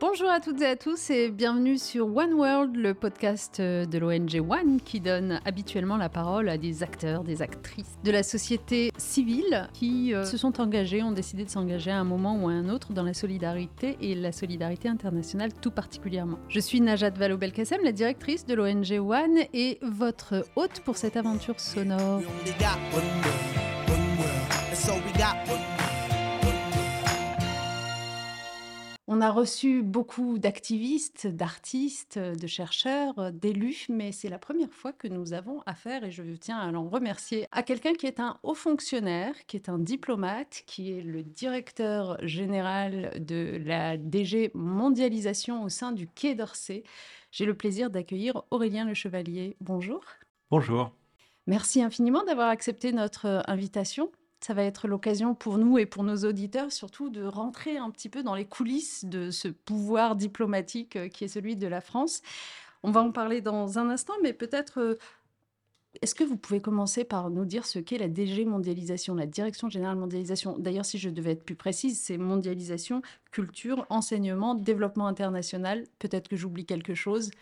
Bonjour 0.00 0.30
à 0.30 0.38
toutes 0.38 0.60
et 0.60 0.66
à 0.66 0.76
tous 0.76 1.10
et 1.10 1.28
bienvenue 1.28 1.76
sur 1.76 2.16
One 2.16 2.34
World, 2.34 2.76
le 2.76 2.94
podcast 2.94 3.60
de 3.60 3.98
l'ONG 3.98 4.40
One 4.48 4.80
qui 4.80 5.00
donne 5.00 5.40
habituellement 5.44 5.96
la 5.96 6.08
parole 6.08 6.48
à 6.48 6.56
des 6.56 6.84
acteurs, 6.84 7.24
des 7.24 7.42
actrices 7.42 7.98
de 8.04 8.12
la 8.12 8.22
société 8.22 8.92
civile 8.96 9.68
qui 9.74 10.14
euh, 10.14 10.24
se 10.24 10.36
sont 10.36 10.60
engagés, 10.60 11.02
ont 11.02 11.10
décidé 11.10 11.44
de 11.44 11.50
s'engager 11.50 11.90
à 11.90 11.98
un 11.98 12.04
moment 12.04 12.40
ou 12.40 12.48
à 12.48 12.52
un 12.52 12.68
autre 12.68 12.92
dans 12.92 13.02
la 13.02 13.12
solidarité 13.12 13.98
et 14.00 14.14
la 14.14 14.30
solidarité 14.30 14.88
internationale 14.88 15.52
tout 15.52 15.72
particulièrement. 15.72 16.38
Je 16.48 16.60
suis 16.60 16.80
Najat 16.80 17.10
Vallaud-Belkacem, 17.10 17.80
la 17.82 17.92
directrice 17.92 18.46
de 18.46 18.54
l'ONG 18.54 18.92
One 19.00 19.46
et 19.52 19.80
votre 19.82 20.44
hôte 20.54 20.80
pour 20.84 20.96
cette 20.96 21.16
aventure 21.16 21.58
sonore. 21.58 22.22
On 29.18 29.20
a 29.20 29.32
reçu 29.32 29.82
beaucoup 29.82 30.38
d'activistes, 30.38 31.26
d'artistes, 31.26 32.20
de 32.20 32.46
chercheurs, 32.46 33.32
d'élus, 33.32 33.86
mais 33.88 34.12
c'est 34.12 34.28
la 34.28 34.38
première 34.38 34.72
fois 34.72 34.92
que 34.92 35.08
nous 35.08 35.32
avons 35.32 35.60
affaire, 35.66 36.04
et 36.04 36.12
je 36.12 36.22
tiens 36.36 36.58
à 36.58 36.70
l'en 36.70 36.88
remercier, 36.88 37.48
à 37.50 37.64
quelqu'un 37.64 37.94
qui 37.94 38.06
est 38.06 38.20
un 38.20 38.38
haut 38.44 38.54
fonctionnaire, 38.54 39.34
qui 39.48 39.56
est 39.56 39.68
un 39.68 39.80
diplomate, 39.80 40.62
qui 40.66 40.92
est 40.92 41.02
le 41.02 41.24
directeur 41.24 42.16
général 42.24 43.10
de 43.18 43.60
la 43.64 43.96
DG 43.96 44.52
Mondialisation 44.54 45.64
au 45.64 45.68
sein 45.68 45.90
du 45.90 46.06
Quai 46.06 46.36
d'Orsay. 46.36 46.84
J'ai 47.32 47.44
le 47.44 47.54
plaisir 47.54 47.90
d'accueillir 47.90 48.44
Aurélien 48.52 48.84
Le 48.84 48.94
Chevalier. 48.94 49.56
Bonjour. 49.60 50.04
Bonjour. 50.52 50.92
Merci 51.48 51.82
infiniment 51.82 52.22
d'avoir 52.22 52.50
accepté 52.50 52.92
notre 52.92 53.42
invitation 53.48 54.12
ça 54.40 54.54
va 54.54 54.62
être 54.62 54.86
l'occasion 54.86 55.34
pour 55.34 55.58
nous 55.58 55.78
et 55.78 55.86
pour 55.86 56.04
nos 56.04 56.16
auditeurs 56.24 56.72
surtout 56.72 57.10
de 57.10 57.24
rentrer 57.24 57.76
un 57.76 57.90
petit 57.90 58.08
peu 58.08 58.22
dans 58.22 58.34
les 58.34 58.44
coulisses 58.44 59.04
de 59.04 59.30
ce 59.30 59.48
pouvoir 59.48 60.16
diplomatique 60.16 60.96
euh, 60.96 61.08
qui 61.08 61.24
est 61.24 61.28
celui 61.28 61.56
de 61.56 61.66
la 61.66 61.80
France. 61.80 62.22
On 62.82 62.90
va 62.90 63.02
en 63.02 63.10
parler 63.10 63.40
dans 63.40 63.78
un 63.78 63.90
instant, 63.90 64.14
mais 64.22 64.32
peut-être 64.32 64.80
euh, 64.80 64.94
est-ce 66.00 66.14
que 66.14 66.22
vous 66.22 66.36
pouvez 66.36 66.60
commencer 66.60 67.02
par 67.02 67.30
nous 67.30 67.44
dire 67.44 67.66
ce 67.66 67.80
qu'est 67.80 67.98
la 67.98 68.06
DG 68.06 68.44
mondialisation, 68.44 69.16
la 69.16 69.26
Direction 69.26 69.68
générale 69.68 69.96
mondialisation? 69.96 70.56
D'ailleurs, 70.56 70.84
si 70.84 70.98
je 70.98 71.10
devais 71.10 71.32
être 71.32 71.44
plus 71.44 71.56
précise, 71.56 72.00
c'est 72.00 72.18
mondialisation, 72.18 73.02
culture, 73.32 73.84
enseignement, 73.90 74.54
développement 74.54 75.08
international. 75.08 75.84
Peut-être 75.98 76.28
que 76.28 76.36
j'oublie 76.36 76.66
quelque 76.66 76.94
chose. 76.94 77.32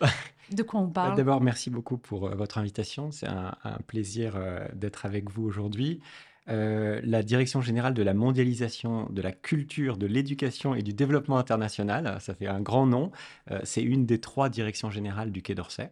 De 0.51 0.63
quoi 0.63 0.81
on 0.81 0.89
parle? 0.89 1.17
D'abord, 1.17 1.42
merci 1.42 1.69
beaucoup 1.69 1.98
pour 1.98 2.29
euh, 2.29 2.35
votre 2.35 2.57
invitation. 2.57 3.11
C'est 3.11 3.29
un, 3.29 3.53
plaisir 3.87 4.41
d'être 4.73 5.05
avec 5.05 5.29
vous 5.29 5.42
aujourd'hui. 5.42 6.01
Euh, 6.48 7.00
la 7.02 7.22
Direction 7.22 7.61
générale 7.61 7.94
de 7.94 8.02
la 8.02 8.14
mondialisation, 8.14 9.08
de 9.11 9.22
la 9.22 9.33
culture, 9.33 9.97
de 9.97 10.06
l'éducation 10.06 10.75
et 10.75 10.83
du 10.83 10.92
développement 10.92 11.39
international, 11.39 12.19
ça 12.20 12.34
fait 12.34 12.47
un 12.47 12.61
grand 12.61 12.86
nom, 12.86 13.11
euh, 13.50 13.61
c'est 13.64 13.83
une 13.83 14.06
des 14.06 14.20
trois 14.20 14.48
directions 14.48 14.91
générales 14.91 15.33
du 15.33 15.42
Quai 15.42 15.55
d'Orsay. 15.55 15.91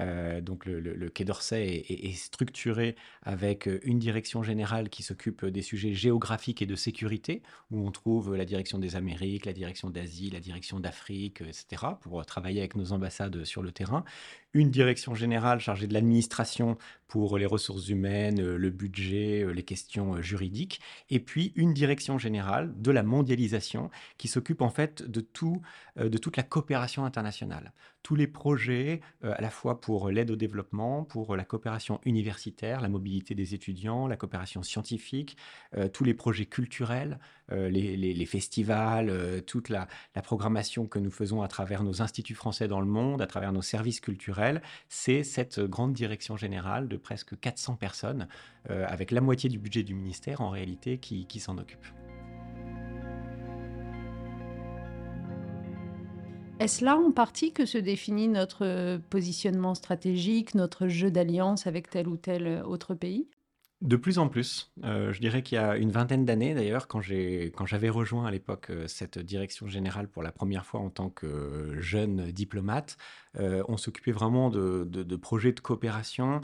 Euh, 0.00 0.40
donc 0.40 0.64
le, 0.64 1.10
Quai 1.10 1.24
d'Orsay 1.24 1.84
est, 1.86 2.16
structuré 2.16 2.96
avec 3.22 3.68
une 3.82 3.98
direction 3.98 4.42
générale 4.42 4.88
qui 4.88 5.02
s'occupe 5.02 5.44
des 5.44 5.60
sujets 5.60 5.92
géographiques 5.92 6.62
et 6.62 6.66
de 6.66 6.76
sécurité, 6.76 7.42
où 7.70 7.86
on 7.86 7.90
trouve 7.90 8.34
la 8.34 8.46
direction 8.46 8.78
des 8.78 8.96
Amériques, 8.96 9.44
la 9.44 9.52
direction 9.52 9.90
d'Asie, 9.90 10.30
la 10.30 10.40
direction 10.40 10.80
d'Afrique, 10.80 11.42
etc., 11.42 11.84
pour 12.00 12.24
travailler 12.24 12.60
avec 12.60 12.74
nos 12.74 12.92
ambassades 12.92 13.44
sur 13.44 13.62
le 13.62 13.70
terrain. 13.70 14.04
Une 14.54 14.70
direction 14.70 15.14
générale 15.14 15.60
chargée 15.60 15.86
de 15.86 15.94
l'administration 15.94 16.76
pour 17.08 17.36
les 17.36 17.46
ressources 17.46 17.88
humaines, 17.88 18.40
le 18.40 18.70
budget, 18.70 19.46
les 19.52 19.62
questions 19.62 20.22
juridiques, 20.22 20.80
et 21.10 21.20
puis 21.20 21.52
une 21.56 21.74
direction 21.74 22.16
générale 22.16 22.72
de 22.80 22.90
la 22.90 23.02
mondialisation 23.02 23.90
qui 24.16 24.28
s'occupe 24.28 24.62
en 24.62 24.70
fait 24.70 25.02
de, 25.02 25.22
de 25.96 26.18
toute 26.18 26.36
la 26.38 26.42
coopération 26.42 27.04
internationale. 27.04 27.72
Tous 28.02 28.14
les 28.14 28.26
projets, 28.26 29.02
à 29.22 29.40
la 29.42 29.50
fois 29.50 29.80
pour 29.80 30.10
l'aide 30.10 30.30
au 30.30 30.36
développement, 30.36 31.04
pour 31.04 31.36
la 31.36 31.44
coopération 31.44 32.00
universitaire, 32.04 32.80
la 32.80 32.88
mobilité 32.88 33.34
des 33.34 33.54
étudiants, 33.54 34.06
la 34.06 34.16
coopération 34.16 34.62
scientifique, 34.62 35.36
euh, 35.76 35.88
tous 35.88 36.04
les 36.04 36.14
projets 36.14 36.46
culturels, 36.46 37.18
euh, 37.52 37.68
les, 37.68 38.26
festivals, 38.26 39.10
euh, 39.10 39.40
toute 39.40 39.68
la, 39.68 39.86
programmation 40.22 40.86
que 40.86 40.98
nous 40.98 41.10
faisons 41.10 41.42
à 41.42 41.48
travers 41.48 41.82
nos 41.82 42.02
instituts 42.02 42.34
français 42.34 42.68
dans 42.68 42.80
le 42.80 42.86
monde, 42.86 43.22
à 43.22 43.26
travers 43.26 43.52
nos 43.52 43.62
services 43.62 44.00
culturels, 44.00 44.62
c'est 44.88 45.22
cette 45.22 45.60
grande 45.60 45.92
direction 45.92 46.36
générale 46.36 46.88
de 46.88 46.96
presque 46.96 47.38
400 47.38 47.76
personnes, 47.76 48.28
avec 48.68 49.10
la 49.10 49.20
moitié 49.20 49.50
du 49.50 49.58
budget 49.58 49.82
du 49.82 49.94
ministère 49.94 50.40
en 50.40 50.50
réalité 50.50 50.98
qui 50.98 51.40
s'en 51.40 51.58
occupe. 51.58 51.84
Est-ce 56.62 56.84
là 56.84 56.96
en 56.96 57.10
partie 57.10 57.52
que 57.52 57.66
se 57.66 57.76
définit 57.76 58.28
notre 58.28 58.64
euh, 58.64 58.98
positionnement 59.10 59.74
stratégique, 59.74 60.54
notre 60.54 60.86
jeu 60.86 61.10
d'alliance 61.10 61.66
avec 61.66 61.90
tel 61.90 62.06
ou 62.06 62.16
tel 62.16 62.46
euh, 62.46 62.62
autre 62.62 62.94
pays? 62.94 63.26
De 63.82 63.96
plus 63.96 64.18
en 64.18 64.28
plus. 64.28 64.72
Euh, 64.84 65.12
je 65.12 65.20
dirais 65.20 65.42
qu'il 65.42 65.56
y 65.56 65.58
a 65.58 65.76
une 65.76 65.90
vingtaine 65.90 66.24
d'années, 66.24 66.54
d'ailleurs, 66.54 66.88
quand, 66.88 67.00
j'avais 67.02 67.88
rejoint 67.90 68.26
à 68.26 68.30
l'époque 68.30 68.70
cette 68.86 69.18
direction 69.18 69.66
générale 69.66 70.08
pour 70.08 70.22
la 70.22 70.32
première 70.32 70.64
fois 70.64 70.80
en 70.80 70.88
tant 70.88 71.10
que 71.10 71.76
jeune 71.80 72.32
diplomate, 72.32 72.96
on 73.38 73.76
s'occupait 73.76 74.12
vraiment 74.12 74.50
de, 74.50 74.84
de, 74.84 75.16
projets 75.16 75.52
de 75.52 75.60
coopération 75.60 76.40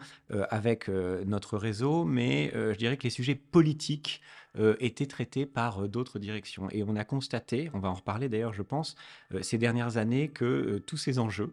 avec 0.51 0.89
notre 0.89 1.59
réseau, 1.59 2.05
mais 2.05 2.51
je 2.55 2.77
dirais 2.77 2.97
que 2.97 3.05
les 3.05 3.11
sujets 3.11 3.35
politiques 3.35 4.21
euh, 4.59 4.77
étaient 4.81 5.07
traités 5.07 5.47
par 5.47 5.85
euh, 5.85 5.89
d'autres 5.89 6.19
directions. 6.19 6.69
Et 6.71 6.83
on 6.83 6.97
a 6.97 7.05
constaté, 7.05 7.71
on 7.75 7.81
va 7.81 7.91
en 7.91 7.95
reparler 7.95 8.29
d'ailleurs, 8.29 8.55
je 8.55 8.63
pense, 8.63 8.97
euh, 9.35 9.43
ces 9.43 9.59
dernières 9.59 9.99
années 9.99 10.29
que 10.29 10.83
tous 10.87 10.97
ces 10.97 11.19
enjeux 11.19 11.53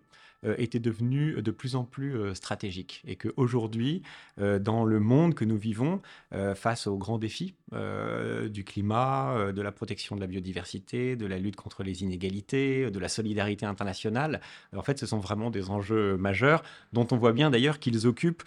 étaient 0.57 0.79
devenus 0.79 1.37
de 1.37 1.51
plus 1.51 1.75
en 1.75 1.83
plus 1.83 2.33
stratégiques 2.35 3.01
et 3.07 3.15
qu'aujourd'hui, 3.15 4.03
dans 4.37 4.83
le 4.83 4.99
monde 4.99 5.33
que 5.33 5.45
nous 5.45 5.57
vivons, 5.57 6.01
face 6.55 6.87
aux 6.87 6.97
grands 6.97 7.17
défis 7.17 7.55
du 7.71 8.63
climat, 8.63 9.51
de 9.51 9.61
la 9.61 9.71
protection 9.71 10.15
de 10.15 10.21
la 10.21 10.27
biodiversité, 10.27 11.15
de 11.15 11.25
la 11.25 11.37
lutte 11.37 11.55
contre 11.55 11.83
les 11.83 12.03
inégalités, 12.03 12.89
de 12.91 12.99
la 12.99 13.09
solidarité 13.09 13.65
internationale, 13.65 14.41
en 14.75 14.83
fait, 14.83 14.99
ce 14.99 15.05
sont 15.05 15.19
vraiment 15.19 15.49
des 15.49 15.69
enjeux 15.69 16.17
majeurs 16.17 16.63
dont 16.93 17.07
on 17.11 17.17
voit 17.17 17.33
bien 17.33 17.49
d'ailleurs 17.49 17.79
qu'ils 17.79 18.07
occupent 18.07 18.43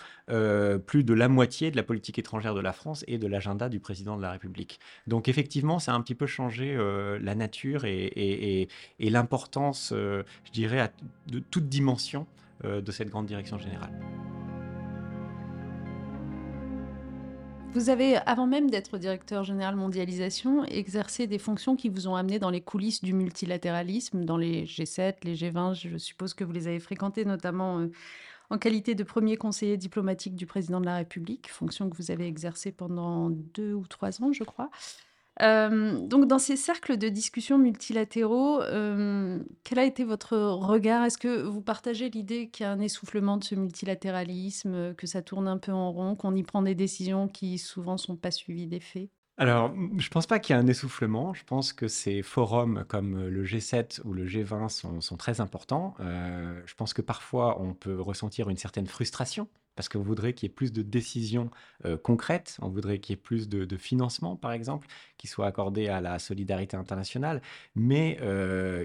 plus 0.86 1.04
de 1.04 1.15
la 1.15 1.28
moitié 1.28 1.70
de 1.70 1.76
la 1.76 1.82
politique 1.82 2.19
étrangère 2.19 2.54
de 2.54 2.60
la 2.60 2.72
France 2.72 3.04
et 3.09 3.19
de 3.19 3.26
l'agenda 3.26 3.69
du 3.69 3.80
président 3.80 4.16
de 4.16 4.22
la 4.22 4.32
République. 4.32 4.80
Donc 5.06 5.28
effectivement, 5.28 5.78
ça 5.78 5.92
a 5.92 5.94
un 5.94 6.00
petit 6.00 6.15
peu 6.15 6.26
changé 6.26 6.75
euh, 6.76 7.19
la 7.20 7.34
nature 7.34 7.84
et, 7.84 8.69
l'importance, 8.98 9.92
euh, 9.92 10.22
je 10.44 10.53
dirais, 10.53 10.92
de 11.26 11.38
toute 11.38 11.69
dimension 11.69 11.88
euh, 12.65 12.81
de 12.81 12.93
cette 12.93 13.09
grande 13.09 13.26
direction 13.26 13.59
générale. 13.59 13.93
Vous 17.75 17.91
avez, 17.91 18.16
avant 18.16 18.47
même 18.47 18.71
d'être 18.71 18.99
directeur 18.99 19.44
général 19.44 19.76
mondialisation, 19.76 20.65
exercé 20.65 21.27
des 21.27 21.38
fonctions 21.38 21.77
qui 21.77 21.88
vous 21.88 22.09
ont 22.09 22.16
amené 22.16 22.38
dans 22.38 22.50
les 22.50 22.62
coulisses 22.62 23.03
du 23.03 23.12
multilatéralisme, 23.12 24.25
dans 24.25 24.38
les 24.38 24.65
G7, 24.65 25.16
les 25.22 25.37
G20. 25.37 25.75
Je 25.75 25.98
suppose 25.98 26.34
que 26.34 26.44
vous 26.44 26.53
les 26.53 26.66
avez 26.66 26.81
fréquentés, 26.81 27.25
notamment 27.25 27.87
en 28.50 28.59
qualité 28.59 28.94
de 28.94 29.04
premier 29.04 29.37
conseiller 29.37 29.77
diplomatique 29.77 30.34
du 30.34 30.47
président 30.47 30.81
de 30.81 30.87
la 30.87 30.97
République, 30.97 31.50
fonction 31.50 31.91
que 31.91 31.97
vous 31.97 32.10
avez 32.10 32.27
exercée 32.27 32.72
pendant 32.72 33.28
deux 33.31 33.75
ou 33.75 33.87
trois 33.87 34.22
ans, 34.22 34.32
je 34.32 34.44
crois. 34.44 34.71
Euh, 35.41 35.99
donc, 36.00 36.26
dans 36.26 36.38
ces 36.38 36.56
cercles 36.56 36.97
de 36.97 37.09
discussion 37.09 37.59
multilatéraux, 37.59 38.60
euh, 38.62 39.38
quel 39.65 39.78
a 39.78 39.84
été 39.84 40.04
votre 40.04 40.37
regard? 40.37 41.04
Est-ce 41.04 41.19
que 41.19 41.43
vous 41.43 41.60
partagez 41.60 42.10
l'idée 42.10 42.49
qu'il 42.49 42.65
y 42.65 42.66
a 42.66 42.72
un 42.72 42.81
essoufflement 42.81 43.37
de 43.37 43.44
ce 43.44 43.54
multilatéralisme, 43.54 44.94
que 44.94 45.06
ça 45.06 45.22
tourne 45.22 45.48
un 45.48 45.59
peu 45.59 45.72
en 45.72 45.93
rond, 45.93 46.16
qu'on 46.16 46.34
y 46.34 46.43
prend 46.43 46.62
des 46.62 46.75
décisions 46.75 47.28
qui 47.28 47.59
souvent 47.59 47.93
ne 47.93 47.98
sont 47.98 48.16
pas 48.16 48.31
suivies 48.31 48.66
des 48.66 48.81
faits 48.81 49.10
alors, 49.41 49.72
je 49.72 50.07
ne 50.07 50.10
pense 50.10 50.27
pas 50.27 50.41
qu'il 50.41 50.54
y 50.54 50.59
ait 50.59 50.62
un 50.62 50.66
essoufflement. 50.66 51.33
Je 51.33 51.45
pense 51.45 51.72
que 51.72 51.86
ces 51.86 52.22
forums 52.22 52.84
comme 52.89 53.15
euh, 53.15 53.30
le 53.30 53.45
G7 53.45 54.01
ou 54.04 54.12
le 54.12 54.27
G20 54.27 55.01
sont, 55.01 55.16
très 55.16 55.41
importants. 55.41 55.95
Euh, 56.01 56.60
je 56.66 56.74
pense 56.74 56.92
que 56.92 57.03
parfois, 57.03 57.60
on 57.60 57.72
peut 57.72 58.01
ressentir 58.01 58.51
une 58.51 58.57
certaine 58.57 58.89
frustration 58.89 59.48
parce 59.78 59.89
qu'on 59.89 60.03
voudrait 60.03 60.33
qu'il 60.33 60.48
y 60.48 60.51
ait 60.51 60.54
plus 60.54 60.72
de 60.72 60.83
décisions 60.83 61.51
euh, 61.84 61.97
concrètes, 61.97 62.59
on 62.60 62.69
voudrait 62.69 62.98
qu'il 62.98 63.15
y 63.15 63.19
ait 63.19 63.22
plus 63.22 63.48
de, 63.48 63.77
financement, 63.77 64.34
par 64.34 64.51
exemple, 64.51 64.89
qui 65.19 65.28
soit 65.28 65.47
accordé 65.47 65.86
à 65.89 66.01
la 66.01 66.19
solidarité 66.19 66.77
internationale. 66.77 67.41
Mais 67.77 68.19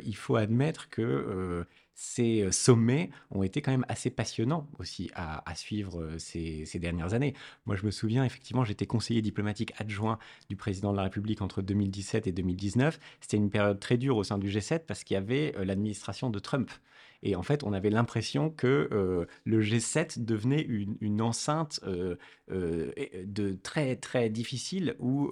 il 0.06 0.16
faut 0.16 0.36
admettre 0.36 0.90
que 0.90 1.66
ces 1.96 2.42
euh, 2.42 2.52
sommets 2.52 3.10
ont 3.32 3.44
été 3.44 3.62
quand 3.62 3.72
même 3.72 3.86
assez 3.88 4.10
passionnants 4.10 4.68
aussi 4.80 5.12
à, 5.16 5.44
suivre 5.56 6.02
euh, 6.02 6.18
ces, 6.18 6.80
dernières 6.80 7.14
années. 7.14 7.34
Moi, 7.66 7.76
je 7.76 7.86
me 7.86 7.92
souviens, 7.92 8.26
effectivement, 8.26 8.66
j'étais 8.66 8.86
conseiller 8.86 9.22
diplomatique 9.22 9.74
adjoint 9.78 10.18
du 10.50 10.56
président 10.56 10.92
de 10.92 10.98
la 10.98 11.04
République 11.04 11.42
entre 11.42 11.62
2017 11.62 12.28
et 12.28 12.32
2019. 12.32 13.00
C'était 13.22 13.38
une 13.38 13.50
période 13.50 13.80
très 13.80 13.98
dure 13.98 14.18
au 14.18 14.24
sein 14.24 14.38
du 14.38 14.50
G7 14.50 14.80
parce 14.80 15.04
qu'il 15.04 15.16
y 15.16 15.18
avait 15.18 15.56
euh, 15.58 15.66
l'administration 15.66 16.30
de 16.30 16.40
Trump. 16.40 16.72
Et 17.24 17.36
en 17.36 17.42
fait, 17.42 17.64
on 17.64 17.74
avait 17.74 17.90
l'impression 17.90 18.50
que 18.50 19.28
le 19.46 19.62
G7 19.62 20.24
devenait 20.24 20.62
une, 20.62 21.22
enceinte 21.22 21.80
de 22.50 23.58
très 23.64 23.96
très 23.96 24.30
difficile 24.30 24.96
où 25.00 25.32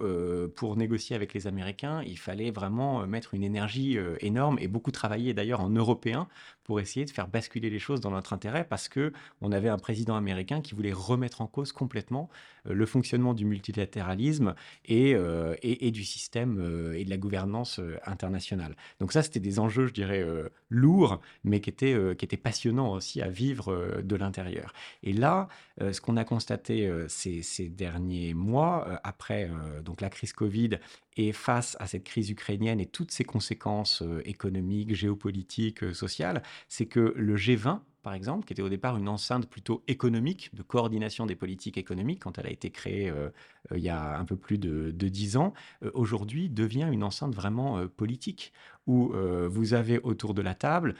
pour 0.56 0.78
négocier 0.78 1.16
avec 1.16 1.34
les 1.34 1.48
Américains, 1.48 2.02
il 2.04 2.18
fallait 2.18 2.52
vraiment 2.52 3.06
mettre 3.06 3.34
une 3.34 3.44
énergie 3.44 3.98
énorme 4.22 4.58
et 4.60 4.68
beaucoup 4.68 4.92
travailler 4.92 5.34
d'ailleurs 5.34 5.60
en 5.62 5.70
européen 5.70 6.28
pour 6.72 6.80
essayer 6.80 7.06
de 7.06 7.12
faire 7.12 7.28
basculer 7.28 7.70
les 7.70 7.80
choses 7.80 8.00
dans 8.00 8.12
notre 8.12 8.32
intérêt 8.32 8.64
parce 8.64 8.88
que 8.88 9.12
on 9.42 9.52
avait 9.52 9.68
un 9.68 9.78
président 9.78 10.16
américain 10.16 10.62
qui 10.62 10.74
voulait 10.74 10.94
remettre 10.94 11.42
en 11.42 11.48
cause 11.48 11.74
complètement 11.74 12.30
euh, 12.66 12.74
le 12.74 12.86
fonctionnement 12.86 13.34
du 13.34 13.44
multilatéralisme 13.44 14.56
et, 14.86 15.14
euh, 15.14 15.54
et, 15.64 15.92
du 15.92 16.06
système 16.06 16.60
euh, 16.62 16.98
et 16.98 17.04
de 17.04 17.10
la 17.10 17.18
gouvernance 17.18 17.82
internationale. 18.06 18.78
Donc 19.02 19.12
ça, 19.12 19.22
c'était 19.22 19.42
des 19.42 19.60
enjeux, 19.60 19.88
je 19.88 19.94
dirais, 19.94 20.26
lourds, 20.70 21.20
mais 21.44 21.60
qui 21.60 21.70
étaient, 21.70 22.16
qui 22.16 22.24
étaient 22.24 22.38
passionnants 22.38 22.94
aussi 22.94 23.22
à 23.22 23.28
vivre 23.28 24.02
de 24.02 24.16
l'intérieur. 24.16 24.74
Et 25.04 25.12
là, 25.12 25.50
ce 25.80 26.00
qu'on 26.00 26.16
a 26.16 26.24
constaté 26.24 26.90
ces, 27.10 27.42
ces, 27.42 27.68
derniers 27.68 28.34
mois, 28.34 29.02
après 29.04 29.50
donc 29.84 30.00
la 30.00 30.10
crise 30.10 30.32
Covid 30.32 30.80
et 31.18 31.32
face 31.34 31.78
à 31.80 31.88
cette 31.88 32.04
crise 32.04 32.30
ukrainienne 32.30 32.80
et 32.80 32.86
toutes 32.86 33.12
ses 33.12 33.24
conséquences 33.24 34.04
économiques, 34.26 34.96
géopolitiques, 34.96 35.94
sociales, 35.94 36.42
c'est 36.68 36.86
que 36.86 37.14
le 37.16 37.36
G20, 37.36 37.82
par 38.02 38.14
exemple, 38.14 38.46
qui 38.46 38.54
était 38.54 38.62
au 38.62 38.70
départ 38.70 38.98
une 38.98 39.08
enceinte 39.08 39.48
plutôt 39.48 39.84
économique, 39.88 40.54
de 40.56 40.64
coordination 40.64 41.26
des 41.26 41.36
politiques 41.36 41.78
économiques, 41.78 42.22
quand 42.22 42.38
elle 42.40 42.48
a 42.48 42.50
été 42.50 42.72
créée 42.72 43.10
euh, 43.10 43.30
euh, 43.72 43.78
il 43.78 43.84
y 43.84 43.90
a 43.90 44.18
un 44.18 44.26
peu 44.26 44.36
plus 44.36 44.58
de 44.58 44.92
dix 44.92 45.38
ans, 45.38 45.54
euh, 45.84 45.92
aujourd'hui 45.94 46.50
devient 46.50 46.90
une 46.92 47.04
enceinte 47.04 47.36
vraiment 47.36 47.88
politique, 47.88 48.54
où 48.88 49.14
vous 49.50 49.74
avez 49.74 50.00
autour 50.00 50.34
de 50.34 50.42
la 50.42 50.56
table 50.56 50.96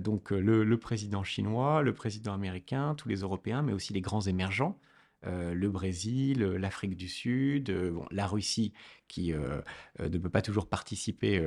donc 0.00 0.30
le, 0.30 0.76
président 0.78 1.22
chinois, 1.22 1.82
le 1.82 1.92
président 1.92 2.32
américain, 2.32 2.94
tous 2.96 3.08
les 3.08 3.16
Européens, 3.16 3.62
mais 3.62 3.72
aussi 3.72 3.92
les 3.92 4.00
grands 4.00 4.22
émergents. 4.22 4.78
Le 5.26 5.68
Brésil, 5.68 6.42
l'Afrique 6.42 6.96
du 6.96 7.08
Sud, 7.08 7.74
la 8.10 8.26
Russie 8.26 8.72
qui 9.08 9.32
ne 9.32 10.18
peut 10.18 10.30
pas 10.30 10.42
toujours 10.42 10.66
participer 10.66 11.44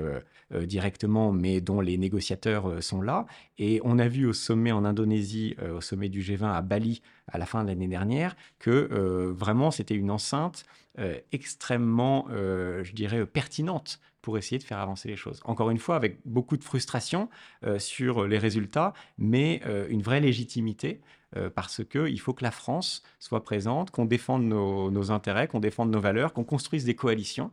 directement, 0.51 1.31
mais 1.31 1.61
dont 1.61 1.81
les 1.81 1.97
négociateurs 1.97 2.83
sont 2.83 3.01
là. 3.01 3.25
Et 3.57 3.81
on 3.83 3.99
a 3.99 4.07
vu 4.07 4.25
au 4.25 4.33
sommet 4.33 4.71
en 4.71 4.85
Indonésie, 4.85 5.55
au 5.73 5.81
sommet 5.81 6.09
du 6.09 6.21
G20 6.21 6.53
à 6.53 6.61
Bali 6.61 7.01
à 7.27 7.37
la 7.37 7.45
fin 7.45 7.63
de 7.63 7.69
l'année 7.69 7.87
dernière, 7.87 8.35
que 8.59 9.31
vraiment 9.35 9.71
c'était 9.71 9.95
une 9.95 10.11
enceinte 10.11 10.65
extrêmement, 11.31 12.27
je 12.29 12.91
dirais, 12.93 13.25
pertinente 13.25 13.99
pour 14.21 14.37
essayer 14.37 14.57
de 14.59 14.63
faire 14.63 14.79
avancer 14.79 15.07
les 15.07 15.15
choses. 15.15 15.39
Encore 15.45 15.69
une 15.69 15.77
fois, 15.77 15.95
avec 15.95 16.19
beaucoup 16.25 16.57
de 16.57 16.63
frustration 16.63 17.29
sur 17.77 18.27
les 18.27 18.37
résultats, 18.37 18.93
mais 19.17 19.61
une 19.89 20.01
vraie 20.01 20.19
légitimité 20.19 21.01
parce 21.55 21.83
qu'il 21.85 22.19
faut 22.19 22.33
que 22.33 22.43
la 22.43 22.51
France 22.51 23.03
soit 23.19 23.43
présente, 23.43 23.91
qu'on 23.91 24.05
défende 24.05 24.43
nos 24.45 25.11
intérêts, 25.11 25.47
qu'on 25.47 25.59
défende 25.59 25.91
nos 25.91 25.99
valeurs, 25.99 26.33
qu'on 26.33 26.43
construise 26.43 26.85
des 26.85 26.95
coalitions. 26.95 27.51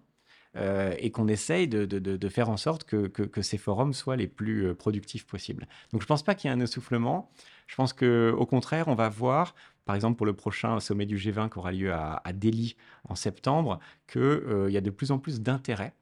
Euh, 0.56 0.94
et 0.98 1.10
qu'on 1.10 1.28
essaye 1.28 1.68
de, 1.68 2.28
faire 2.28 2.48
en 2.48 2.56
sorte 2.56 2.84
que, 2.84 3.42
ces 3.42 3.58
forums 3.58 3.92
soient 3.92 4.16
les 4.16 4.26
plus 4.26 4.68
euh, 4.68 4.74
productifs 4.74 5.26
possibles. 5.26 5.68
Donc 5.92 6.00
je 6.00 6.06
ne 6.06 6.08
pense 6.08 6.22
pas 6.22 6.34
qu'il 6.34 6.48
y 6.48 6.52
ait 6.52 6.56
un 6.56 6.60
essoufflement. 6.60 7.30
Je 7.66 7.74
pense 7.76 7.92
qu'au 7.92 8.46
contraire, 8.46 8.88
on 8.88 8.94
va 8.94 9.10
voir, 9.10 9.54
par 9.84 9.94
exemple 9.94 10.16
pour 10.16 10.24
le 10.24 10.32
prochain 10.32 10.80
sommet 10.80 11.04
du 11.04 11.18
G20 11.18 11.50
qui 11.50 11.58
aura 11.58 11.72
lieu 11.72 11.92
à, 11.92 12.22
Delhi 12.32 12.76
en 13.04 13.14
septembre, 13.14 13.80
qu'il 14.06 14.22
euh, 14.22 14.70
y 14.70 14.78
a 14.78 14.80
de 14.80 14.90
plus 14.90 15.10
en 15.10 15.18
plus 15.18 15.40
d'intérêt 15.40 15.94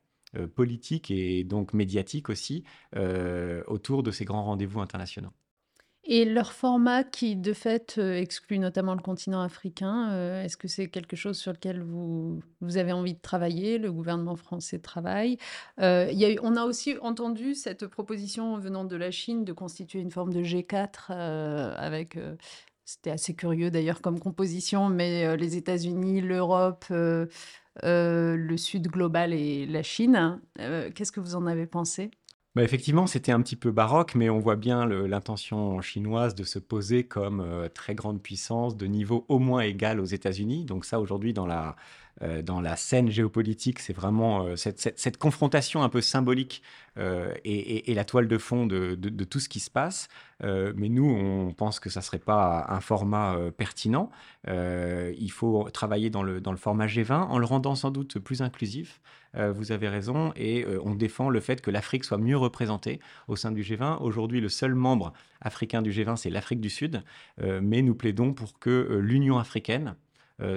politique 0.56 1.12
et 1.12 1.44
donc 1.44 1.74
médiatique 1.74 2.28
aussi 2.28 2.64
autour 3.68 4.02
de 4.02 4.10
ces 4.10 4.24
grands 4.24 4.42
rendez-vous 4.42 4.80
internationaux. 4.80 5.30
Et 6.06 6.26
leur 6.26 6.52
format 6.52 7.02
qui, 7.02 7.34
de 7.34 7.54
fait, 7.54 7.96
euh, 7.96 8.20
exclut 8.20 8.58
notamment 8.58 8.94
le 8.94 9.00
continent 9.00 9.40
africain, 9.40 10.10
euh, 10.12 10.42
est-ce 10.42 10.58
que 10.58 10.68
c'est 10.68 10.88
quelque 10.88 11.16
chose 11.16 11.38
sur 11.38 11.52
lequel 11.52 11.82
vous, 11.82 12.40
vous 12.60 12.76
avez 12.76 12.92
envie 12.92 13.14
de 13.14 13.20
travailler 13.20 13.78
Le 13.78 13.90
gouvernement 13.90 14.36
français 14.36 14.78
travaille. 14.80 15.38
Euh, 15.80 16.12
on 16.42 16.56
a 16.56 16.64
aussi 16.64 16.96
entendu 17.00 17.54
cette 17.54 17.86
proposition 17.86 18.58
venant 18.58 18.84
de 18.84 18.96
la 18.96 19.10
Chine 19.10 19.44
de 19.46 19.52
constituer 19.54 20.00
une 20.00 20.10
forme 20.10 20.32
de 20.32 20.42
G4 20.42 21.10
avec... 21.10 22.18
c'était 22.84 23.10
assez 23.10 23.34
curieux 23.34 23.70
d'ailleurs 23.70 24.02
comme 24.02 24.20
composition, 24.20 24.90
mais 24.90 25.36
les 25.38 25.56
États-Unis, 25.56 26.20
l'Europe, 26.20 26.84
le 26.90 28.56
Sud 28.56 28.88
global 28.88 29.32
et 29.32 29.64
la 29.66 29.82
Chine. 29.82 30.40
Qu'est-ce 30.94 31.12
que 31.12 31.20
vous 31.20 31.34
en 31.34 31.46
avez 31.46 31.66
pensé? 31.66 32.10
Bah, 32.54 32.62
effectivement, 32.62 33.08
c'était 33.08 33.32
un 33.32 33.42
petit 33.42 33.56
peu 33.56 33.72
baroque, 33.72 34.14
mais 34.14 34.30
on 34.30 34.38
voit 34.38 34.54
bien 34.54 34.86
l'intention 34.86 35.80
chinoise 35.80 36.36
de 36.36 36.44
se 36.44 36.60
poser 36.60 37.02
comme 37.02 37.40
euh, 37.40 37.68
très 37.68 37.96
grande 37.96 38.22
puissance 38.22 38.76
de 38.76 38.86
niveau 38.86 39.24
au 39.28 39.40
moins 39.40 39.62
égal 39.62 39.98
aux 39.98 40.04
États-Unis. 40.04 40.64
Donc 40.64 40.84
ça, 40.84 41.00
aujourd'hui, 41.00 41.32
dans 41.32 41.46
la, 41.46 41.74
euh, 42.22 42.42
dans 42.42 42.60
la 42.60 42.76
scène 42.76 43.10
géopolitique, 43.10 43.80
c'est 43.80 43.92
vraiment 43.92 44.44
euh, 44.44 44.54
cette, 44.54 45.16
confrontation 45.16 45.82
un 45.82 45.88
peu 45.88 46.00
symbolique 46.00 46.62
et, 47.44 47.92
la 47.92 48.04
toile 48.04 48.28
de 48.28 48.38
fond 48.38 48.66
de, 48.66 48.94
tout 49.24 49.40
ce 49.40 49.48
qui 49.48 49.58
se 49.58 49.70
passe. 49.70 50.06
mais 50.40 50.88
nous, 50.88 51.10
on 51.10 51.52
pense 51.52 51.80
que 51.80 51.90
ça 51.90 51.98
ne 51.98 52.04
serait 52.04 52.20
pas 52.20 52.66
un 52.68 52.80
format 52.80 53.36
pertinent. 53.56 54.10
il 54.46 55.30
faut 55.32 55.68
travailler 55.70 56.08
dans 56.08 56.22
le, 56.22 56.40
dans 56.40 56.52
le 56.52 56.56
format 56.56 56.86
G20 56.86 57.14
en 57.14 57.38
le 57.38 57.46
rendant 57.46 57.74
sans 57.74 57.90
doute 57.90 58.20
plus 58.20 58.42
inclusif. 58.42 59.00
Euh, 59.36 59.52
vous 59.52 59.72
avez 59.72 59.88
raison, 59.88 60.32
et 60.36 60.64
euh, 60.64 60.81
on 60.84 60.94
défend 60.94 61.28
le 61.28 61.40
fait 61.40 61.60
que 61.60 61.70
l'Afrique 61.70 62.04
soit 62.04 62.19
mieux 62.19 62.36
représentée 62.36 63.00
au 63.28 63.36
sein 63.36 63.52
du 63.52 63.62
G20. 63.62 63.98
Aujourd'hui, 64.00 64.40
le 64.40 64.48
seul 64.48 64.75
membre 64.75 65.12
africain 65.40 65.82
du 65.82 65.90
G20, 65.90 66.16
c'est 66.16 66.31
l'Afrique 66.31 66.60
du 66.60 66.70
Sud, 66.70 67.02
euh, 67.40 67.60
mais 67.62 67.82
nous 67.82 67.94
plaidons 67.94 68.32
pour 68.32 68.58
que 68.58 68.98
l'Union 69.00 69.38
africaine 69.38 69.96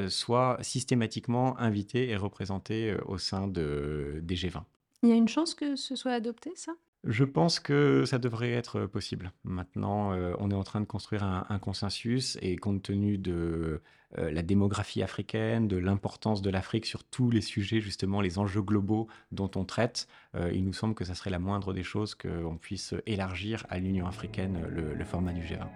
soit 0.09 0.57
systématiquement 0.61 1.55
invitée 1.59 2.09
et 2.09 2.15
représentée 2.15 2.97
au 3.05 3.19
sein 3.19 3.47
de, 3.47 4.19
des 4.23 4.33
G20. 4.33 4.63
Il 5.03 5.09
y 5.09 5.11
a 5.11 5.15
une 5.15 5.27
chance 5.27 5.53
que 5.53 5.75
ce 5.75 5.95
soit 5.95 6.13
adopté, 6.13 6.51
ça? 6.55 6.73
Je 7.07 7.23
pense 7.23 7.59
que 7.59 8.05
ça 8.05 8.19
devrait 8.19 8.51
être 8.51 8.85
possible. 8.85 9.31
Maintenant, 9.43 10.11
on 10.39 10.51
est 10.51 10.55
en 10.55 10.63
train 10.63 10.81
de 10.81 10.85
construire 10.85 11.23
un, 11.23 11.59
consensus 11.59 12.37
et 12.41 12.55
compte 12.57 12.83
tenu 12.83 13.17
de 13.17 13.81
la 14.17 14.41
démographie 14.41 15.01
africaine, 15.01 15.67
de 15.67 15.77
l'importance 15.77 16.41
de 16.41 16.49
l'Afrique 16.49 16.85
sur 16.85 17.03
tous 17.03 17.29
les 17.29 17.41
sujets, 17.41 17.81
justement, 17.81 18.21
les 18.21 18.39
enjeux 18.39 18.61
globaux 18.61 19.07
dont 19.31 19.51
on 19.55 19.63
traite, 19.65 20.07
il 20.35 20.65
nous 20.65 20.73
semble 20.73 20.95
que 20.95 21.05
ça 21.05 21.15
serait 21.15 21.29
la 21.29 21.39
moindre 21.39 21.73
des 21.73 21.83
choses 21.83 22.15
qu'on 22.15 22.57
puisse 22.57 22.93
élargir 23.05 23.65
à 23.69 23.79
l'Union 23.79 24.07
africaine 24.07 24.65
le 24.69 25.05
format 25.05 25.33
du 25.33 25.41
G20. 25.41 25.67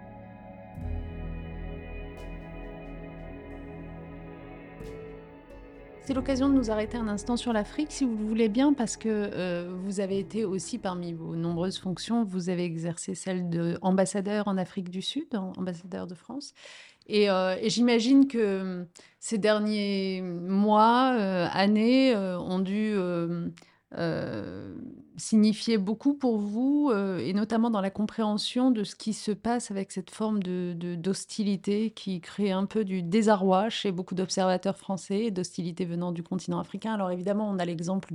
C'est 6.04 6.14
l'occasion 6.14 6.48
de 6.48 6.54
nous 6.54 6.72
arrêter 6.72 6.96
un 6.96 7.06
instant 7.06 7.36
sur 7.36 7.52
l'Afrique, 7.52 7.92
si 7.92 8.04
vous 8.04 8.16
le 8.16 8.24
voulez 8.24 8.48
bien, 8.48 8.72
parce 8.72 8.96
que 8.96 9.08
euh, 9.08 9.72
vous 9.84 10.00
avez 10.00 10.18
été 10.18 10.44
aussi 10.44 10.78
parmi 10.78 11.12
vos 11.12 11.36
nombreuses 11.36 11.78
fonctions, 11.78 12.24
vous 12.24 12.48
avez 12.48 12.64
exercé 12.64 13.14
celle 13.14 13.48
d'ambassadeur 13.48 14.48
en 14.48 14.58
Afrique 14.58 14.90
du 14.90 15.00
Sud, 15.00 15.28
ambassadeur 15.36 16.08
de 16.08 16.16
France. 16.16 16.54
Et, 17.06 17.30
euh, 17.30 17.54
j'imagine 17.68 18.26
que 18.26 18.38
euh, 18.38 18.84
ces 19.20 19.38
derniers 19.38 20.22
mois, 20.22 21.10
années, 21.52 22.16
ont 22.16 22.58
dû 22.58 22.96
signifiait 25.16 25.78
beaucoup 25.78 26.14
pour 26.14 26.38
vous, 26.38 26.90
euh, 26.92 27.18
et 27.18 27.32
notamment 27.32 27.70
dans 27.70 27.80
la 27.80 27.90
compréhension 27.90 28.70
de 28.70 28.84
ce 28.84 28.94
qui 28.94 29.12
se 29.12 29.32
passe 29.32 29.70
avec 29.70 29.92
cette 29.92 30.10
forme 30.10 30.42
de, 30.42 30.74
d'hostilité 30.96 31.90
qui 31.90 32.20
crée 32.20 32.50
un 32.50 32.66
peu 32.66 32.84
du 32.84 33.02
désarroi 33.02 33.68
chez 33.68 33.92
beaucoup 33.92 34.14
d'observateurs 34.14 34.76
français, 34.76 35.30
d'hostilité 35.30 35.84
venant 35.84 36.12
du 36.12 36.22
continent 36.22 36.58
africain. 36.58 36.94
Alors 36.94 37.10
évidemment, 37.10 37.48
on 37.50 37.58
a 37.58 37.64
l'exemple 37.64 38.14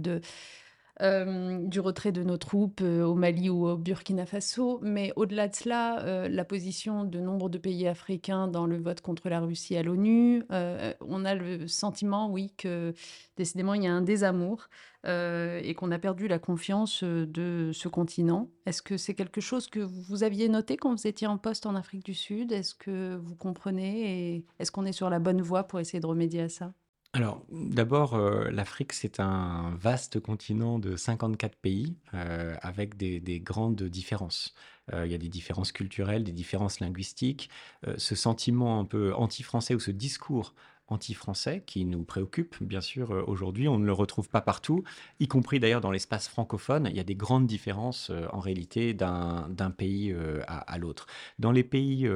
euh, 1.01 1.59
du 1.67 1.79
retrait 1.79 2.11
de 2.11 2.23
nos 2.23 2.37
troupes 2.37 2.81
euh, 2.81 3.03
au 3.03 3.13
Mali 3.13 3.49
ou 3.49 3.67
au 3.67 3.77
Burkina 3.77 4.25
Faso. 4.25 4.79
Mais 4.81 5.13
au-delà 5.15 5.47
de 5.47 5.55
cela, 5.55 6.27
la 6.27 6.45
position 6.45 7.03
de 7.03 7.19
nombre 7.19 7.49
de 7.49 7.57
pays 7.57 7.87
africains 7.87 8.47
dans 8.47 8.65
le 8.65 8.77
vote 8.77 9.01
contre 9.01 9.29
la 9.29 9.39
Russie 9.39 9.77
à 9.77 9.83
l'ONU, 9.83 10.43
on 10.49 11.25
a 11.25 11.35
le 11.35 11.67
sentiment, 11.67 12.31
oui, 12.31 12.51
que 12.57 12.93
décidément, 13.37 13.73
il 13.75 13.83
y 13.83 13.87
a 13.87 13.93
un 13.93 14.01
désamour 14.01 14.69
et 15.07 15.73
qu'on 15.75 15.91
a 15.91 15.99
perdu 15.99 16.27
la 16.27 16.39
confiance 16.39 17.03
de 17.03 17.71
ce 17.73 17.87
continent. 17.87 18.49
Est-ce 18.65 18.81
que 18.81 18.97
c'est 18.97 19.13
quelque 19.13 19.41
chose 19.41 19.67
que 19.67 19.79
vous 19.79 20.23
aviez 20.23 20.49
noté 20.49 20.77
quand 20.77 20.93
vous 20.93 21.07
étiez 21.07 21.27
en 21.27 21.37
poste 21.37 21.65
en 21.65 21.75
Afrique 21.75 22.05
du 22.05 22.13
Sud? 22.13 22.51
Est-ce 22.51 22.75
que 22.75 23.15
vous 23.15 23.35
comprenez 23.35 24.35
et 24.35 24.45
est-ce 24.59 24.71
qu'on 24.71 24.85
est 24.85 24.91
sur 24.91 25.09
la 25.09 25.19
bonne 25.19 25.41
voie 25.41 25.63
pour 25.63 25.79
essayer 25.79 25.99
de 25.99 26.07
remédier 26.07 26.41
à 26.41 26.49
ça? 26.49 26.73
Alors, 27.13 27.43
d'abord, 27.49 28.13
euh, 28.13 28.49
l'Afrique, 28.51 28.93
c'est 28.93 29.19
un 29.19 29.73
vaste 29.79 30.19
continent 30.19 30.77
de 30.77 30.95
54 30.95 31.55
pays 31.55 31.95
euh, 32.13 32.55
avec 32.61 32.95
des, 32.97 33.39
grandes 33.39 33.81
différences. 33.81 34.53
Euh, 34.93 35.05
il 35.05 35.11
y 35.11 35.15
a 35.15 35.17
des 35.17 35.29
différences 35.29 35.71
culturelles, 35.71 36.23
des 36.23 36.31
différences 36.31 36.79
linguistiques. 36.79 37.49
ce 37.97 38.13
sentiment 38.15 38.79
un 38.79 38.85
peu 38.85 39.13
anti-français 39.15 39.73
ou 39.73 39.79
ce 39.79 39.91
discours 39.91 40.53
anti-français 40.87 41.63
qui 41.65 41.85
nous 41.85 42.03
préoccupe, 42.03 42.61
bien 42.61 42.81
sûr, 42.81 43.23
aujourd'hui. 43.27 43.67
On 43.67 43.79
ne 43.79 43.85
le 43.85 43.93
retrouve 43.93 44.29
pas 44.29 44.41
partout, 44.41 44.83
y 45.19 45.27
compris 45.27 45.59
d'ailleurs 45.59 45.81
dans 45.81 45.91
l'espace 45.91 46.27
francophone. 46.27 46.87
Il 46.89 46.95
y 46.95 46.99
a 46.99 47.03
des 47.03 47.15
grandes 47.15 47.47
différences 47.47 48.11
en 48.31 48.39
réalité 48.39 48.93
d'un 48.93 49.73
pays 49.77 50.15
à, 50.47 50.57
à 50.57 50.77
l'autre. 50.77 51.07
Dans 51.39 51.51
les 51.51 51.63
pays 51.63 52.07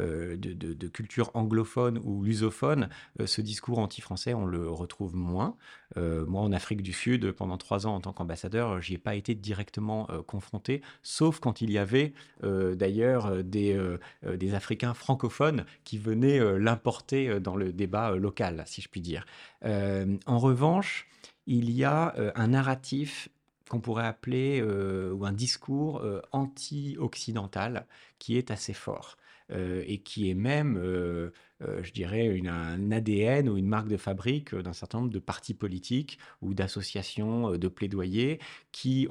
euh, 0.00 0.36
de, 0.36 0.88
culture 0.88 1.30
anglophone 1.34 2.00
ou 2.04 2.22
lusophone, 2.22 2.88
euh, 3.20 3.26
ce 3.26 3.40
discours 3.40 3.78
anti-français, 3.78 4.32
on 4.32 4.46
le 4.46 4.68
retrouve 4.68 5.14
moins. 5.14 5.56
Euh, 5.96 6.24
moi, 6.26 6.42
en 6.42 6.52
Afrique 6.52 6.82
du 6.82 6.92
Sud, 6.92 7.32
pendant 7.32 7.56
trois 7.58 7.86
ans 7.86 7.94
en 7.94 8.00
tant 8.00 8.12
qu'ambassadeur, 8.12 8.80
j'y 8.80 8.94
ai 8.94 8.98
pas 8.98 9.14
été 9.14 9.34
directement 9.34 10.06
confronté, 10.26 10.82
sauf 11.02 11.40
quand 11.40 11.60
il 11.60 11.70
y 11.70 11.78
avait 11.78 12.12
d'ailleurs 12.42 13.44
des, 13.44 13.78
des 14.24 14.54
Africains 14.54 14.94
francophones 14.94 15.64
qui 15.84 15.98
venaient 15.98 16.58
l'importer 16.58 17.40
dans 17.40 17.56
le 17.56 17.72
débat 17.72 18.16
local, 18.16 18.62
si 18.66 18.80
je 18.80 18.88
puis 18.88 19.00
dire. 19.00 19.26
en 19.64 20.38
revanche, 20.38 21.06
il 21.46 21.70
y 21.70 21.84
a 21.84 22.14
un 22.34 22.48
narratif 22.48 23.28
qu'on 23.68 23.80
pourrait 23.80 24.06
appeler, 24.06 24.62
ou 24.62 25.24
un 25.24 25.32
discours 25.32 26.02
anti-occidental 26.32 27.86
qui 28.18 28.36
est 28.36 28.50
assez 28.50 28.74
fort. 28.74 29.16
Euh, 29.50 29.82
et 29.86 29.98
qui 29.98 30.28
est 30.28 30.34
même, 30.34 30.76
euh, 30.76 31.30
euh, 31.62 31.82
je 31.82 31.90
dirais, 31.92 32.38
un 32.46 32.92
ADN 32.92 33.48
ou 33.48 33.56
une 33.56 33.66
marque 33.66 33.88
de 33.88 33.96
fabrique 33.96 34.54
d'un 34.54 34.74
certain 34.74 34.98
nombre 34.98 35.10
de 35.10 35.18
partis 35.18 35.54
politiques 35.54 36.18
ou 36.42 36.52
d'associations 36.52 37.52
de 37.52 37.68
plaidoyer 37.68 38.40
qui, 38.72 39.08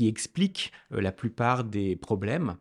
expliquent 0.00 0.72
la 0.90 1.10
plupart 1.10 1.64
des 1.64 1.96
problèmes 1.96 2.56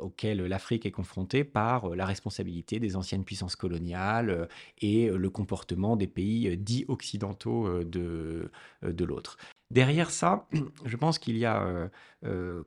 auxquels 0.00 0.46
l'Afrique 0.46 0.86
est 0.86 0.92
confrontée 0.92 1.44
par 1.44 1.94
la 1.94 2.06
responsabilité 2.06 2.78
des 2.78 2.96
anciennes 2.96 3.24
puissances 3.24 3.56
coloniales 3.56 4.48
et 4.80 5.10
le 5.10 5.30
comportement 5.30 5.96
des 5.96 6.06
pays 6.06 6.56
dits 6.56 6.84
occidentaux 6.88 7.82
de, 7.84 8.50
l'autre. 8.82 9.36
Derrière 9.70 10.10
ça, 10.10 10.46
je 10.86 10.96
pense 10.96 11.18
qu'il 11.18 11.36
y 11.36 11.44
a, 11.44 11.90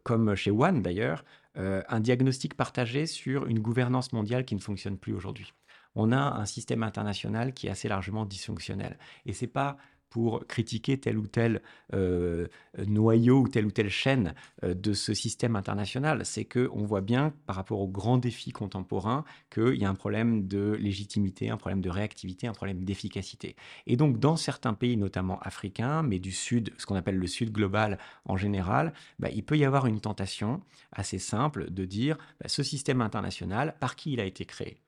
comme 0.04 0.36
chez 0.36 0.52
One 0.52 0.84
d'ailleurs, 0.84 1.24
euh, 1.58 1.82
un 1.90 2.00
diagnostic 2.00 2.56
partagé 2.56 3.06
sur 3.06 3.46
une 3.48 3.60
gouvernance 3.60 4.14
mondiale 4.14 4.46
qui 4.46 4.56
ne 4.56 4.60
fonctionne 4.60 4.98
plus 4.98 5.14
aujourd'hui. 5.14 5.54
On 5.96 6.12
a 6.12 6.18
un 6.18 6.46
système 6.46 6.84
international 6.84 7.54
qui 7.54 7.68
est 7.68 7.70
assez 7.70 7.90
largement 7.90 8.26
dysfonctionnel. 8.26 8.98
Et 9.26 9.34
c'est 9.34 9.48
pas 9.48 9.78
pour 10.12 10.46
critiquer 10.46 11.00
tel 11.00 11.18
ou 11.18 11.26
tel 11.26 11.62
euh, 11.94 12.48
noyau 12.86 13.40
ou 13.40 13.48
telle 13.48 13.66
ou 13.66 13.72
telle 13.72 13.90
chaîne 13.90 14.36
euh, 14.64 14.76
de 14.76 14.94
ce 14.94 15.14
système 15.14 15.56
international. 15.56 16.26
C'est 16.26 16.46
qu'on 16.46 16.84
voit 16.84 17.02
bien, 17.02 17.34
par 17.48 17.56
rapport 17.56 17.80
aux 17.80 17.88
grands 17.88 18.18
défis 18.18 18.52
contemporains, 18.52 19.24
qu'il 19.50 19.76
y 19.76 19.86
a 19.86 19.90
un 19.90 19.96
problème 19.96 20.48
de 20.48 20.74
légitimité, 20.74 21.50
un 21.50 21.58
problème 21.58 21.82
de 21.82 21.90
réactivité, 21.90 22.46
un 22.46 22.54
problème 22.54 22.84
d'efficacité. 22.84 23.56
Et 23.88 23.96
donc, 23.96 24.20
dans 24.20 24.36
certains 24.36 24.74
pays, 24.74 24.98
notamment 24.98 25.40
africains, 25.40 26.04
mais 26.04 26.20
du 26.20 26.34
Sud, 26.34 26.72
ce 26.78 26.86
qu'on 26.86 26.96
appelle 26.96 27.18
le 27.18 27.28
Sud 27.28 27.52
global 27.52 27.98
en 28.26 28.36
général, 28.36 28.94
bah, 29.18 29.30
il 29.34 29.44
peut 29.44 29.58
y 29.58 29.64
avoir 29.64 29.88
une 29.88 30.02
tentation 30.02 30.62
assez 30.92 31.20
simple 31.20 31.72
de 31.72 31.86
dire 31.86 32.18
bah, 32.42 32.50
ce 32.50 32.64
système 32.64 33.02
international, 33.02 33.76
par 33.80 33.96
qui 33.96 34.12
il 34.12 34.20
a 34.20 34.26
été 34.26 34.44
créé? 34.44 34.82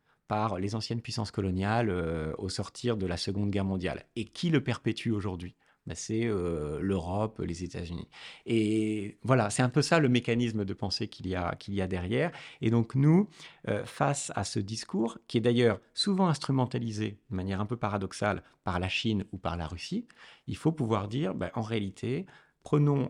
Les 0.60 0.76
anciennes 0.76 1.02
puissances 1.02 1.32
coloniales 1.32 1.90
euh, 1.90 2.34
au 2.38 2.50
sortir 2.50 2.98
de 2.98 3.06
la 3.06 3.18
Seconde 3.18 3.50
Guerre 3.50 3.66
mondiale. 3.66 4.06
Et 4.16 4.26
qui 4.26 4.50
le 4.50 4.64
perpétue 4.64 5.12
aujourd'hui? 5.12 5.56
Ben, 5.86 5.96
C'est 5.96 6.26
euh, 6.26 6.80
l'Europe, 6.82 7.42
les 7.46 7.64
États-Unis. 7.64 8.08
Et 8.46 9.18
voilà, 9.24 9.50
c'est 9.50 9.64
un 9.64 9.70
peu 9.70 9.82
ça 9.82 10.00
le 10.00 10.10
mécanisme 10.10 10.64
de 10.64 10.74
pensée 10.74 11.08
qu'il 11.08 11.28
y, 11.28 11.36
a, 11.36 11.56
qu'il 11.56 11.74
y 11.74 11.82
a 11.82 11.88
derrière. 11.88 12.32
Et 12.62 12.70
donc 12.70 12.96
nous, 12.96 13.28
euh, 13.68 13.86
face 13.86 14.32
à 14.36 14.44
ce 14.44 14.60
discours, 14.60 15.18
qui 15.28 15.38
est 15.38 15.42
d'ailleurs 15.42 15.80
souvent 15.94 16.28
instrumentalisé 16.28 17.18
de 17.30 17.36
manière 17.36 17.60
un 17.60 17.66
peu 17.66 17.78
paradoxale 17.78 18.44
par 18.64 18.80
la 18.80 18.88
Chine 18.88 19.26
ou 19.34 19.38
par 19.38 19.58
la 19.58 19.68
Russie, 19.68 20.08
il 20.48 20.56
faut 20.56 20.72
pouvoir 20.72 21.08
dire, 21.08 21.36
ben, 21.36 21.52
en 21.54 21.62
réalité, 21.62 22.26
prenons, 22.64 23.10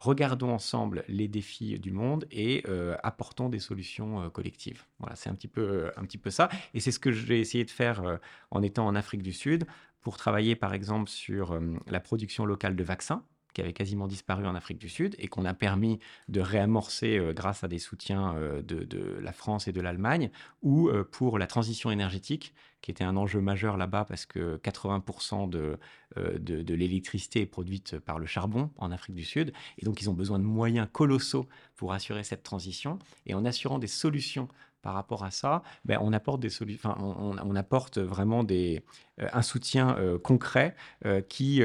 regardons 0.00 0.50
ensemble 0.50 1.04
les 1.06 1.28
défis 1.28 1.78
du 1.78 1.92
monde 1.92 2.26
et 2.32 2.64
euh, 2.68 2.96
apportons 3.02 3.48
des 3.48 3.60
solutions 3.60 4.22
euh, 4.22 4.28
collectives. 4.28 4.84
Voilà, 4.98 5.14
c'est 5.14 5.30
un 5.30 5.34
petit 5.34 5.48
peu, 5.48 5.92
un 5.96 6.04
petit 6.04 6.18
peu 6.18 6.30
ça. 6.30 6.48
Et 6.74 6.80
c'est 6.80 6.90
ce 6.90 6.98
que 6.98 7.12
j'ai 7.12 7.38
essayé 7.38 7.64
de 7.64 7.70
faire 7.70 8.18
en 8.50 8.62
étant 8.62 8.86
en 8.86 8.94
Afrique 8.94 9.22
du 9.22 9.32
Sud 9.32 9.66
pour 10.00 10.16
travailler 10.16 10.56
par 10.56 10.74
exemple 10.74 11.08
sur 11.08 11.60
la 11.86 12.00
production 12.00 12.44
locale 12.44 12.74
de 12.74 12.82
vaccins 12.82 13.24
qui 13.52 13.60
avait 13.60 13.72
quasiment 13.72 14.06
disparu 14.06 14.46
en 14.46 14.54
Afrique 14.54 14.78
du 14.78 14.88
Sud 14.88 15.14
et 15.18 15.28
qu'on 15.28 15.44
a 15.44 15.54
permis 15.54 15.98
de 16.28 16.40
réamorcer 16.40 17.20
grâce 17.34 17.64
à 17.64 17.68
des 17.68 17.78
soutiens 17.78 18.34
de, 18.62 19.18
la 19.20 19.32
France 19.32 19.68
et 19.68 19.72
de 19.72 19.80
l'Allemagne, 19.80 20.30
ou 20.62 20.90
pour 21.10 21.38
la 21.38 21.46
transition 21.46 21.90
énergétique, 21.90 22.54
qui 22.82 22.90
était 22.90 23.04
un 23.04 23.16
enjeu 23.16 23.40
majeur 23.40 23.76
là-bas 23.76 24.04
parce 24.06 24.24
que 24.26 24.56
80% 24.58 25.50
de, 25.50 25.78
de, 26.16 26.62
de 26.62 26.74
l'électricité 26.74 27.42
est 27.42 27.46
produite 27.46 27.98
par 27.98 28.18
le 28.18 28.26
charbon 28.26 28.70
en 28.78 28.90
Afrique 28.90 29.16
du 29.16 29.24
Sud. 29.24 29.52
Et 29.78 29.84
donc, 29.84 30.00
ils 30.00 30.08
ont 30.08 30.14
besoin 30.14 30.38
de 30.38 30.44
moyens 30.44 30.88
colossaux 30.90 31.46
pour 31.76 31.92
assurer 31.92 32.24
cette 32.24 32.42
transition. 32.42 32.98
Et 33.26 33.34
en 33.34 33.44
assurant 33.44 33.78
des 33.78 33.86
solutions 33.86 34.48
par 34.82 34.94
rapport 34.94 35.24
à 35.24 35.30
ça, 35.30 35.62
ben, 35.84 35.98
on 36.00 36.12
apporte 36.12 36.40
des 36.40 36.50
on, 36.84 37.56
apporte 37.56 37.98
vraiment 37.98 38.44
des, 38.44 38.82
euh, 39.20 39.28
un 39.32 39.42
soutien 39.42 39.96
euh, 39.98 40.18
concret 40.18 40.74
euh, 41.04 41.20
qui 41.20 41.62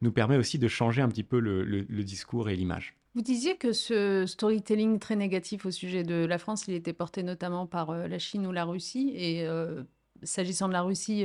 nous 0.00 0.12
permet 0.12 0.36
aussi 0.36 0.58
de 0.58 0.68
changer 0.68 1.02
un 1.02 1.08
petit 1.08 1.22
peu 1.22 1.38
le, 1.38 2.04
discours 2.04 2.48
et 2.48 2.56
l'image. 2.56 2.94
Vous 3.14 3.22
disiez 3.22 3.56
que 3.56 3.72
ce 3.72 4.26
storytelling 4.26 4.98
très 4.98 5.16
négatif 5.16 5.66
au 5.66 5.70
sujet 5.70 6.02
de 6.02 6.26
la 6.26 6.38
France, 6.38 6.66
il 6.68 6.74
était 6.74 6.92
porté 6.92 7.22
notamment 7.22 7.66
par 7.66 7.92
la 7.92 8.18
Chine 8.18 8.46
ou 8.46 8.52
la 8.52 8.64
Russie. 8.64 9.12
Et 9.16 9.46
s'agissant 10.22 10.68
de 10.68 10.74
la 10.74 10.82
Russie, 10.82 11.24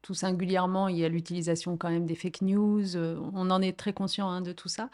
tout 0.00 0.14
singulièrement, 0.14 0.88
il 0.88 0.96
y 0.96 1.04
a 1.04 1.08
l'utilisation 1.08 1.76
quand 1.76 1.90
même 1.90 2.06
des 2.06 2.14
fake 2.14 2.40
news. 2.40 2.96
on 2.96 3.50
en 3.50 3.60
est 3.60 3.76
très 3.76 3.92
conscient 3.92 4.30
hein, 4.30 4.40
de 4.40 4.52
tout 4.52 4.68
ça. 4.68 4.88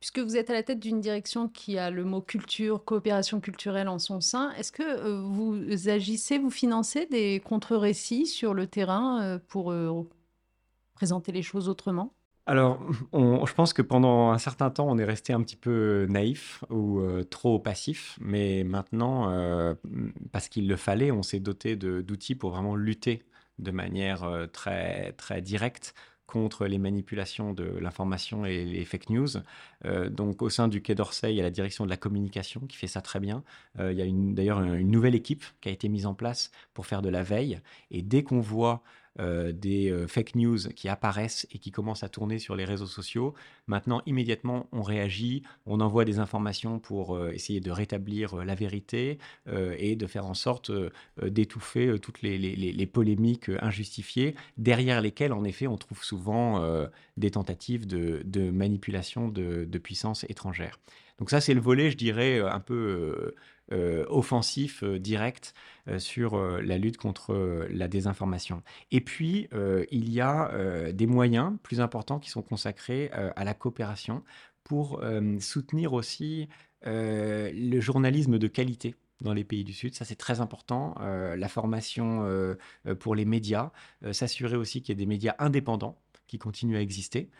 Puisque 0.00 0.20
vous 0.20 0.36
êtes 0.36 0.48
à 0.48 0.52
la 0.52 0.62
tête 0.62 0.78
d'une 0.78 1.00
direction 1.00 1.48
qui 1.48 1.76
a 1.76 1.90
le 1.90 2.04
mot 2.04 2.20
culture, 2.20 2.84
coopération 2.84 3.40
culturelle 3.40 3.88
en 3.88 3.98
son 3.98 4.20
sein, 4.20 4.52
est-ce 4.52 4.70
que 4.70 4.84
euh, 4.84 5.20
vous 5.20 5.88
agissez, 5.88 6.38
vous 6.38 6.50
financez 6.50 7.06
des 7.06 7.40
contre-récits 7.44 8.26
sur 8.26 8.54
le 8.54 8.68
terrain 8.68 9.22
euh, 9.22 9.38
pour 9.48 9.72
euh, 9.72 10.08
présenter 10.94 11.32
les 11.32 11.42
choses 11.42 11.68
autrement? 11.68 12.14
Alors, 12.46 12.80
je 13.12 13.52
pense 13.52 13.74
que 13.74 13.82
pendant 13.82 14.30
un 14.30 14.38
certain 14.38 14.70
temps, 14.70 14.86
on 14.88 14.96
est 14.96 15.04
resté 15.04 15.34
un 15.34 15.42
petit 15.42 15.56
peu 15.56 16.06
naïf 16.08 16.64
ou 16.70 17.02
trop 17.28 17.58
passif, 17.58 18.18
mais 18.22 18.64
maintenant, 18.64 19.30
parce 20.32 20.48
qu'il 20.48 20.66
le 20.66 20.76
fallait, 20.76 21.10
on 21.10 21.22
s'est 21.22 21.40
doté 21.40 21.76
d'outils 21.76 22.34
pour 22.34 22.52
vraiment 22.52 22.74
lutter 22.74 23.22
de 23.58 23.70
manière 23.70 24.26
très, 24.50 25.12
très 25.12 25.42
directe 25.42 25.92
contre 26.28 26.66
les 26.66 26.78
manipulations 26.78 27.54
de 27.54 27.64
l'information 27.80 28.44
et 28.44 28.64
les 28.64 28.84
fake 28.84 29.10
news. 29.10 29.28
Euh, 29.86 30.10
donc 30.10 30.42
au 30.42 30.50
sein 30.50 30.68
du 30.68 30.82
Quai 30.82 30.94
d'Orsay, 30.94 31.32
il 31.32 31.36
y 31.36 31.40
a 31.40 31.42
la 31.42 31.50
direction 31.50 31.84
de 31.84 31.90
la 31.90 31.96
communication 31.96 32.60
qui 32.68 32.76
fait 32.76 32.86
ça 32.86 33.00
très 33.00 33.18
bien. 33.18 33.42
Euh, 33.80 33.92
il 33.92 33.98
y 33.98 34.02
a 34.02 34.34
d'ailleurs 34.34 34.60
une 34.60 34.90
nouvelle 34.90 35.14
équipe 35.14 35.42
qui 35.62 35.70
a 35.70 35.72
été 35.72 35.88
mise 35.88 36.04
en 36.04 36.14
place 36.14 36.52
pour 36.74 36.86
faire 36.86 37.00
de 37.00 37.08
la 37.08 37.22
veille. 37.22 37.60
Et 37.90 38.02
dès 38.02 38.22
qu'on 38.22 38.40
voit 38.40 38.82
euh, 39.20 39.52
des 39.52 39.90
euh, 39.90 40.06
fake 40.06 40.36
news 40.36 40.58
qui 40.76 40.88
apparaissent 40.88 41.46
et 41.50 41.58
qui 41.58 41.72
commencent 41.72 42.04
à 42.04 42.08
tourner 42.08 42.38
sur 42.38 42.54
les 42.54 42.64
réseaux 42.64 42.86
sociaux. 42.86 43.34
Maintenant, 43.66 44.00
immédiatement, 44.06 44.68
on 44.70 44.82
réagit, 44.82 45.42
on 45.66 45.80
envoie 45.80 46.04
des 46.04 46.20
informations 46.20 46.78
pour 46.78 47.16
euh, 47.16 47.32
essayer 47.32 47.60
de 47.60 47.70
rétablir 47.70 48.36
la 48.36 48.54
vérité 48.54 49.18
et 49.78 49.96
de 49.96 50.06
faire 50.06 50.26
en 50.26 50.34
sorte 50.34 50.70
d'étouffer 51.22 51.98
toutes 52.00 52.22
les, 52.22 52.86
polémiques 52.86 53.50
injustifiées, 53.60 54.34
derrière 54.56 55.00
lesquelles, 55.00 55.32
en 55.32 55.44
effet, 55.44 55.66
on 55.66 55.76
trouve 55.76 56.02
souvent 56.02 56.62
des 57.16 57.30
tentatives 57.30 57.86
de, 57.86 58.50
manipulation 58.50 59.28
de, 59.28 59.64
de 59.64 59.78
puissances 59.78 60.24
étrangères. 60.28 60.78
Donc 61.18 61.30
ça, 61.30 61.40
c'est 61.40 61.54
le 61.54 61.60
volet, 61.60 61.90
je 61.90 61.96
dirais, 61.96 62.40
un 62.40 62.60
peu 62.60 63.34
offensif 64.08 64.82
euh, 64.82 64.98
direct 64.98 65.54
euh, 65.88 65.98
sur 65.98 66.38
la 66.38 66.78
lutte 66.78 66.96
contre 66.96 67.66
la 67.70 67.88
désinformation. 67.88 68.62
Et 68.90 69.00
puis, 69.00 69.48
il 69.90 70.10
y 70.10 70.20
a 70.20 70.92
des 70.92 71.06
moyens 71.06 71.54
plus 71.62 71.80
importants 71.80 72.18
qui 72.18 72.30
sont 72.30 72.42
consacrés 72.42 73.10
à 73.12 73.44
la 73.44 73.54
coopération 73.54 74.22
pour 74.64 75.02
soutenir 75.40 75.92
aussi 75.92 76.48
le 76.84 77.80
journalisme 77.80 78.38
de 78.38 78.46
qualité 78.46 78.94
dans 79.20 79.32
les 79.32 79.44
pays 79.44 79.64
du 79.64 79.72
Sud. 79.72 79.94
Ça, 79.94 80.04
c'est 80.04 80.16
très 80.16 80.40
important. 80.40 80.94
la 81.00 81.48
formation 81.48 82.56
pour 82.98 83.14
les 83.14 83.24
médias, 83.24 83.70
s'assurer 84.12 84.56
aussi 84.56 84.82
qu'il 84.82 84.90
y 84.90 84.92
ait 84.92 85.04
des 85.04 85.06
médias 85.06 85.34
indépendants 85.38 85.98
qui 86.26 86.38
continuent 86.38 86.76
à 86.76 86.82
exister 86.82 87.30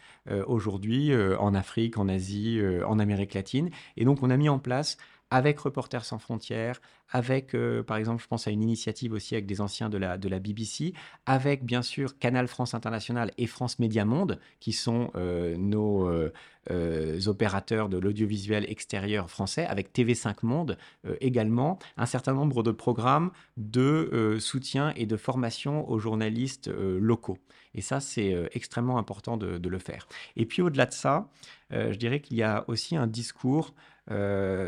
aujourd'hui 0.46 1.14
en 1.14 1.54
Afrique, 1.54 1.98
en 1.98 2.08
Asie, 2.08 2.60
en 2.86 2.98
Amérique 2.98 3.34
latine. 3.34 3.70
Et 3.96 4.04
donc, 4.04 4.22
on 4.22 4.30
a 4.30 4.36
mis 4.36 4.48
en 4.48 4.58
place 4.58 4.96
avec 5.30 5.58
Reporters 5.58 6.04
sans 6.04 6.18
frontières, 6.18 6.80
avec, 7.10 7.54
euh, 7.54 7.82
par 7.82 7.96
exemple, 7.96 8.22
je 8.22 8.28
pense 8.28 8.46
à 8.46 8.50
une 8.50 8.62
initiative 8.62 9.12
aussi 9.12 9.34
avec 9.34 9.46
des 9.46 9.60
anciens 9.60 9.88
de 9.88 9.96
la, 9.96 10.16
BBC, 10.16 10.92
avec 11.26 11.64
bien 11.64 11.82
sûr 11.82 12.18
Canal 12.18 12.48
France 12.48 12.74
International 12.74 13.32
et 13.38 13.46
France 13.46 13.78
Média 13.78 14.04
Monde, 14.04 14.38
qui 14.60 14.72
sont 14.72 15.10
euh, 15.16 15.56
nos 15.56 16.08
euh, 16.08 17.20
opérateurs 17.26 17.88
de 17.88 17.98
l'audiovisuel 17.98 18.70
extérieur 18.70 19.30
français, 19.30 19.64
avec 19.66 19.92
TV5 19.94 20.36
Monde 20.42 20.76
également, 21.20 21.78
un 21.96 22.06
certain 22.06 22.34
nombre 22.34 22.62
de 22.62 22.72
programmes 22.72 23.30
de 23.56 24.36
soutien 24.38 24.92
et 24.96 25.06
de 25.06 25.16
formation 25.16 25.88
aux 25.90 25.98
journalistes 25.98 26.68
locaux. 26.68 27.38
Et 27.74 27.80
ça, 27.80 28.00
c'est 28.00 28.34
extrêmement 28.52 28.98
important 28.98 29.38
de, 29.38 29.68
le 29.68 29.78
faire. 29.78 30.08
Et 30.36 30.44
puis 30.44 30.60
au-delà 30.60 30.84
de 30.84 30.92
ça, 30.92 31.30
je 31.70 31.94
dirais 31.94 32.20
qu'il 32.20 32.36
y 32.36 32.42
a 32.42 32.64
aussi 32.68 32.96
un 32.96 33.06
discours 33.06 33.74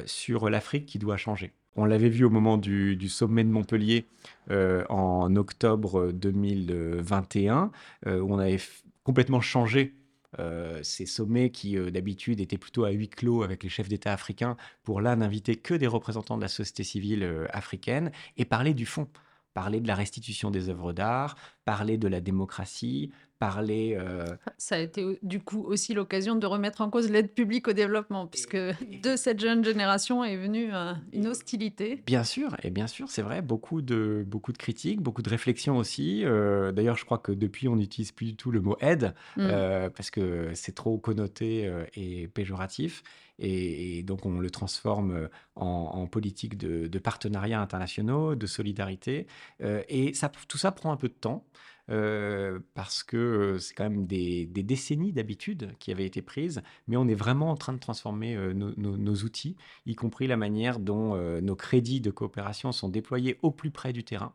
sur 0.07 0.51
l'Afrique 0.51 0.87
qui 0.87 0.99
doit 0.99 1.17
changer. 1.17 1.53
On 1.77 1.85
l'avait 1.85 2.09
vu 2.09 2.25
au 2.25 2.31
moment 2.31 2.59
du, 2.59 3.09
sommet 3.09 3.45
de 3.45 3.49
Montpellier 3.49 4.07
euh, 4.51 4.85
en 4.89 5.35
octobre 5.37 6.11
2021, 6.13 7.71
euh, 8.07 8.21
où 8.21 8.35
on 8.35 8.39
avait 8.39 8.61
complètement 9.05 9.41
changé 9.41 9.95
euh, 10.39 10.81
ces 10.83 11.07
sommets 11.07 11.51
qui 11.51 11.77
d'habitude 11.91 12.41
étaient 12.41 12.59
plutôt 12.59 12.85
à 12.85 12.91
huis 12.91 13.09
clos 13.09 13.43
avec 13.43 13.63
les 13.63 13.69
chefs 13.69 13.89
d'État 13.89 14.13
africains, 14.13 14.57
pour 14.83 15.01
là 15.01 15.15
n'inviter 15.17 15.57
que 15.57 15.75
des 15.75 15.87
représentants 15.87 16.37
de 16.37 16.43
la 16.43 16.49
société 16.49 16.83
civile 16.83 17.47
africaine 17.51 18.11
et 18.37 18.45
parler 18.45 18.75
du 18.75 18.87
fond 18.87 19.09
parler 19.53 19.81
de 19.81 19.89
la 19.89 19.97
restitution 19.97 20.51
des 20.53 20.69
œuvres 20.69 20.93
d'art, 20.93 21.37
parler 21.65 21.99
de 21.99 22.07
la 22.07 22.21
démocratie, 22.21 23.11
parler... 23.41 23.97
Euh, 23.99 24.27
Ça 24.59 24.77
a 24.77 24.79
été 24.79 25.19
du 25.23 25.41
coup 25.41 25.65
aussi 25.65 25.95
l'occasion 25.95 26.37
de 26.37 26.47
remettre 26.47 26.83
en 26.83 26.91
cause 26.91 27.11
l'aide 27.11 27.33
publique 27.33 27.67
au 27.67 27.73
développement, 27.73 28.27
puisque 28.27 28.57
de 29.03 29.17
cette 29.17 29.41
jeune 29.41 29.65
génération 29.65 30.23
est 30.23 30.37
venue 30.37 30.69
euh, 30.73 30.93
une 31.13 31.27
hostilité. 31.27 32.03
Bien 32.07 32.23
sûr, 32.23 32.55
et 32.63 32.71
bien 32.71 32.87
sûr, 32.87 33.09
c'est 33.09 33.23
vrai, 33.23 33.41
beaucoup 33.41 33.81
de, 33.81 34.25
beaucoup 34.27 34.53
de 34.53 34.59
critiques, 34.59 35.01
beaucoup 35.01 35.23
de 35.23 35.31
réflexions 35.31 35.79
aussi. 35.79 36.23
Euh, 36.25 36.71
d'ailleurs, 36.71 36.99
je 36.99 37.07
crois 37.07 37.17
que 37.17 37.33
depuis, 37.33 37.67
on 37.67 37.77
n'utilise 37.77 38.13
plus 38.13 38.27
du 38.27 38.37
tout 38.37 38.51
le 38.51 38.61
mot 38.61 38.77
aide, 38.81 39.15
mm. 39.39 39.49
parce 39.97 40.11
que 40.11 40.51
c'est 40.55 40.75
trop 40.75 40.99
connoté 40.99 41.73
et 41.95 42.29
péjoratif. 42.29 43.03
Et, 43.39 44.03
donc, 44.03 44.27
on 44.27 44.39
le 44.39 44.51
transforme 44.51 45.31
en, 45.55 46.07
politique 46.07 46.59
de, 46.59 46.89
de, 46.89 46.99
partenariats 46.99 47.63
internationaux, 47.63 48.35
de 48.35 48.47
solidarité. 48.47 49.27
et 49.61 50.13
ça, 50.13 50.31
tout 50.47 50.59
ça 50.59 50.73
prend 50.73 50.93
un 50.93 50.97
peu 50.97 51.09
de 51.09 51.15
temps. 51.15 51.47
Euh, 51.91 52.61
parce 52.75 53.03
que 53.03 53.17
euh, 53.17 53.59
c'est 53.59 53.75
quand 53.75 53.85
même 53.85 54.07
des, 54.07 54.47
décennies 54.47 55.13
d'habitudes 55.13 55.75
qui 55.81 55.91
avaient 55.91 56.07
été 56.07 56.23
prises, 56.23 56.63
mais 56.87 56.97
on 56.97 57.09
est 57.09 57.15
vraiment 57.15 57.51
en 57.51 57.57
train 57.57 57.73
de 57.73 57.81
transformer 57.81 58.37
euh, 58.37 58.53
nos, 58.55 59.15
outils, 59.25 59.57
y 59.87 59.97
compris 59.97 60.29
la 60.29 60.37
manière 60.37 60.79
dont 60.79 61.17
nos 61.41 61.57
crédits 61.57 62.01
de 62.01 62.11
coopération 62.11 62.73
sont 62.73 62.89
déployés 62.89 63.39
au 63.43 63.51
plus 63.51 63.71
près 63.71 63.93
du 63.93 64.05
terrain 64.05 64.35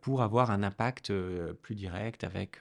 pour 0.00 0.22
avoir 0.22 0.50
un 0.50 0.62
impact 0.62 1.12
plus 1.62 1.74
direct 1.74 2.24
avec, 2.24 2.60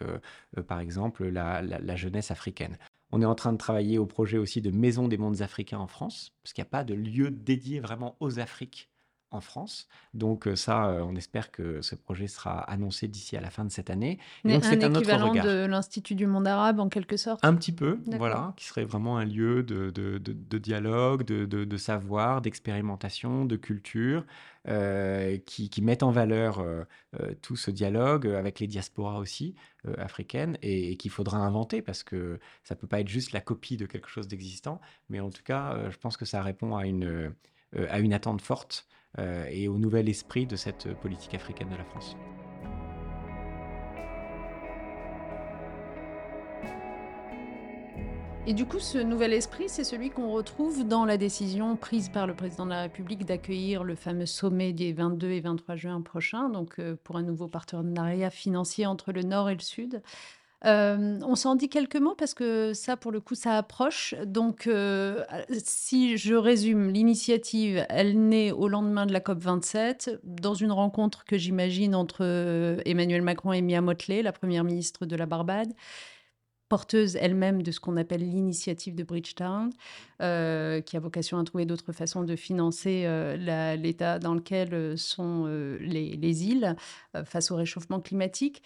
par 0.68 0.80
exemple, 0.80 1.26
la, 1.28 1.96
jeunesse 1.96 2.32
africaine. 2.32 2.78
On 3.12 3.22
est 3.22 3.26
en 3.26 3.36
train 3.36 3.54
de 3.54 3.58
travailler 3.58 3.98
au 3.98 4.06
projet 4.06 4.38
aussi 4.38 4.62
de 4.62 4.72
Maison 4.72 5.08
des 5.08 5.18
mondes 5.18 5.42
africains 5.42 5.80
en 5.80 5.88
France, 5.88 6.34
parce 6.44 6.54
qu'il 6.54 6.64
n'y 6.64 6.68
a 6.68 6.72
pas 6.72 6.84
de 6.84 6.94
lieu 6.94 7.32
dédié 7.32 7.80
vraiment 7.80 8.18
aux 8.20 8.40
Afriques 8.40 8.90
en 9.36 9.42
France. 9.42 9.88
Donc 10.16 10.48
euh, 10.48 10.56
ça, 10.56 10.88
euh, 10.88 11.02
on 11.02 11.16
espère 11.16 11.52
que 11.52 11.82
ce 11.82 11.94
projet 11.94 12.28
sera 12.28 12.60
annoncé 12.60 13.08
d'ici 13.08 13.36
à 13.36 13.42
la 13.42 13.50
fin 13.50 13.66
de 13.66 13.72
cette 13.72 13.90
année. 13.90 14.18
Et 14.46 14.54
donc 14.54 14.64
c'est 14.64 14.84
un, 14.84 14.94
équivalent 14.94 15.34
de 15.34 15.66
l'Institut 15.66 16.16
du 16.16 16.26
monde 16.26 16.48
arabe 16.48 16.80
en 16.80 16.90
quelque 16.90 17.18
sorte 17.18 17.44
Un 17.44 17.54
petit 17.54 17.74
peu, 17.74 18.00
voilà, 18.18 18.54
qui 18.56 18.66
serait 18.66 18.86
vraiment 18.86 19.18
un 19.18 19.26
lieu 19.26 19.62
de, 19.62 19.92
de, 19.92 20.58
dialogue, 20.58 21.24
de, 21.24 21.78
savoir, 21.78 22.42
d'expérimentation, 22.42 23.46
de 23.46 23.56
culture, 23.58 24.24
euh, 24.68 25.38
qui, 25.46 25.70
qui 25.70 25.82
met 25.82 26.02
en 26.02 26.12
valeur 26.12 26.66
tout 27.42 27.56
ce 27.56 27.72
dialogue 27.72 28.28
avec 28.28 28.60
les 28.60 28.68
diasporas 28.68 29.20
aussi 29.20 29.56
africaines 29.98 30.58
et, 30.62 30.96
qu'il 30.96 31.12
faudra 31.12 31.38
inventer 31.38 31.82
parce 31.82 32.04
que 32.04 32.40
ça 32.64 32.76
peut 32.76 32.88
pas 32.88 33.02
être 33.02 33.10
juste 33.10 33.34
la 33.34 33.42
copie 33.42 33.78
de 33.78 33.86
quelque 33.86 34.08
chose 34.08 34.28
d'existant, 34.28 34.80
mais 35.10 35.20
en 35.20 35.30
tout 35.30 35.44
cas, 35.44 35.90
je 35.90 35.98
pense 35.98 36.16
que 36.16 36.26
ça 36.26 36.42
répond 36.42 36.78
à 36.78 36.86
une, 36.86 37.34
à 37.90 38.00
une 38.00 38.14
attente 38.14 38.42
forte 38.42 38.88
et 39.18 39.68
au 39.68 39.78
nouvel 39.78 40.10
esprit 40.10 40.46
de 40.46 40.56
cette 40.56 40.94
politique 40.96 41.34
africaine 41.34 41.70
de 41.70 41.78
la 41.78 41.86
France. 41.86 42.16
Et 48.48 48.54
du 48.54 48.68
coup, 48.68 48.78
ce 48.78 49.00
nouvel 49.00 49.34
esprit, 49.34 49.70
c'est 49.70 49.84
celui 49.84 50.12
qu'on 50.12 50.32
retrouve 50.32 50.88
dans 50.88 51.04
la 51.04 51.18
décision 51.18 51.76
prise 51.76 52.10
par 52.10 52.28
le 52.28 52.36
président 52.36 52.66
de 52.66 52.70
la 52.70 52.84
République 52.84 53.26
d'accueillir 53.26 53.84
le 53.84 53.96
fameux 53.96 54.28
sommet 54.28 54.72
des 54.72 54.94
22 54.94 55.32
et 55.32 55.40
23 55.40 55.76
juin 55.76 56.02
prochains, 56.02 56.50
donc 56.50 56.78
euh, 56.78 56.96
pour 57.04 57.16
un 57.18 57.24
nouveau 57.24 57.48
partenariat 57.48 58.30
financier 58.30 58.86
entre 58.86 59.12
le 59.12 59.24
Nord 59.24 59.50
et 59.50 59.56
le 59.56 59.62
Sud. 59.62 60.04
Euh, 60.66 61.20
on 61.24 61.36
s'en 61.36 61.56
dit 61.56 61.70
quelques 61.70 61.98
mots 61.98 62.16
parce 62.16 62.34
que 62.34 62.74
ça, 62.74 62.98
pour 62.98 63.12
le 63.12 63.20
coup, 63.20 63.36
ça 63.36 63.58
approche. 63.58 64.16
Donc, 64.26 64.68
euh, 64.68 65.24
si 65.64 66.18
je 66.18 66.34
résume, 66.34 66.90
l'initiative, 66.90 67.86
elle 67.90 68.28
naît 68.30 68.52
au 68.52 68.68
lendemain 68.68 69.06
de 69.06 69.14
la 69.14 69.20
COP27, 69.20 70.20
dans 70.24 70.56
une 70.56 70.72
rencontre 70.72 71.24
que 71.26 71.38
j'imagine 71.38 71.94
entre 71.94 72.20
euh, 72.22 72.82
Emmanuel 72.86 73.22
Macron 73.22 73.54
et 73.54 73.62
Mia 73.62 73.82
Motley, 73.82 74.24
la 74.24 74.32
première 74.32 74.64
ministre 74.64 75.06
de 75.06 75.16
la 75.16 75.28
Barbade, 75.28 75.72
porteuse 76.68 77.16
elle-même 77.18 77.62
de 77.62 77.72
ce 77.72 77.80
qu'on 77.80 77.96
appelle 77.96 78.22
l'initiative 78.22 78.96
de 78.96 79.04
Bridgetown, 79.04 79.70
qui 80.20 80.24
a 80.98 81.00
vocation 81.00 81.38
à 81.38 81.44
trouver 81.44 81.66
d'autres 81.66 81.92
façons 81.92 82.24
de 82.24 82.36
financer 82.36 83.08
l'état 83.78 84.18
dans 84.18 84.34
lequel 84.34 84.98
sont 84.98 85.46
les, 85.80 86.18
les, 86.18 86.46
îles 86.48 86.76
face 87.24 87.52
au 87.52 87.56
réchauffement 87.56 88.00
climatique. 88.00 88.64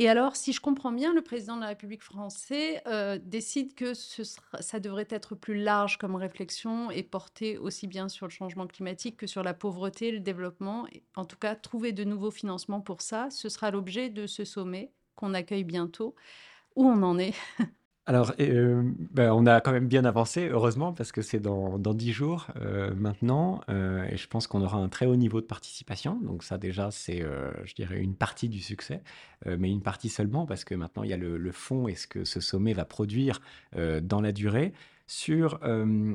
Et 0.00 0.08
alors, 0.08 0.36
si 0.36 0.52
je 0.52 0.60
comprends 0.60 0.92
bien, 0.92 1.12
le 1.12 1.22
président 1.22 1.56
de 1.56 1.62
la 1.62 1.66
République 1.66 2.04
française 2.04 2.80
euh, 2.86 3.18
décide 3.20 3.74
que 3.74 3.94
ça 3.94 4.78
devrait 4.78 5.08
être 5.10 5.34
plus 5.34 5.60
large 5.60 5.98
comme 5.98 6.14
réflexion 6.14 6.92
et 6.92 7.02
porter 7.02 7.58
aussi 7.58 7.88
bien 7.88 8.08
sur 8.08 8.26
le 8.26 8.30
changement 8.30 8.68
climatique 8.68 9.16
que 9.16 9.26
sur 9.26 9.42
la 9.42 9.54
pauvreté, 9.54 10.12
le 10.12 10.20
développement. 10.20 10.86
En 11.16 11.24
tout 11.24 11.36
cas, 11.36 11.56
trouver 11.56 11.90
de 11.90 12.04
nouveaux 12.04 12.30
financements 12.30 12.80
pour 12.80 13.02
ça, 13.02 13.28
ce 13.30 13.48
sera 13.48 13.72
l'objet 13.72 14.08
de 14.08 14.28
ce 14.28 14.44
sommet 14.44 14.92
qu'on 15.16 15.34
accueille 15.34 15.64
bientôt. 15.64 16.14
Où 16.76 16.86
on 16.86 17.02
en 17.02 17.18
est? 17.18 17.34
Alors, 18.08 18.32
euh, 18.40 18.90
ben, 19.12 19.32
on 19.32 19.44
a 19.44 19.60
quand 19.60 19.70
même 19.70 19.86
bien 19.86 20.06
avancé, 20.06 20.48
heureusement, 20.48 20.94
parce 20.94 21.12
que 21.12 21.20
c'est 21.20 21.40
dans, 21.40 21.78
dans 21.78 21.92
10 21.92 22.12
jours 22.12 22.46
euh, 22.56 22.94
maintenant, 22.94 23.60
euh, 23.68 24.02
et 24.10 24.16
je 24.16 24.26
pense 24.26 24.46
qu'on 24.46 24.62
aura 24.62 24.78
un 24.78 24.88
très 24.88 25.04
haut 25.04 25.14
niveau 25.14 25.42
de 25.42 25.46
participation. 25.46 26.18
Donc 26.22 26.42
ça, 26.42 26.56
déjà, 26.56 26.90
c'est, 26.90 27.22
je 27.64 27.74
dirais, 27.74 28.00
une 28.00 28.14
partie 28.14 28.48
du 28.48 28.60
succès, 28.60 29.02
mais 29.44 29.70
une 29.70 29.82
partie 29.82 30.08
seulement, 30.08 30.46
parce 30.46 30.64
que 30.64 30.74
maintenant, 30.74 31.02
il 31.02 31.10
y 31.10 31.12
a 31.12 31.18
le, 31.18 31.52
fond 31.52 31.86
et 31.86 31.96
ce 31.96 32.06
que 32.06 32.24
ce 32.24 32.40
sommet 32.40 32.72
va 32.72 32.86
produire 32.86 33.42
dans 33.76 34.22
la 34.22 34.32
durée. 34.32 34.72
Sur 35.06 35.60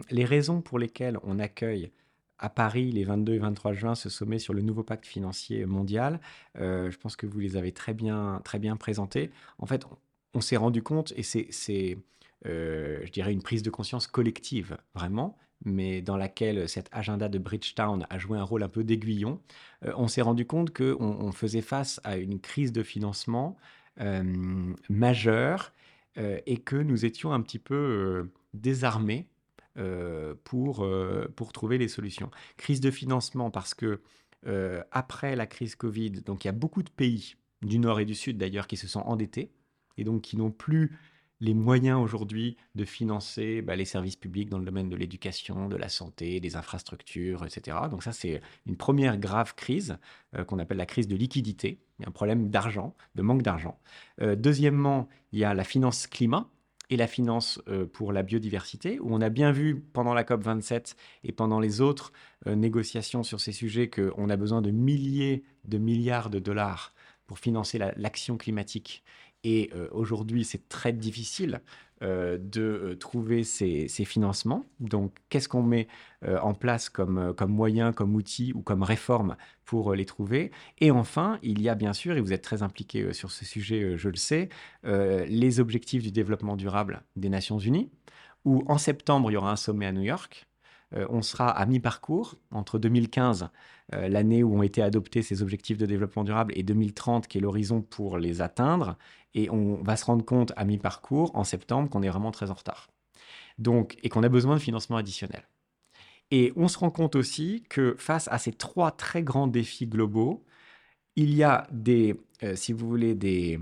les 0.10 0.26
raisons 0.26 0.62
pour 0.62 0.80
lesquelles 0.80 1.20
on 1.22 1.38
accueille 1.38 1.92
à 2.40 2.50
Paris 2.50 2.92
les 2.92 3.04
22 3.04 3.34
et 3.34 3.40
23 3.40 3.74
juin 3.74 3.94
ce 3.94 4.10
sommet 4.10 4.40
sur 4.40 4.56
le 4.56 4.64
nouveau 4.64 4.84
pacte 4.84 5.06
financier 5.06 5.68
mondial, 5.68 6.20
je 6.56 6.98
pense 6.98 7.16
que 7.16 7.28
vous 7.28 7.40
les 7.40 7.56
avez 7.56 7.72
très 7.72 7.94
bien, 7.94 8.42
très 8.44 8.58
bien 8.58 8.78
présentés. 8.78 9.30
En 9.60 9.68
fait, 9.68 9.86
on 10.34 10.42
s'est 10.42 10.58
rendu 10.58 10.82
compte, 10.82 11.14
et 11.16 11.24
c'est, 11.24 11.98
euh, 12.46 13.00
je 13.04 13.12
dirais, 13.12 13.34
une 13.34 13.42
prise 13.42 13.64
de 13.64 13.70
conscience 13.70 14.08
collective, 14.08 14.78
vraiment, 14.96 15.38
mais 15.66 16.02
dans 16.02 16.18
laquelle 16.18 16.68
cet 16.68 16.90
agenda 16.92 17.30
de 17.30 17.38
Bridgetown 17.38 18.06
a 18.10 18.20
joué 18.20 18.38
un 18.38 18.44
rôle 18.44 18.64
un 18.64 18.70
peu 18.70 18.84
d'aiguillon, 18.84 19.40
euh, 19.86 19.94
on 19.96 20.08
s'est 20.08 20.22
rendu 20.22 20.46
compte 20.46 20.76
qu'on 20.76 20.98
on 21.00 21.32
faisait 21.32 21.62
face 21.62 22.02
à 22.04 22.18
une 22.18 22.40
crise 22.40 22.72
de 22.72 22.84
financement 22.84 23.58
euh, 24.02 24.74
majeure 24.90 25.72
et 26.46 26.58
que 26.58 26.76
nous 26.76 27.06
étions 27.06 27.34
un 27.34 27.42
petit 27.42 27.58
peu 27.58 28.30
désarmés 28.54 29.26
pour, 30.44 30.88
pour 31.36 31.54
trouver 31.54 31.80
les 31.80 31.88
solutions. 31.88 32.30
Crise 32.56 32.82
de 32.82 32.92
financement 32.92 33.50
parce 33.50 33.74
que 33.74 34.00
après 34.92 35.36
la 35.36 35.48
crise 35.48 35.74
Covid, 35.74 36.12
donc 36.12 36.46
il 36.46 36.50
y 36.50 36.50
a 36.50 36.54
beaucoup 36.54 36.84
de 36.84 36.92
pays 36.92 37.36
du 37.64 37.80
Nord 37.80 38.00
et 38.00 38.06
du 38.06 38.14
Sud 38.14 38.38
d'ailleurs 38.38 38.68
qui 38.68 38.78
se 38.78 38.88
sont 38.88 39.00
endettés 39.00 39.50
et 39.98 40.04
donc 40.04 40.22
qui 40.22 40.38
n'ont 40.38 40.52
plus 40.52 40.92
les 41.44 41.54
moyens 41.54 42.00
aujourd'hui 42.00 42.56
de 42.74 42.86
financer 42.86 43.62
bah, 43.62 43.76
les 43.76 43.84
services 43.84 44.16
publics 44.16 44.50
dans 44.50 44.60
le 44.60 44.64
domaine 44.64 44.88
de 44.88 44.96
l'éducation, 44.96 45.68
de 45.68 45.76
la 45.76 45.90
santé, 45.90 46.40
des 46.40 46.56
infrastructures, 46.56 47.44
etc. 47.46 47.78
Donc 47.92 48.02
ça, 48.02 48.14
c'est 48.14 48.40
une 48.66 48.78
première 48.78 49.18
grave 49.18 49.54
crise 49.54 49.98
euh, 50.36 50.46
qu'on 50.46 50.58
appelle 50.58 50.78
la 50.78 50.86
crise 50.86 51.10
de 51.10 51.18
liquidité. 51.18 51.80
Un 52.06 52.12
problème 52.12 52.50
d'argent, 52.50 52.96
de 53.16 53.22
manque 53.22 53.42
d'argent. 53.42 53.78
Euh, 54.22 54.38
deuxièmement, 54.38 55.10
il 55.34 55.40
y 55.40 55.44
a 55.44 55.54
la 55.54 55.66
finance 55.66 56.08
climat 56.08 56.48
et 56.90 56.96
la 56.96 57.08
finance 57.08 57.62
euh, 57.68 57.86
pour 57.86 58.14
la 58.14 58.24
biodiversité, 58.24 59.02
où 59.02 59.14
on 59.14 59.20
a 59.20 59.30
bien 59.30 59.52
vu 59.52 59.84
pendant 59.92 60.14
la 60.14 60.24
COP27 60.24 60.96
et 61.26 61.34
pendant 61.34 61.60
les 61.60 61.82
autres 61.82 62.14
négociations 62.46 63.24
sur 63.24 63.40
ces 63.40 63.54
sujets 63.54 63.90
qu'on 63.90 64.30
a 64.30 64.36
besoin 64.36 64.62
de 64.62 64.72
milliers 64.72 65.44
de 65.66 65.78
milliards 65.78 66.30
de 66.30 66.40
dollars 66.40 66.94
pour 67.26 67.40
financer 67.40 67.80
l'action 67.96 68.38
climatique. 68.38 69.04
Et 69.44 69.72
aujourd'hui, 69.92 70.46
c'est 70.46 70.70
très 70.70 70.94
difficile 70.94 71.62
euh, 72.04 72.38
de 72.38 72.62
euh, 72.62 72.96
trouver 72.98 73.46
ces, 73.46 73.88
financements. 73.88 74.66
Donc, 74.82 75.16
qu'est-ce 75.30 75.48
qu'on 75.48 75.64
met 75.64 75.88
euh, 76.26 76.38
en 76.40 76.54
place 76.54 76.90
comme, 76.90 77.34
comme 77.38 77.52
moyen, 77.52 77.94
comme 77.94 78.16
outil 78.16 78.52
ou 78.54 78.62
comme 78.62 78.84
réforme 78.84 79.38
pour 79.64 79.94
les 79.94 80.06
trouver? 80.06 80.52
Et 80.82 80.92
enfin, 80.92 81.40
il 81.44 81.62
y 81.62 81.70
a 81.70 81.76
bien 81.76 81.94
sûr, 81.94 82.18
et 82.18 82.20
vous 82.20 82.34
êtes 82.34 82.42
très 82.42 82.62
impliqué 82.62 83.14
sur 83.14 83.32
ce 83.32 83.46
sujet, 83.46 83.98
je 83.98 84.10
le 84.10 84.18
sais, 84.18 84.50
les 84.84 85.60
objectifs 85.62 86.04
du 86.04 86.12
développement 86.12 86.58
durable 86.58 87.04
des 87.16 87.30
Nations 87.30 87.60
Unies, 87.60 87.90
où 88.44 88.64
en 88.68 88.78
septembre, 88.78 89.32
il 89.32 89.36
y 89.36 89.38
aura 89.38 89.52
un 89.52 89.56
sommet 89.56 89.86
à 89.86 89.94
New 89.94 90.02
York. 90.02 90.46
On 91.10 91.22
sera 91.22 91.50
à 91.50 91.66
mi-parcours 91.66 92.36
entre 92.52 92.80
2015 92.80 93.50
l'année 93.92 94.44
où 94.44 94.58
ont 94.58 94.64
été 94.64 94.82
adoptés 94.82 95.22
ces 95.22 95.42
objectifs 95.42 95.78
de 95.78 95.86
développement 95.86 96.24
durable, 96.24 96.54
et 96.56 96.64
2030, 96.64 97.28
qui 97.28 97.38
est 97.38 97.42
l'horizon 97.42 97.82
pour 97.82 98.18
les 98.18 98.42
atteindre. 98.42 98.98
Et 99.34 99.50
on 99.50 99.82
va 99.84 99.98
se 99.98 100.06
rendre 100.06 100.26
compte 100.26 100.54
à 100.56 100.66
mi-parcours, 100.66 101.32
en 101.36 101.44
septembre, 101.44 101.90
qu'on 101.90 102.02
est 102.02 102.10
vraiment 102.10 102.32
très 102.32 102.50
en 102.50 102.54
retard. 102.54 102.90
Donc, 103.58 103.98
et 104.04 104.10
qu'on 104.10 104.24
a 104.24 104.30
besoin 104.30 104.56
de 104.56 104.62
financement 104.62 104.98
additionnel. 104.98 105.44
Et 106.32 106.52
on 106.56 106.68
se 106.68 106.80
rend 106.80 106.90
compte 106.90 107.16
aussi 107.16 107.64
que 107.70 107.96
face 108.00 108.28
à 108.30 108.38
ces 108.38 108.54
trois 108.54 108.92
très 108.92 109.22
grands 109.22 109.48
défis 109.48 109.88
globaux, 109.88 110.44
il 111.16 111.34
y 111.36 111.44
a 111.44 111.68
des, 111.72 112.20
euh, 112.42 112.56
si 112.56 112.74
vous 112.74 112.88
voulez, 112.88 113.14
des 113.14 113.60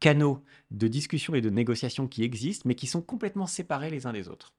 canaux 0.00 0.42
de 0.70 0.88
discussion 0.88 1.34
et 1.34 1.40
de 1.40 1.50
négociation 1.50 2.08
qui 2.08 2.24
existent, 2.24 2.64
mais 2.66 2.74
qui 2.74 2.86
sont 2.86 3.02
complètement 3.02 3.46
séparés 3.46 3.90
les 3.90 4.06
uns 4.06 4.12
des 4.12 4.28
autres. 4.28 4.52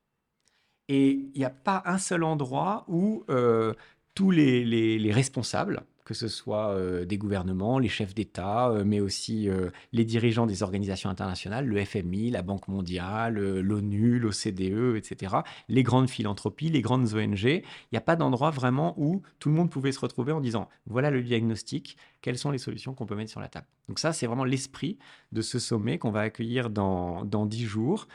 Et 0.87 1.11
il 1.33 1.39
n'y 1.39 1.45
a 1.45 1.49
pas 1.49 1.81
un 1.85 1.97
seul 1.97 2.23
endroit 2.23 2.85
où 2.87 3.23
euh, 3.29 3.73
tous 4.13 4.31
les 4.31 5.11
responsables, 5.11 5.83
que 6.05 6.13
ce 6.13 6.27
soit 6.27 6.69
euh, 6.69 7.03
des 7.03 7.17
gouvernements, 7.17 7.79
les 7.79 7.89
chefs 7.89 8.13
d'État, 8.13 8.69
euh, 8.69 8.83
mais 8.85 8.99
aussi 8.99 9.49
euh, 9.49 9.71
les 9.91 10.05
dirigeants 10.05 10.45
des 10.45 10.61
organisations 10.61 11.09
internationales, 11.09 11.65
le 11.65 11.83
FMI, 11.83 12.29
la 12.29 12.43
Banque 12.43 12.67
mondiale, 12.67 13.39
l'ONU, 13.39 14.19
l'OCDE, 14.19 14.95
etc., 14.95 15.37
les 15.67 15.81
grandes 15.81 16.09
philanthropies, 16.09 16.69
les 16.69 16.81
grandes 16.81 17.15
ONG. 17.15 17.43
Il 17.43 17.63
n'y 17.91 17.97
a 17.97 18.01
pas 18.01 18.15
d'endroit 18.15 18.51
vraiment 18.51 18.93
où 18.97 19.23
tout 19.39 19.49
le 19.49 19.55
monde 19.55 19.71
pouvait 19.71 19.91
se 19.91 19.99
retrouver 19.99 20.31
en 20.31 20.41
disant, 20.41 20.69
voilà 20.85 21.09
le 21.09 21.23
diagnostic, 21.23 21.97
quelles 22.21 22.37
sont 22.37 22.51
les 22.51 22.59
solutions 22.59 22.93
qu'on 22.93 23.07
peut 23.07 23.15
mettre 23.15 23.31
sur 23.31 23.41
la 23.41 23.47
table. 23.47 23.67
Donc 23.89 23.97
ça, 23.97 24.13
c'est 24.13 24.27
vraiment 24.27 24.45
l'esprit 24.45 24.99
de 25.31 25.41
ce 25.41 25.57
sommet 25.57 25.97
qu'on 25.97 26.11
va 26.11 26.21
accueillir 26.21 26.69
dans 26.69 27.45
dix 27.45 27.65
jours 27.65 28.07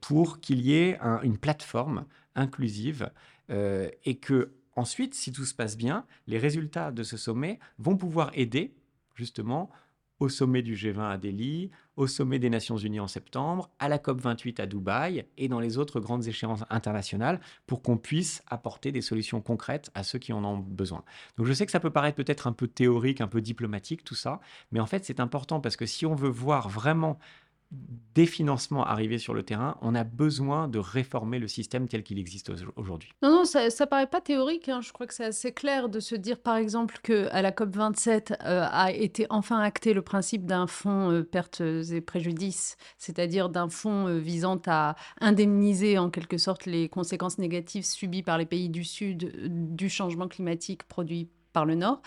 pour 0.00 0.40
qu'il 0.40 0.60
y 0.60 0.74
ait 0.74 0.98
une 1.22 1.38
plateforme 1.38 2.04
inclusive 2.34 3.10
et 3.48 4.16
que 4.20 4.52
ensuite, 4.76 5.14
si 5.14 5.32
tout 5.32 5.44
se 5.44 5.54
passe 5.54 5.76
bien, 5.76 6.04
les 6.26 6.38
résultats 6.38 6.92
de 6.92 7.02
ce 7.02 7.16
sommet 7.16 7.58
vont 7.78 7.96
pouvoir 7.96 8.30
aider 8.34 8.74
justement 9.14 9.70
au 10.22 10.28
sommet 10.28 10.62
du 10.62 10.76
G20 10.76 11.10
à 11.10 11.18
Delhi, 11.18 11.70
au 11.96 12.06
sommet 12.06 12.38
des 12.38 12.48
Nations 12.48 12.76
Unies 12.76 13.00
en 13.00 13.08
septembre, 13.08 13.70
à 13.80 13.88
la 13.88 13.98
COP28 13.98 14.60
à 14.60 14.66
Dubaï 14.66 15.26
et 15.36 15.48
dans 15.48 15.58
les 15.58 15.78
autres 15.78 15.98
grandes 15.98 16.26
échéances 16.28 16.64
internationales 16.70 17.40
pour 17.66 17.82
qu'on 17.82 17.98
puisse 17.98 18.42
apporter 18.46 18.92
des 18.92 19.02
solutions 19.02 19.40
concrètes 19.40 19.90
à 19.94 20.04
ceux 20.04 20.20
qui 20.20 20.32
en 20.32 20.44
ont 20.44 20.58
besoin. 20.58 21.02
Donc 21.36 21.46
je 21.46 21.52
sais 21.52 21.66
que 21.66 21.72
ça 21.72 21.80
peut 21.80 21.90
paraître 21.90 22.16
peut-être 22.16 22.46
un 22.46 22.52
peu 22.52 22.68
théorique, 22.68 23.20
un 23.20 23.26
peu 23.26 23.40
diplomatique 23.40 24.04
tout 24.04 24.14
ça, 24.14 24.40
mais 24.70 24.80
en 24.80 24.86
fait 24.86 25.04
c'est 25.04 25.18
important 25.18 25.60
parce 25.60 25.76
que 25.76 25.86
si 25.86 26.06
on 26.06 26.14
veut 26.14 26.30
voir 26.30 26.68
vraiment 26.68 27.18
des 28.14 28.26
financements 28.26 28.84
arrivés 28.84 29.18
sur 29.18 29.32
le 29.32 29.42
terrain, 29.42 29.78
on 29.80 29.94
a 29.94 30.04
besoin 30.04 30.68
de 30.68 30.78
réformer 30.78 31.38
le 31.38 31.48
système 31.48 31.88
tel 31.88 32.02
qu'il 32.02 32.18
existe 32.18 32.52
aujourd'hui. 32.76 33.10
Non, 33.22 33.30
non, 33.30 33.44
ça, 33.44 33.64
ne 33.64 33.84
paraît 33.86 34.06
pas 34.06 34.20
théorique. 34.20 34.68
Hein. 34.68 34.80
Je 34.82 34.92
crois 34.92 35.06
que 35.06 35.14
c'est 35.14 35.24
assez 35.24 35.52
clair 35.52 35.88
de 35.88 35.98
se 35.98 36.14
dire, 36.14 36.38
par 36.38 36.56
exemple, 36.56 36.98
que 37.02 37.28
à 37.32 37.40
la 37.40 37.52
COP 37.52 37.74
27 37.74 38.34
euh, 38.44 38.66
a 38.70 38.92
été 38.92 39.26
enfin 39.30 39.60
acté 39.60 39.94
le 39.94 40.02
principe 40.02 40.44
d'un 40.44 40.66
fonds 40.66 41.10
euh, 41.10 41.22
pertes 41.22 41.62
et 41.62 42.00
préjudices, 42.02 42.76
c'est-à-dire 42.98 43.48
d'un 43.48 43.70
fonds 43.70 44.08
euh, 44.08 44.18
visant 44.18 44.60
à 44.66 44.94
indemniser 45.20 45.96
en 45.96 46.10
quelque 46.10 46.36
sorte 46.36 46.66
les 46.66 46.90
conséquences 46.90 47.38
négatives 47.38 47.84
subies 47.84 48.22
par 48.22 48.36
les 48.36 48.46
pays 48.46 48.68
du 48.68 48.84
Sud 48.84 49.32
du 49.74 49.88
changement 49.88 50.28
climatique 50.28 50.82
produit 50.84 51.30
par 51.52 51.64
le 51.64 51.76
Nord 51.76 52.02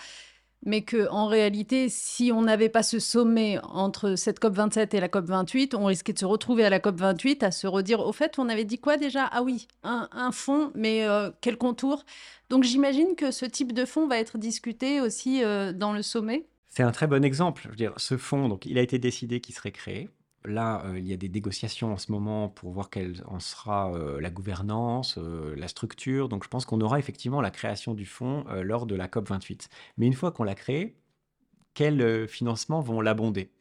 mais 0.65 0.81
que 0.81 1.07
en 1.09 1.27
réalité, 1.27 1.87
si 1.89 2.31
on 2.33 2.41
n'avait 2.41 2.69
pas 2.69 2.83
ce 2.83 2.99
sommet 2.99 3.59
entre 3.63 4.15
cette 4.15 4.39
COP 4.39 4.55
27 4.55 4.93
et 4.93 4.99
la 4.99 5.07
COP 5.07 5.25
28, 5.25 5.75
on 5.75 5.85
risquait 5.85 6.13
de 6.13 6.19
se 6.19 6.25
retrouver 6.25 6.65
à 6.65 6.69
la 6.69 6.79
COP 6.79 6.97
28 6.99 7.43
à 7.43 7.51
se 7.51 7.67
redire 7.67 8.01
au 8.01 8.11
fait, 8.11 8.37
on 8.39 8.49
avait 8.49 8.65
dit 8.65 8.79
quoi 8.79 8.97
déjà? 8.97 9.25
Ah 9.31 9.43
oui, 9.43 9.67
un, 9.83 10.31
fonds, 10.31 10.71
mais 10.75 11.07
euh, 11.07 11.29
quel 11.41 11.57
contour? 11.57 12.03
Donc 12.49 12.63
j'imagine 12.63 13.15
que 13.15 13.31
ce 13.31 13.45
type 13.45 13.73
de 13.73 13.85
fonds 13.85 14.07
va 14.07 14.17
être 14.17 14.37
discuté 14.37 15.01
aussi 15.01 15.43
euh, 15.43 15.71
dans 15.71 15.93
le 15.93 16.01
sommet. 16.01 16.45
C'est 16.75 16.83
un 16.83 16.91
très 16.91 17.07
bon 17.07 17.23
exemple. 17.23 17.61
Je 17.63 17.69
veux 17.69 17.75
dire, 17.75 17.93
ce 17.95 18.17
fonds, 18.17 18.49
donc, 18.49 18.65
il 18.65 18.77
a 18.77 18.81
été 18.81 18.99
décidé 18.99 19.39
qu'il 19.39 19.55
serait 19.55 19.71
créé. 19.71 20.09
Là, 20.45 20.83
euh, 20.85 20.99
il 20.99 21.07
y 21.07 21.13
a 21.13 21.17
des 21.17 21.29
négociations 21.29 21.93
en 21.93 21.97
ce 21.97 22.11
moment 22.11 22.49
pour 22.49 22.71
voir 22.71 22.89
quelle 22.89 23.23
en 23.27 23.39
sera 23.39 23.93
euh, 23.93 24.19
la 24.21 24.29
gouvernance, 24.29 25.17
euh, 25.17 25.55
la 25.55 25.67
structure. 25.67 26.29
Donc, 26.29 26.43
je 26.43 26.49
pense 26.49 26.65
qu'on 26.65 26.81
aura 26.81 26.99
effectivement 26.99 27.41
la 27.41 27.51
création 27.51 27.93
du 27.93 28.05
fonds 28.05 28.45
lors 28.63 28.85
de 28.85 28.95
la 28.95 29.07
COP 29.07 29.29
28. 29.29 29.69
Mais 29.97 30.07
une 30.07 30.13
fois 30.13 30.31
qu'on 30.31 30.43
l'a 30.43 30.55
créé, 30.55 30.97
quels 31.75 32.27
financements 32.29 32.81
vont 32.81 33.01
l'abonder? 33.01 33.51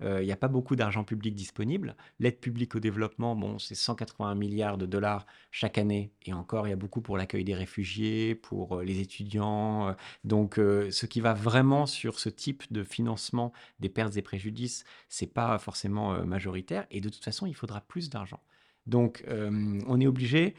Il 0.00 0.24
n'y 0.24 0.32
a 0.32 0.36
pas 0.36 0.48
beaucoup 0.48 0.76
d'argent 0.76 1.04
public 1.04 1.34
disponible. 1.34 1.96
L'aide 2.18 2.40
publique 2.40 2.74
au 2.74 2.80
développement, 2.80 3.36
bon, 3.36 3.58
c'est 3.58 3.74
180 3.74 4.34
milliards 4.34 4.78
de 4.78 4.86
dollars 4.86 5.26
chaque 5.50 5.78
année. 5.78 6.12
Et 6.24 6.32
encore, 6.32 6.66
il 6.66 6.70
y 6.70 6.72
a 6.72 6.76
beaucoup 6.76 7.00
pour 7.00 7.16
l'accueil 7.16 7.44
des 7.44 7.54
réfugiés, 7.54 8.34
pour 8.34 8.78
euh, 8.78 8.84
les 8.84 9.00
étudiants. 9.00 9.88
Euh. 9.88 9.92
Donc, 10.24 10.56
ce 10.56 11.06
qui 11.06 11.20
va 11.20 11.34
vraiment 11.34 11.86
sur 11.86 12.18
ce 12.18 12.28
type 12.28 12.64
de 12.72 12.84
financement 12.84 13.52
des 13.80 13.88
pertes 13.88 14.16
et 14.16 14.22
préjudices, 14.22 14.84
c'est 15.08 15.32
pas 15.32 15.58
forcément 15.58 16.24
majoritaire. 16.24 16.86
Et 16.90 17.00
de 17.00 17.08
toute 17.08 17.24
façon, 17.24 17.46
il 17.46 17.54
faudra 17.54 17.80
plus 17.80 18.10
d'argent. 18.10 18.40
Donc, 18.86 19.24
on 19.28 20.00
est 20.00 20.06
obligé 20.06 20.54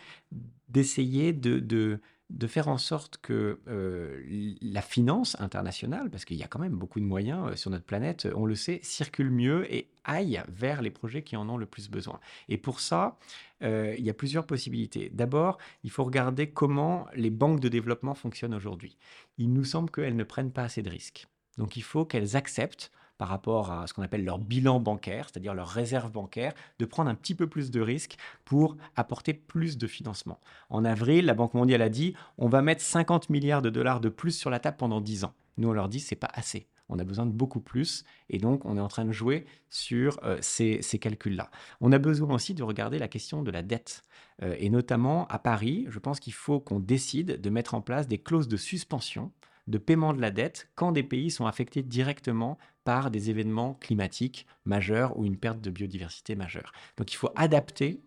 d'essayer 0.70 1.34
de 1.34 1.60
de 1.60 2.00
faire 2.48 2.68
en 2.68 2.78
sorte 2.78 3.18
que 3.18 3.60
euh, 3.68 4.56
la 4.62 4.82
finance 4.82 5.40
internationale, 5.40 6.10
parce 6.10 6.26
qu'il 6.26 6.38
y 6.38 6.44
a 6.44 6.48
quand 6.48 6.60
même 6.60 6.76
beaucoup 6.76 7.00
de 7.00 7.06
moyens 7.06 7.52
euh, 7.52 7.56
sur 7.56 7.70
notre 7.70 7.86
planète, 7.86 8.28
on 8.36 8.46
le 8.46 8.56
sait, 8.56 8.80
circule 8.84 9.30
mieux 9.30 9.72
et 9.74 9.90
aille 10.04 10.42
vers 10.48 10.82
les 10.82 10.90
projets 10.90 11.22
qui 11.22 11.38
en 11.38 11.48
ont 11.50 11.58
le 11.58 11.66
plus 11.66 11.90
besoin. 11.90 12.20
Et 12.50 12.58
pour 12.58 12.80
ça, 12.80 13.18
euh, 13.62 13.96
il 13.98 14.04
y 14.04 14.10
a 14.10 14.14
plusieurs 14.14 14.46
possibilités. 14.46 15.10
D'abord, 15.14 15.58
il 15.84 15.92
faut 15.92 16.04
regarder 16.04 16.50
comment 16.50 17.08
les 17.16 17.30
banques 17.30 17.60
de 17.60 17.70
développement 17.70 18.16
fonctionnent 18.16 18.56
aujourd'hui. 18.56 18.98
Il 19.38 19.54
nous 19.54 19.64
semble 19.64 19.92
qu'elles 19.92 20.16
ne 20.16 20.24
prennent 20.24 20.52
pas 20.52 20.64
assez 20.64 20.82
de 20.82 20.90
risques. 20.90 21.28
Donc 21.58 21.78
il 21.78 21.84
faut 21.84 22.06
qu'elles 22.06 22.36
acceptent 22.36 22.92
par 23.18 23.30
rapport 23.30 23.72
à 23.72 23.88
ce 23.88 23.94
qu'on 23.94 24.02
appelle 24.02 24.26
leur 24.26 24.40
bilan 24.40 24.80
bancaire, 24.80 25.28
c'est-à-dire 25.30 25.54
leur 25.54 25.68
réserve 25.68 26.12
bancaire, 26.12 26.54
de 26.80 26.86
prendre 26.86 27.10
un 27.10 27.16
petit 27.16 27.36
peu 27.36 27.48
plus 27.48 27.72
de 27.72 27.82
risques 27.82 28.18
pour 28.44 28.76
apporter 28.96 29.34
plus 29.34 29.78
de 29.78 29.88
financement. 29.88 30.40
En 30.70 30.86
avril, 30.86 31.26
la 31.26 31.34
Banque 31.34 31.54
mondiale 31.54 31.82
a 31.82 31.90
dit 31.90 32.16
on 32.38 32.50
va 32.50 32.62
mettre 32.62 32.82
50 32.82 33.30
milliards 33.30 33.62
de 33.62 33.70
dollars 33.70 34.02
de 34.02 34.10
plus 34.10 34.32
sur 34.32 34.50
la 34.50 34.60
table 34.60 34.78
pendant 34.78 35.02
10 35.02 35.24
ans. 35.24 35.34
Nous, 35.58 35.70
on 35.70 35.74
leur 35.74 35.90
dit 35.90 36.00
c'est 36.00 36.16
pas 36.16 36.32
assez. 36.34 36.68
On 36.88 37.00
a 37.00 37.04
besoin 37.04 37.26
de 37.26 37.32
beaucoup 37.32 37.62
plus 37.62 38.04
et 38.30 38.38
donc 38.38 38.64
on 38.66 38.78
est 38.78 38.82
en 38.82 38.88
train 38.88 39.06
de 39.06 39.12
jouer 39.12 39.46
sur 39.70 40.20
euh, 40.24 40.38
ces, 40.42 40.80
calculs-là. 41.00 41.50
On 41.82 41.92
a 41.92 41.98
besoin 41.98 42.36
aussi 42.36 42.54
de 42.54 42.64
regarder 42.64 43.00
la 43.00 43.08
question 43.08 43.42
de 43.42 43.50
la 43.50 43.64
dette. 43.64 44.04
Euh, 44.44 44.56
et 44.60 44.70
notamment 44.70 45.26
à 45.28 45.40
Paris, 45.40 45.88
je 45.90 45.98
pense 45.98 46.20
qu'il 46.20 46.34
faut 46.34 46.60
qu'on 46.60 46.80
décide 46.80 47.42
de 47.42 47.50
mettre 47.50 47.74
en 47.74 47.82
place 47.82 48.08
des 48.08 48.20
clauses 48.20 48.48
de 48.48 48.58
suspension 48.58 49.32
de 49.68 49.78
paiement 49.80 50.14
de 50.14 50.22
la 50.22 50.30
dette 50.30 50.70
quand 50.76 50.92
des 50.92 51.04
pays 51.04 51.32
sont 51.32 51.48
affectés 51.48 51.82
directement 51.82 52.58
par 52.86 53.12
des 53.12 53.30
événements 53.30 53.74
climatiques 53.74 54.48
majeurs 54.64 55.18
ou 55.18 55.26
une 55.26 55.36
perte 55.36 55.60
de 55.60 55.70
biodiversité 55.70 56.36
majeure. 56.36 56.72
Donc 56.96 57.12
il 57.12 57.16
faut 57.18 57.32
adapter 57.36 58.00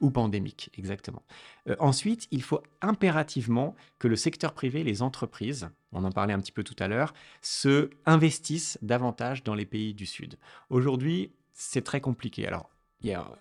ou 0.00 0.10
pandémique, 0.10 0.70
exactement. 0.76 1.22
Euh, 1.68 1.76
ensuite, 1.78 2.26
il 2.32 2.42
faut 2.42 2.60
impérativement 2.80 3.76
que 4.00 4.08
le 4.08 4.16
secteur 4.16 4.52
privé, 4.52 4.82
les 4.82 5.00
entreprises, 5.00 5.70
on 5.92 6.02
en 6.02 6.10
parlait 6.10 6.32
un 6.32 6.40
petit 6.40 6.50
peu 6.50 6.64
tout 6.64 6.74
à 6.80 6.88
l'heure, 6.88 7.14
se 7.40 7.88
investissent 8.04 8.78
davantage 8.82 9.44
dans 9.44 9.54
les 9.54 9.66
pays 9.66 9.94
du 9.94 10.06
Sud. 10.06 10.38
Aujourd'hui, 10.70 11.30
c'est 11.52 11.84
très 11.84 12.00
compliqué. 12.00 12.48
Alors, 12.48 12.68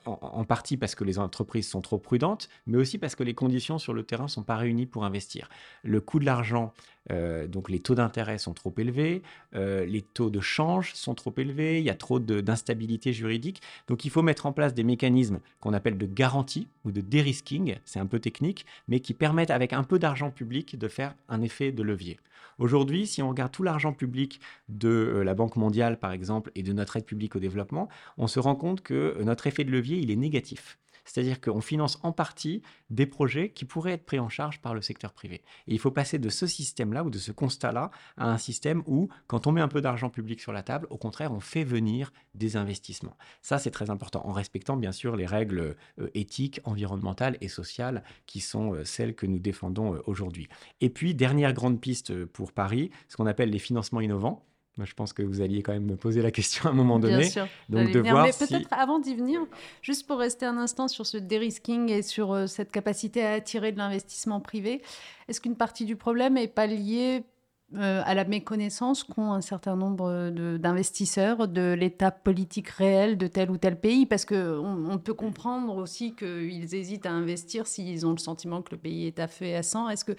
en, 0.05 0.43
partie 0.43 0.77
parce 0.77 0.95
que 0.95 1.03
les 1.03 1.19
entreprises 1.19 1.67
sont 1.67 1.81
trop 1.81 1.99
prudentes, 1.99 2.49
mais 2.65 2.77
aussi 2.77 2.97
parce 2.97 3.15
que 3.15 3.23
les 3.23 3.33
conditions 3.33 3.77
sur 3.77 3.93
le 3.93 4.03
terrain 4.03 4.23
ne 4.23 4.29
sont 4.29 4.43
pas 4.43 4.55
réunies 4.55 4.85
pour 4.85 5.05
investir. 5.05 5.49
Le 5.83 6.01
coût 6.01 6.19
de 6.19 6.25
l'argent, 6.25 6.73
euh, 7.09 7.47
donc 7.47 7.69
les 7.69 7.79
taux 7.79 7.95
d'intérêt 7.95 8.37
sont 8.37 8.53
trop 8.53 8.73
élevés, 8.77 9.23
euh, 9.55 9.85
les 9.85 10.01
taux 10.01 10.29
de 10.29 10.39
change 10.39 10.93
sont 10.93 11.15
trop 11.15 11.33
élevés, 11.37 11.79
il 11.79 11.85
y 11.85 11.89
a 11.89 11.95
trop 11.95 12.19
d'instabilité 12.19 13.13
juridique. 13.13 13.61
Donc 13.87 14.05
il 14.05 14.11
faut 14.11 14.21
mettre 14.21 14.45
en 14.45 14.51
place 14.51 14.73
des 14.73 14.83
mécanismes 14.83 15.39
qu'on 15.59 15.73
appelle 15.73 15.97
de 15.97 16.05
garantie 16.05 16.67
ou 16.85 16.91
de 16.91 17.01
dérisking, 17.01 17.77
c'est 17.85 17.99
un 17.99 18.05
peu 18.05 18.19
technique, 18.19 18.65
mais 18.87 18.99
qui 18.99 19.13
permettent 19.13 19.51
avec 19.51 19.73
un 19.73 19.83
peu 19.83 19.99
d'argent 19.99 20.29
public 20.29 20.77
de 20.77 20.87
faire 20.87 21.15
un 21.29 21.41
effet 21.41 21.71
de 21.71 21.83
levier. 21.83 22.19
Aujourd'hui, 22.59 23.07
si 23.07 23.23
on 23.23 23.29
regarde 23.29 23.51
tout 23.51 23.63
l'argent 23.63 23.93
public 23.93 24.39
de 24.69 24.89
euh, 24.89 25.23
la 25.23 25.33
Banque 25.33 25.55
mondiale, 25.55 25.97
par 25.97 26.11
exemple, 26.11 26.51
et 26.55 26.63
de 26.63 26.73
notre 26.73 26.97
aide 26.97 27.05
publique 27.05 27.35
au 27.35 27.39
développement, 27.39 27.89
on 28.17 28.27
se 28.27 28.39
rend 28.39 28.55
compte 28.55 28.81
que 28.81 29.17
notre 29.23 29.47
effet 29.47 29.63
de 29.63 29.71
levier, 29.71 29.97
il 29.97 30.11
est 30.11 30.15
négatif. 30.15 30.77
C'est-à-dire 31.05 31.41
qu'on 31.41 31.61
finance 31.61 31.99
en 32.03 32.11
partie 32.11 32.61
des 32.89 33.05
projets 33.05 33.51
qui 33.51 33.65
pourraient 33.65 33.93
être 33.93 34.05
pris 34.05 34.19
en 34.19 34.29
charge 34.29 34.61
par 34.61 34.73
le 34.73 34.81
secteur 34.81 35.13
privé. 35.13 35.43
Et 35.67 35.73
il 35.73 35.79
faut 35.79 35.91
passer 35.91 36.19
de 36.19 36.29
ce 36.29 36.47
système-là 36.47 37.03
ou 37.03 37.09
de 37.09 37.17
ce 37.17 37.31
constat-là 37.31 37.91
à 38.17 38.29
un 38.29 38.37
système 38.37 38.83
où, 38.85 39.09
quand 39.27 39.47
on 39.47 39.51
met 39.51 39.61
un 39.61 39.67
peu 39.67 39.81
d'argent 39.81 40.09
public 40.09 40.39
sur 40.41 40.51
la 40.51 40.63
table, 40.63 40.87
au 40.89 40.97
contraire, 40.97 41.31
on 41.31 41.39
fait 41.39 41.63
venir 41.63 42.11
des 42.35 42.57
investissements. 42.57 43.17
Ça, 43.41 43.57
c'est 43.57 43.71
très 43.71 43.89
important, 43.89 44.25
en 44.25 44.31
respectant 44.31 44.77
bien 44.77 44.91
sûr 44.91 45.15
les 45.15 45.25
règles 45.25 45.75
euh, 45.99 46.09
éthiques, 46.13 46.61
environnementales 46.63 47.37
et 47.41 47.47
sociales 47.47 48.03
qui 48.25 48.39
sont 48.39 48.73
euh, 48.73 48.85
celles 48.85 49.15
que 49.15 49.25
nous 49.25 49.39
défendons 49.39 49.95
euh, 49.95 50.01
aujourd'hui. 50.05 50.47
Et 50.79 50.89
puis, 50.89 51.15
dernière 51.15 51.53
grande 51.53 51.79
piste 51.79 52.25
pour 52.25 52.51
Paris, 52.51 52.91
ce 53.07 53.17
qu'on 53.17 53.25
appelle 53.25 53.49
les 53.49 53.59
financements 53.59 54.01
innovants. 54.01 54.45
Moi, 54.77 54.85
je 54.85 54.93
pense 54.93 55.11
que 55.11 55.21
vous 55.21 55.41
alliez 55.41 55.63
quand 55.63 55.73
même 55.73 55.85
me 55.85 55.97
poser 55.97 56.21
la 56.21 56.31
question 56.31 56.69
à 56.69 56.71
un 56.71 56.75
moment 56.75 56.97
donné. 56.97 57.17
Bien 57.17 57.29
sûr. 57.29 57.47
Donc, 57.67 57.91
de 57.91 57.99
voir 57.99 58.25
Mais 58.25 58.31
peut-être 58.31 58.69
avant 58.71 58.99
d'y 58.99 59.15
venir, 59.15 59.41
juste 59.81 60.07
pour 60.07 60.19
rester 60.19 60.45
un 60.45 60.57
instant 60.57 60.87
sur 60.87 61.05
ce 61.05 61.17
dérisking 61.17 61.89
et 61.89 62.01
sur 62.01 62.31
euh, 62.31 62.47
cette 62.47 62.71
capacité 62.71 63.23
à 63.23 63.33
attirer 63.33 63.73
de 63.73 63.77
l'investissement 63.77 64.39
privé, 64.39 64.81
est-ce 65.27 65.41
qu'une 65.41 65.57
partie 65.57 65.85
du 65.85 65.97
problème 65.97 66.35
n'est 66.35 66.47
pas 66.47 66.67
liée 66.67 67.25
euh, 67.75 68.01
à 68.05 68.13
la 68.13 68.23
méconnaissance 68.23 69.03
qu'ont 69.03 69.33
un 69.33 69.41
certain 69.41 69.75
nombre 69.75 70.29
d'investisseurs 70.57 71.47
de, 71.49 71.73
l'état 71.73 72.11
politique 72.11 72.69
réel 72.69 73.17
de 73.17 73.27
tel 73.27 73.51
ou 73.51 73.57
tel 73.57 73.77
pays? 73.77 74.05
Parce 74.05 74.23
qu'on 74.23 74.87
on 74.89 74.97
peut 74.99 75.13
comprendre 75.13 75.75
aussi 75.75 76.15
qu'ils 76.15 76.75
hésitent 76.75 77.05
à 77.05 77.11
investir 77.11 77.67
s'ils 77.67 78.05
ont 78.05 78.11
le 78.11 78.19
sentiment 78.19 78.61
que 78.61 78.71
le 78.71 78.77
pays 78.77 79.07
est 79.07 79.19
à 79.19 79.27
feu 79.27 79.45
et 79.45 79.55
à 79.55 79.63
sang. 79.63 79.89
Est-ce 79.89 80.05
que 80.05 80.13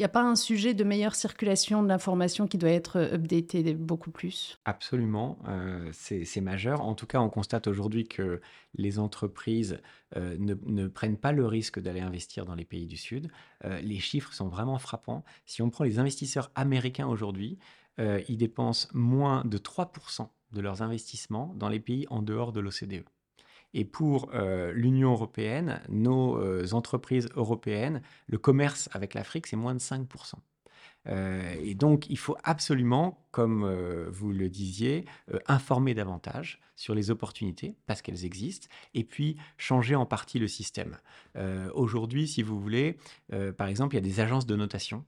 n'y 0.00 0.04
a 0.04 0.08
pas 0.08 0.22
un 0.22 0.36
sujet 0.36 0.72
de 0.72 0.84
meilleure 0.84 1.14
circulation 1.14 1.82
de 1.82 1.88
l'information 1.88 2.46
qui 2.46 2.56
doit 2.56 2.70
être 2.70 2.96
euh, 2.96 3.14
updaté 3.14 3.74
beaucoup 3.74 4.10
plus? 4.10 4.58
Absolument, 4.64 5.38
euh, 5.48 5.90
c'est 5.92 6.40
majeur. 6.40 6.80
En 6.80 6.94
tout 6.94 7.06
cas, 7.06 7.20
on 7.20 7.28
constate 7.28 7.66
aujourd'hui 7.66 8.06
que 8.08 8.40
les 8.74 8.98
entreprises 8.98 9.80
euh, 10.16 10.36
ne, 10.38 10.86
prennent 10.86 11.18
pas 11.18 11.32
le 11.32 11.46
risque 11.46 11.78
d'aller 11.78 12.00
investir 12.00 12.46
dans 12.46 12.54
les 12.54 12.64
pays 12.64 12.86
du 12.86 12.96
Sud. 12.96 13.30
les 13.64 14.00
chiffres 14.00 14.32
sont 14.32 14.48
vraiment 14.48 14.78
frappants. 14.78 15.24
Si 15.46 15.62
on 15.62 15.70
prend 15.70 15.84
les 15.84 15.98
investisseurs 15.98 16.50
américains 16.54 17.06
aujourd'hui, 17.06 17.58
ils 17.98 18.36
dépensent 18.36 18.88
moins 18.92 19.44
de 19.44 19.58
3% 19.58 20.28
de 20.52 20.60
leurs 20.60 20.82
investissements 20.82 21.54
dans 21.56 21.68
les 21.68 21.80
pays 21.80 22.06
en 22.10 22.22
dehors 22.22 22.52
de 22.52 22.60
l'OCDE. 22.60 23.04
Et 23.74 23.84
pour 23.84 24.30
euh, 24.34 24.72
l'Union 24.72 25.12
européenne, 25.12 25.80
nos 25.88 26.36
euh, 26.38 26.72
entreprises 26.72 27.28
européennes, 27.36 28.02
le 28.26 28.38
commerce 28.38 28.88
avec 28.92 29.14
l'Afrique, 29.14 29.46
c'est 29.46 29.56
moins 29.56 29.74
de 29.74 29.80
5%. 29.80 30.34
Euh, 31.08 31.54
et 31.60 31.74
donc, 31.74 32.08
il 32.10 32.18
faut 32.18 32.36
absolument, 32.44 33.26
comme 33.30 33.64
vous 34.10 34.32
le 34.32 34.48
disiez, 34.48 35.04
informer 35.46 35.94
davantage 35.94 36.60
sur 36.76 36.94
les 36.94 37.10
opportunités, 37.10 37.76
parce 37.86 38.02
qu'elles 38.02 38.24
existent, 38.24 38.68
et 38.94 39.04
puis 39.04 39.36
changer 39.56 39.94
en 39.94 40.06
partie 40.06 40.38
le 40.38 40.48
système. 40.48 40.98
Aujourd'hui, 41.74 42.28
si 42.28 42.42
vous 42.42 42.60
voulez, 42.60 42.98
par 43.56 43.68
exemple, 43.68 43.94
il 43.94 43.98
y 43.98 44.02
a 44.02 44.02
des 44.02 44.20
agences 44.20 44.46
de 44.46 44.56
notation 44.56 45.04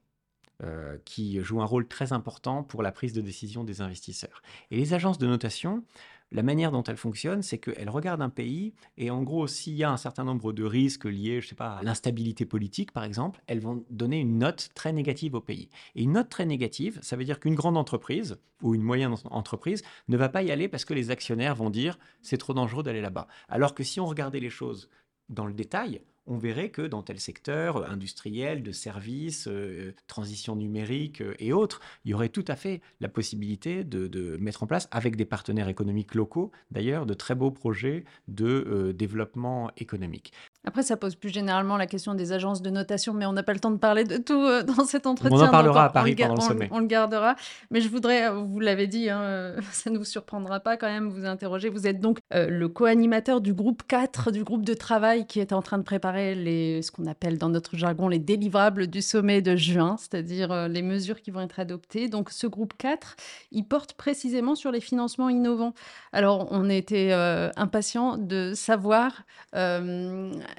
qui 1.03 1.41
jouent 1.41 1.61
un 1.61 1.65
rôle 1.65 1.87
très 1.87 2.13
important 2.13 2.63
pour 2.63 2.81
la 2.81 2.91
prise 2.91 3.13
de 3.13 3.21
décision 3.21 3.63
des 3.63 3.81
investisseurs. 3.81 4.41
Et 4.71 4.77
les 4.77 4.93
agences 4.93 5.17
de 5.17 5.27
notation, 5.27 5.83
la 6.31 6.43
manière 6.43 6.71
dont 6.71 6.83
elles 6.83 6.97
fonctionnent, 6.97 7.41
c'est 7.41 7.57
qu'elles 7.57 7.89
regardent 7.89 8.21
un 8.21 8.29
pays 8.29 8.73
et 8.97 9.09
en 9.11 9.23
gros, 9.23 9.47
s'il 9.47 9.75
y 9.75 9.83
a 9.83 9.91
un 9.91 9.97
certain 9.97 10.23
nombre 10.23 10.53
de 10.53 10.63
risques 10.63 11.05
liés, 11.05 11.41
je 11.41 11.47
sais 11.47 11.55
pas, 11.55 11.77
à 11.77 11.83
l'instabilité 11.83 12.45
politique 12.45 12.91
par 12.91 13.03
exemple, 13.03 13.41
elles 13.47 13.59
vont 13.59 13.85
donner 13.89 14.19
une 14.19 14.37
note 14.37 14.69
très 14.75 14.91
négative 14.91 15.35
au 15.35 15.41
pays. 15.41 15.69
Et 15.95 16.03
une 16.03 16.13
note 16.13 16.29
très 16.29 16.45
négative, 16.45 16.99
ça 17.01 17.15
veut 17.15 17.25
dire 17.25 17.39
qu'une 17.39 17.55
grande 17.55 17.77
entreprise 17.77 18.37
ou 18.61 18.75
une 18.75 18.83
moyenne 18.83 19.15
entreprise 19.25 19.83
ne 20.07 20.17
va 20.17 20.29
pas 20.29 20.43
y 20.43 20.51
aller 20.51 20.67
parce 20.67 20.85
que 20.85 20.93
les 20.93 21.11
actionnaires 21.11 21.55
vont 21.55 21.69
dire 21.69 21.97
c'est 22.21 22.37
trop 22.37 22.53
dangereux 22.53 22.83
d'aller 22.83 23.01
là-bas. 23.01 23.27
Alors 23.47 23.75
que 23.75 23.83
si 23.83 23.99
on 23.99 24.05
regardait 24.05 24.39
les 24.39 24.49
choses 24.49 24.89
dans 25.29 25.45
le 25.45 25.53
détail, 25.53 26.01
on 26.27 26.37
verrait 26.37 26.69
que 26.69 26.81
dans 26.81 27.03
tel 27.03 27.19
secteur 27.19 27.77
euh, 27.77 27.87
industriel, 27.87 28.63
de 28.63 28.71
services, 28.71 29.47
euh, 29.47 29.93
transition 30.07 30.55
numérique 30.55 31.21
euh, 31.21 31.35
et 31.39 31.53
autres, 31.53 31.81
il 32.03 32.11
y 32.11 32.13
aurait 32.13 32.29
tout 32.29 32.45
à 32.47 32.55
fait 32.55 32.81
la 32.99 33.09
possibilité 33.09 33.83
de, 33.83 34.37
mettre 34.37 34.63
en 34.63 34.67
place, 34.67 34.87
avec 34.91 35.15
des 35.15 35.25
partenaires 35.25 35.69
économiques 35.69 36.15
locaux 36.15 36.51
d'ailleurs, 36.71 37.05
de 37.05 37.13
très 37.13 37.35
beaux 37.35 37.51
projets 37.51 38.05
de 38.27 38.93
développement 38.95 39.71
économique. 39.77 40.31
Après, 40.65 40.81
ça 40.81 40.97
pose 40.97 41.15
plus 41.15 41.29
généralement 41.29 41.77
la 41.77 41.85
question 41.85 42.15
des 42.15 42.31
agences 42.31 42.61
de 42.61 42.69
notation, 42.69 43.13
mais 43.13 43.25
on 43.25 43.33
n'a 43.33 43.43
pas 43.43 43.53
le 43.53 43.59
temps 43.59 43.71
de 43.71 43.77
parler 43.77 44.03
de 44.03 44.17
tout 44.17 44.33
euh, 44.33 44.63
dans 44.63 44.85
cet 44.85 45.05
entretien. 45.05 45.37
On 45.37 45.41
en 45.41 45.51
parlera 45.51 45.85
à 45.85 45.89
Paris 45.89 46.15
pendant 46.15 46.35
le 46.35 46.41
sommet. 46.41 46.69
On, 46.71 46.79
le 46.79 46.87
gardera. 46.87 47.35
Mais 47.69 47.81
je 47.81 47.89
voudrais, 47.89 48.29
euh, 48.29 48.33
vous 48.33 48.59
l'avez 48.59 48.87
dit, 48.87 49.09
hein, 49.09 49.21
euh, 49.21 49.61
ça 49.71 49.91
ne 49.91 49.97
vous 49.97 50.05
surprendra 50.05 50.59
pas 50.59 50.75
quand 50.75 50.87
même, 50.87 51.09
vous 51.09 51.25
interroger. 51.25 51.69
Vous 51.69 51.87
êtes 51.87 51.99
donc 51.99 52.19
le 52.31 52.67
co-animateur 52.67 53.41
du 53.41 53.53
groupe 53.53 53.83
4, 53.87 54.31
du 54.31 54.43
groupe 54.43 54.65
de 54.65 54.73
travail 54.73 55.27
qui 55.27 55.39
est 55.39 55.53
en 55.53 55.61
train 55.61 55.77
de 55.77 55.83
préparer 55.83 56.35
les, 56.35 56.81
ce 56.81 56.91
qu'on 56.91 57.05
appelle 57.05 57.37
dans 57.37 57.49
notre 57.49 57.75
jargon 57.77 58.07
les 58.07 58.19
délivrables 58.19 58.87
du 58.87 59.01
sommet 59.01 59.41
de 59.41 59.55
juin, 59.55 59.95
c'est-à-dire 59.99 60.67
les 60.67 60.81
mesures 60.81 61.21
qui 61.21 61.31
vont 61.31 61.41
être 61.41 61.59
adoptées. 61.59 62.09
Donc 62.09 62.29
ce 62.31 62.47
groupe 62.47 62.73
4, 62.77 63.15
il 63.51 63.65
porte 63.65 63.93
précisément 63.93 64.55
sur 64.55 64.71
les 64.71 64.81
financements 64.81 65.29
innovants. 65.29 65.73
Alors 66.11 66.47
on 66.51 66.69
était 66.69 67.11
impatient 67.55 68.17
de 68.17 68.53
savoir 68.55 69.23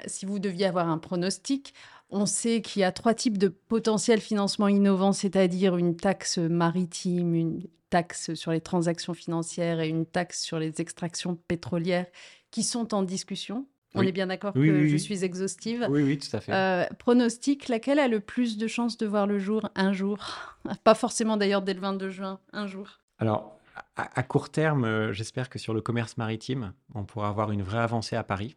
si 0.05 0.25
vous 0.25 0.39
deviez 0.39 0.65
avoir 0.65 0.89
un 0.89 0.97
pronostic, 0.97 1.73
on 2.09 2.25
sait 2.25 2.61
qu'il 2.61 2.81
y 2.81 2.85
a 2.85 2.91
trois 2.91 3.13
types 3.13 3.37
de 3.37 3.49
potentiels 3.49 4.21
financements 4.21 4.67
innovants, 4.67 5.13
c'est-à-dire 5.13 5.75
une 5.75 5.95
taxe 5.95 6.37
maritime, 6.37 7.35
une 7.35 7.63
taxe 7.89 8.33
sur 8.33 8.51
les 8.51 8.61
transactions 8.61 9.13
financières 9.13 9.79
et 9.79 9.89
une 9.89 10.05
taxe 10.05 10.41
sur 10.41 10.59
les 10.59 10.81
extractions 10.81 11.35
pétrolières 11.47 12.07
qui 12.51 12.63
sont 12.63 12.93
en 12.93 13.03
discussion. 13.03 13.65
On 13.93 14.03
est 14.03 14.11
bien 14.11 14.27
d'accord 14.27 14.53
que 14.53 14.87
je 14.87 14.97
suis 14.97 15.23
exhaustive. 15.23 15.87
Oui, 15.89 16.03
oui, 16.03 16.19
tout 16.19 16.35
à 16.35 16.39
fait. 16.39 16.53
Euh, 16.53 16.85
pronostic, 16.99 17.67
laquelle 17.67 17.97
a 17.97 18.07
le 18.07 18.19
plus 18.19 18.57
de 18.57 18.67
chances 18.67 18.97
de 18.97 19.07
voir 19.07 19.25
le 19.25 19.39
jour 19.39 19.69
un 19.75 19.91
jour? 19.91 20.19
Pas 20.83 20.93
forcément 20.93 21.35
d'ailleurs 21.35 21.63
dès 21.63 21.73
le 21.73 21.79
22 21.79 22.09
juin, 22.09 22.39
un 22.53 22.67
jour. 22.67 22.99
Alors, 23.17 23.57
à 23.95 24.23
court 24.23 24.49
terme, 24.49 24.85
euh, 24.85 25.13
j'espère 25.13 25.49
que 25.49 25.57
sur 25.57 25.73
le 25.73 25.81
commerce 25.81 26.17
maritime, 26.17 26.73
on 26.93 27.05
pourra 27.05 27.29
avoir 27.29 27.51
une 27.51 27.63
vraie 27.63 27.79
avancée 27.79 28.15
à 28.15 28.23
Paris. 28.23 28.55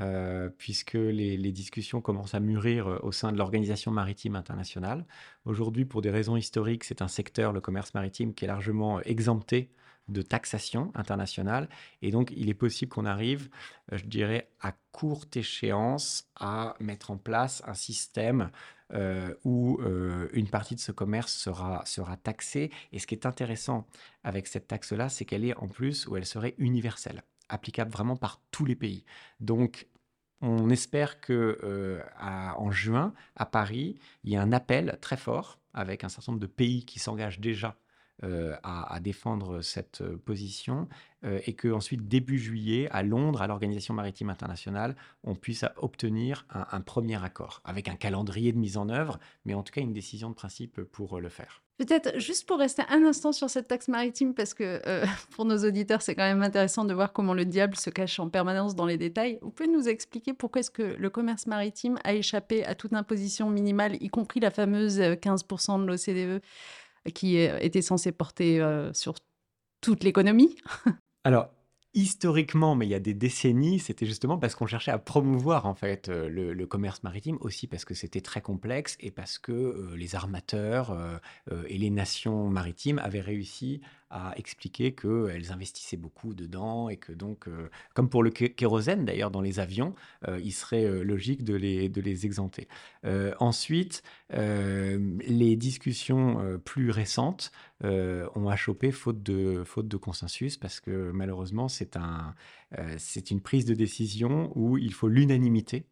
Euh, 0.00 0.48
puisque 0.56 0.94
les, 0.94 1.52
discussions 1.52 2.00
commencent 2.00 2.34
à 2.34 2.40
mûrir 2.40 2.86
euh, 2.88 2.98
au 3.02 3.12
sein 3.12 3.30
de 3.30 3.36
l'Organisation 3.36 3.90
maritime 3.90 4.36
internationale. 4.36 5.04
Aujourd'hui, 5.44 5.84
pour 5.84 6.00
des 6.00 6.10
raisons 6.10 6.34
historiques, 6.36 6.84
c'est 6.84 7.02
un 7.02 7.08
secteur, 7.08 7.52
le 7.52 7.60
commerce 7.60 7.92
maritime, 7.92 8.32
qui 8.32 8.46
est 8.46 8.48
largement 8.48 8.98
euh, 8.98 9.02
exempté 9.04 9.70
de 10.08 10.22
taxation 10.22 10.92
internationale. 10.94 11.68
Et 12.00 12.10
donc, 12.10 12.32
il 12.34 12.48
est 12.48 12.54
possible 12.54 12.90
qu'on 12.90 13.04
arrive, 13.04 13.50
je 13.92 14.04
dirais, 14.04 14.50
à 14.60 14.72
courte 14.92 15.36
échéance, 15.36 16.26
à 16.36 16.74
mettre 16.80 17.10
en 17.10 17.18
place 17.18 17.62
un 17.66 17.74
système 17.74 18.50
où 19.44 19.80
une 20.32 20.48
partie 20.50 20.74
de 20.74 20.80
ce 20.80 20.92
commerce 20.92 21.32
sera, 21.32 22.16
taxée. 22.22 22.70
Et 22.92 22.98
ce 22.98 23.06
qui 23.06 23.14
est 23.14 23.26
intéressant 23.26 23.86
avec 24.24 24.48
cette 24.48 24.66
taxe-là, 24.66 25.08
c'est 25.08 25.24
qu'elle 25.24 25.44
est 25.44 25.56
en 25.56 25.68
plus 25.68 26.06
où 26.08 26.16
elle 26.16 26.26
serait 26.26 26.56
universelle 26.58 27.22
applicable 27.52 27.90
vraiment 27.90 28.16
par 28.16 28.40
tous 28.50 28.64
les 28.64 28.76
pays. 28.76 29.04
Donc, 29.40 29.86
on 30.42 30.70
espère 30.70 31.20
que 31.20 31.58
euh, 31.62 32.02
en 32.20 32.70
juin, 32.72 33.14
à 33.36 33.46
Paris, 33.46 33.98
il 34.24 34.32
y 34.32 34.36
a 34.36 34.42
un 34.42 34.52
appel 34.52 34.98
très 35.00 35.16
fort 35.16 35.60
avec 35.72 36.02
un 36.04 36.08
certain 36.08 36.32
nombre 36.32 36.42
de 36.42 36.48
pays 36.48 36.84
qui 36.84 36.98
s'engagent 36.98 37.38
déjà 37.38 37.76
euh, 38.24 38.56
à, 38.62 39.00
défendre 39.00 39.62
cette 39.62 40.02
euh, 40.02 40.16
position 40.16 40.88
et 41.24 41.54
que 41.54 41.68
ensuite 41.68 42.08
début 42.08 42.38
juillet 42.38 42.88
à 42.90 43.02
Londres 43.02 43.42
à 43.42 43.46
l'organisation 43.46 43.94
maritime 43.94 44.28
internationale 44.28 44.96
on 45.22 45.36
puisse 45.36 45.64
obtenir 45.76 46.46
un, 46.50 46.80
premier 46.80 47.22
accord 47.24 47.62
avec 47.64 47.88
un 47.88 47.94
calendrier 47.94 48.52
de 48.52 48.58
mise 48.58 48.76
en 48.76 48.88
œuvre 48.88 49.18
mais 49.44 49.54
en 49.54 49.62
tout 49.62 49.72
cas 49.72 49.80
une 49.80 49.92
décision 49.92 50.30
de 50.30 50.34
principe 50.34 50.82
pour 50.82 51.20
le 51.20 51.28
faire. 51.28 51.61
Peut-être 51.78 52.18
juste 52.18 52.46
pour 52.46 52.58
rester 52.58 52.82
un 52.88 53.04
instant 53.04 53.32
sur 53.32 53.50
cette 53.50 53.66
taxe 53.66 53.88
maritime, 53.88 54.34
parce 54.34 54.54
que 54.54 54.80
pour 55.34 55.44
nos 55.44 55.58
auditeurs, 55.58 56.02
c'est 56.02 56.14
quand 56.14 56.22
même 56.22 56.42
intéressant 56.42 56.84
de 56.84 56.94
voir 56.94 57.12
comment 57.12 57.34
le 57.34 57.44
diable 57.44 57.76
se 57.76 57.90
cache 57.90 58.20
en 58.20 58.28
permanence 58.28 58.74
dans 58.74 58.86
les 58.86 58.98
détails. 58.98 59.38
Vous 59.42 59.50
pouvez 59.50 59.68
nous 59.68 59.88
expliquer 59.88 60.32
pourquoi 60.32 60.60
est-ce 60.60 60.70
que 60.70 60.82
le 60.82 61.10
commerce 61.10 61.46
maritime 61.46 61.98
a 62.04 62.14
échappé 62.14 62.64
à 62.64 62.74
toute 62.74 62.92
imposition 62.92 63.50
minimale, 63.50 63.96
y 64.00 64.08
compris 64.08 64.40
la 64.40 64.50
fameuse 64.50 65.00
15% 65.00 65.82
de 65.82 65.86
l'OCDE 65.86 66.42
qui 67.14 67.36
était 67.36 67.82
censé 67.82 68.12
porter 68.12 68.60
euh, 68.60 68.92
sur 68.92 69.14
toute 69.80 70.04
l'économie? 70.04 70.56
Alors, 71.24 71.48
historiquement, 71.94 72.74
mais 72.74 72.86
il 72.86 72.90
y 72.90 72.94
a 72.94 73.00
des 73.00 73.14
décennies, 73.14 73.78
c'était 73.78 74.06
justement 74.06 74.38
parce 74.38 74.54
qu'on 74.54 74.66
cherchait 74.66 74.90
à 74.90 74.98
promouvoir 74.98 75.66
en 75.66 75.74
fait 75.74 76.08
euh, 76.08 76.28
le, 76.28 76.66
commerce 76.66 77.02
maritime, 77.02 77.36
aussi 77.40 77.66
parce 77.66 77.84
que 77.84 77.94
c'était 77.94 78.20
très 78.20 78.40
complexe 78.40 78.96
et 79.00 79.10
parce 79.10 79.38
que 79.38 79.52
euh, 79.52 79.94
les 79.96 80.14
armateurs 80.14 80.96
et 81.68 81.76
les 81.76 81.90
nations 81.90 82.48
maritimes 82.48 82.98
avaient 82.98 83.20
réussi 83.20 83.80
à 84.10 84.32
expliquer 84.36 84.94
qu'elles 84.94 85.52
investissaient 85.52 85.96
beaucoup 85.96 86.34
dedans 86.34 86.88
et 86.88 86.96
que 86.96 87.12
donc, 87.12 87.46
comme 87.94 88.08
pour 88.08 88.22
le 88.22 88.30
kérosène 88.30 89.04
d'ailleurs 89.04 89.30
dans 89.30 89.40
les 89.40 89.58
avions, 89.58 89.94
il 90.28 90.52
serait 90.52 90.86
logique 91.02 91.44
de 91.44 91.54
les, 91.54 91.88
de 91.88 92.00
les 92.00 92.26
exempter. 92.26 92.68
ensuite, 93.38 94.02
les 94.32 95.56
discussions 95.56 96.60
plus 96.64 96.90
récentes 96.90 97.52
ont 97.82 98.48
achoppé 98.48 98.90
faute 98.90 99.22
de, 99.22 99.62
faute 99.64 99.88
de 99.88 99.96
consensus 99.96 100.56
parce 100.56 100.80
que 100.80 101.10
malheureusement, 101.12 101.68
c'est 101.68 101.96
un, 101.96 102.34
c'est 102.98 103.30
une 103.30 103.40
prise 103.40 103.64
de 103.64 103.74
décision 103.74 104.52
où 104.54 104.78
il 104.78 104.92
faut 104.92 105.08
l'unanimité 105.08 105.84
euh, 105.84 105.91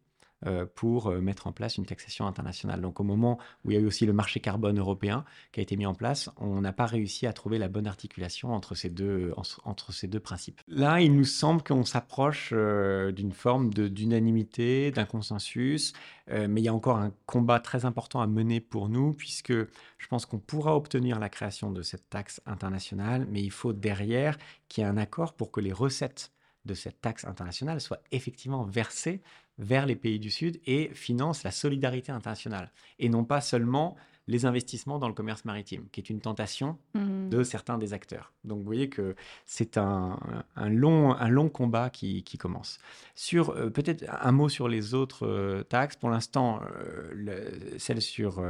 pour 0.75 1.07
euh, 1.07 1.21
mettre 1.21 1.47
en 1.47 1.51
place 1.51 1.77
une 1.77 1.85
taxation 1.85 2.25
internationale. 2.25 2.81
Donc 2.81 2.99
au 2.99 3.03
moment 3.03 3.37
où 3.63 3.71
il 3.71 3.75
y 3.75 3.77
a 3.77 3.79
eu 3.79 3.85
aussi 3.85 4.05
le 4.05 4.13
marché 4.13 4.39
carbone 4.39 4.79
européen 4.79 5.23
qui 5.51 5.59
a 5.59 5.63
été 5.63 5.77
mis 5.77 5.85
en 5.85 5.93
place, 5.93 6.29
on 6.37 6.61
n'a 6.61 6.73
pas 6.73 6.85
réussi 6.85 7.27
à 7.27 7.33
trouver 7.33 7.57
la 7.57 7.67
bonne 7.67 7.87
articulation 7.87 8.53
entre 8.53 8.73
ces 8.73 8.89
deux, 8.89 9.33
entre 9.63 9.91
ces 9.91 10.07
deux 10.07 10.19
principes. 10.19 10.61
Là, 10.67 11.01
il 11.01 11.15
nous 11.15 11.25
semble 11.25 11.63
qu'on 11.63 11.85
s'approche 11.85 12.49
euh, 12.53 13.11
d'une 13.11 13.33
forme 13.33 13.73
d'unanimité, 13.73 14.91
d'un 14.91 15.05
consensus, 15.05 15.93
mais 16.27 16.61
il 16.61 16.63
y 16.63 16.69
a 16.69 16.73
encore 16.73 16.97
un 16.97 17.11
combat 17.25 17.59
très 17.59 17.83
important 17.83 18.21
à 18.21 18.27
mener 18.27 18.61
pour 18.61 18.87
nous, 18.87 19.11
puisque 19.11 19.51
je 19.51 20.07
pense 20.09 20.25
qu'on 20.25 20.39
pourra 20.39 20.77
obtenir 20.77 21.19
la 21.19 21.27
création 21.27 21.71
de 21.71 21.81
cette 21.81 22.09
taxe 22.09 22.41
internationale, 22.45 23.27
mais 23.29 23.41
il 23.41 23.51
faut 23.51 23.73
derrière 23.73 24.37
qu'il 24.69 24.83
y 24.83 24.87
ait 24.87 24.89
un 24.89 24.97
accord 24.97 25.33
pour 25.33 25.51
que 25.51 25.59
les 25.59 25.73
recettes 25.73 26.31
de 26.65 26.73
cette 26.73 27.01
taxe 27.01 27.25
internationale 27.25 27.81
soient 27.81 28.01
effectivement 28.11 28.63
versées 28.63 29.21
vers 29.61 29.85
les 29.85 29.95
pays 29.95 30.19
du 30.19 30.29
Sud 30.29 30.59
et 30.65 30.89
finance 30.93 31.43
la 31.43 31.51
solidarité 31.51 32.11
internationale. 32.11 32.71
Et 32.99 33.07
non 33.07 33.23
pas 33.23 33.39
seulement 33.39 33.95
les 34.27 34.45
investissements 34.45 34.99
dans 34.99 35.07
le 35.07 35.13
commerce 35.13 35.45
maritime, 35.45 35.85
qui 35.91 35.99
est 35.99 36.09
une 36.09 36.21
tentation 36.21 36.77
mmh. 36.93 37.29
de 37.29 37.43
certains 37.43 37.77
des 37.77 37.93
acteurs. 37.93 38.31
Donc 38.43 38.59
vous 38.59 38.65
voyez 38.65 38.89
que 38.89 39.15
c'est 39.45 39.77
un, 39.77 40.17
long, 40.55 41.13
un 41.13 41.27
long 41.27 41.49
combat 41.49 41.89
qui, 41.89 42.23
commence. 42.39 42.79
Sur 43.15 43.49
euh, 43.51 43.69
peut-être 43.69 44.05
un 44.09 44.31
mot 44.31 44.47
sur 44.47 44.67
les 44.67 44.93
autres 44.93 45.27
euh, 45.27 45.63
taxes. 45.63 45.95
Pour 45.95 46.09
l'instant, 46.09 46.61
euh, 46.61 47.49
celle 47.77 48.01
sur 48.01 48.43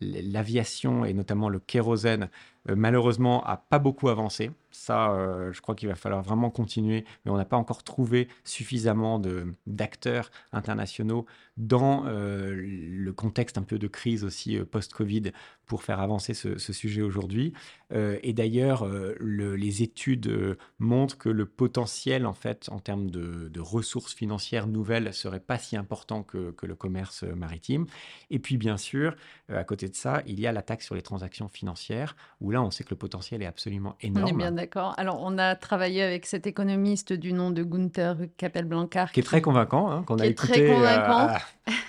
l'aviation 0.00 1.04
et 1.04 1.12
notamment 1.14 1.48
le 1.48 1.58
kérosène, 1.58 2.28
malheureusement, 2.66 3.44
a 3.44 3.56
pas 3.56 3.78
beaucoup 3.78 4.08
avancé. 4.08 4.50
Ça, 4.70 5.16
je 5.52 5.60
crois 5.60 5.74
qu'il 5.74 5.88
va 5.88 5.94
falloir 5.94 6.22
vraiment 6.22 6.50
continuer, 6.50 7.04
mais 7.24 7.30
on 7.30 7.36
n'a 7.36 7.44
pas 7.44 7.56
encore 7.56 7.82
trouvé 7.82 8.28
suffisamment 8.42 9.20
d'acteurs 9.66 10.30
internationaux 10.52 11.26
dans 11.56 12.04
le 12.06 13.10
contexte 13.12 13.58
un 13.58 13.62
peu 13.62 13.78
de 13.78 13.86
crise 13.86 14.24
aussi 14.24 14.58
post-Covid 14.58 15.32
pour 15.66 15.82
faire 15.82 16.00
avancer 16.00 16.34
ce, 16.34 16.58
sujet 16.58 17.02
aujourd'hui. 17.02 17.52
Euh, 17.92 18.18
et 18.22 18.32
d'ailleurs, 18.32 18.84
euh, 18.84 19.14
les 19.20 19.82
études 19.82 20.26
euh, 20.26 20.58
montrent 20.78 21.16
que 21.16 21.28
le 21.28 21.46
potentiel, 21.46 22.26
en 22.26 22.32
fait, 22.32 22.68
en 22.70 22.78
termes 22.78 23.10
de, 23.10 23.50
ressources 23.60 24.14
financières 24.14 24.66
nouvelles, 24.66 25.12
serait 25.14 25.40
pas 25.40 25.58
si 25.58 25.76
important 25.76 26.22
que, 26.22 26.50
que, 26.50 26.66
le 26.66 26.74
commerce 26.74 27.22
maritime. 27.22 27.86
Et 28.30 28.38
puis, 28.38 28.58
bien 28.58 28.76
sûr, 28.76 29.16
à 29.48 29.64
côté 29.64 29.88
de 29.88 29.94
ça, 29.94 30.22
il 30.26 30.38
y 30.38 30.46
a 30.46 30.52
la 30.52 30.62
taxe 30.62 30.84
sur 30.84 30.94
les 30.94 31.02
transactions 31.02 31.48
financières, 31.48 32.16
où 32.40 32.50
là, 32.50 32.62
on 32.62 32.70
sait 32.70 32.84
que 32.84 32.90
le 32.90 32.96
potentiel 32.96 33.42
est 33.42 33.46
absolument 33.46 33.96
énorme. 34.00 34.26
On 34.26 34.28
est 34.28 34.36
bien 34.36 34.52
d'accord. 34.52 34.94
Alors, 34.98 35.18
on 35.20 35.38
a 35.38 35.54
travaillé 35.56 36.02
avec 36.02 36.26
cet 36.26 36.46
économiste 36.46 37.12
du 37.12 37.32
nom 37.32 37.50
de 37.50 37.62
Gunther 37.62 38.16
Kappel-Blancard. 38.36 39.12
Qui, 39.12 39.20
est 39.20 39.24
très 39.24 39.40
convaincant, 39.40 39.90
hein, 39.90 40.02
qu'on 40.02 40.18
a 40.18 40.26
écouté 40.26 40.72
à, 40.72 41.38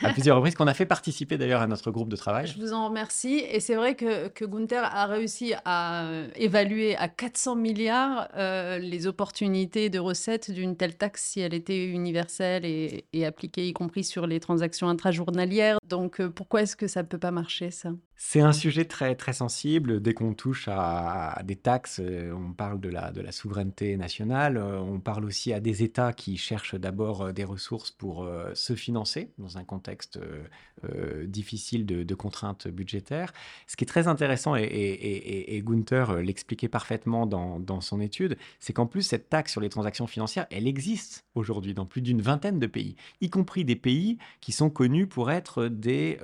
à, 0.01 0.09
plusieurs 0.13 0.37
reprises, 0.37 0.55
qu'on 0.55 0.67
a 0.67 0.73
fait 0.73 0.85
participer 0.85 1.37
d'ailleurs 1.37 1.61
à 1.61 1.67
notre 1.67 1.91
groupe 1.91 2.09
de 2.09 2.15
travail. 2.15 2.47
Je 2.47 2.59
vous 2.59 2.73
en 2.73 2.87
remercie. 2.87 3.43
Et 3.49 3.59
c'est 3.65 3.75
vrai 3.75 3.95
que, 3.95 4.45
Gunther 4.45 4.83
a 4.83 5.07
réussi 5.07 5.53
à 5.65 6.07
évaluer 6.35 6.95
à 6.97 7.07
400 7.07 7.55
milliards 7.55 8.27
euh, 8.35 8.77
les 8.77 9.07
opportunités 9.07 9.89
de 9.89 9.97
recettes 9.97 10.51
d'une 10.51 10.77
telle 10.77 10.95
taxe 10.95 11.23
si 11.23 11.39
elle 11.39 11.55
était 11.55 11.83
universelle 11.85 12.63
et, 12.63 13.05
et 13.11 13.25
appliquée, 13.25 13.67
y 13.67 13.73
compris 13.73 14.03
sur 14.03 14.27
les 14.27 14.39
transactions 14.39 14.87
intrajournalières. 14.87 15.79
Donc 15.89 16.19
euh, 16.19 16.29
pourquoi 16.29 16.63
est-ce 16.63 16.75
que 16.75 16.87
ça 16.87 17.03
ne 17.03 17.07
peut 17.07 17.17
pas 17.17 17.31
marcher, 17.31 17.71
ça? 17.71 17.91
C'est 18.17 18.39
un 18.39 18.53
sujet 18.53 18.85
très, 18.85 19.13
très 19.15 19.33
sensible. 19.33 20.01
Dès 20.01 20.13
qu'on 20.13 20.33
touche 20.33 20.69
à, 20.71 21.41
des 21.43 21.57
taxes, 21.57 21.99
euh, 22.01 22.31
on 22.31 22.53
parle 22.53 22.79
de 22.79 22.87
la, 22.87 23.11
de 23.11 23.19
la 23.19 23.33
souveraineté 23.33 23.97
nationale. 23.97 24.55
Euh, 24.55 24.79
on 24.79 25.01
parle 25.01 25.25
aussi 25.25 25.51
à 25.51 25.59
des 25.59 25.83
États 25.83 26.13
qui 26.13 26.37
cherchent 26.37 26.75
d'abord 26.75 27.33
des 27.33 27.43
ressources 27.43 27.91
pour 27.91 28.27
se 28.53 28.75
financer 28.75 29.31
dans 29.37 29.57
un 29.57 29.63
contexte 29.63 30.19
difficile 31.25 31.85
de, 31.85 32.15
contraintes 32.15 32.67
budgétaires. 32.67 33.33
Ce 33.67 33.75
qui 33.75 33.83
est 33.83 33.87
très 33.87 34.07
intéressant, 34.07 34.55
et, 34.55 35.61
Gunther 35.65 36.21
l'expliquait 36.21 36.69
parfaitement 36.69 37.25
dans, 37.25 37.59
dans 37.59 37.81
son 37.81 37.99
étude, 37.99 38.37
c'est 38.59 38.73
qu'en 38.73 38.85
plus, 38.85 39.01
cette 39.01 39.29
taxe 39.29 39.51
sur 39.51 39.61
les 39.61 39.69
transactions 39.69 40.07
financières, 40.07 40.47
elle 40.51 40.67
existe 40.67 41.25
aujourd'hui 41.35 41.73
dans 41.73 41.85
plus 41.85 42.01
d'une 42.01 42.21
vingtaine 42.21 42.59
de 42.59 42.67
pays, 42.67 42.95
y 43.21 43.29
compris 43.29 43.65
des 43.65 43.75
pays 43.75 44.17
qui 44.41 44.51
sont 44.51 44.69
connus 44.69 45.07
pour 45.07 45.31
être 45.31 45.69
des, 45.79 46.19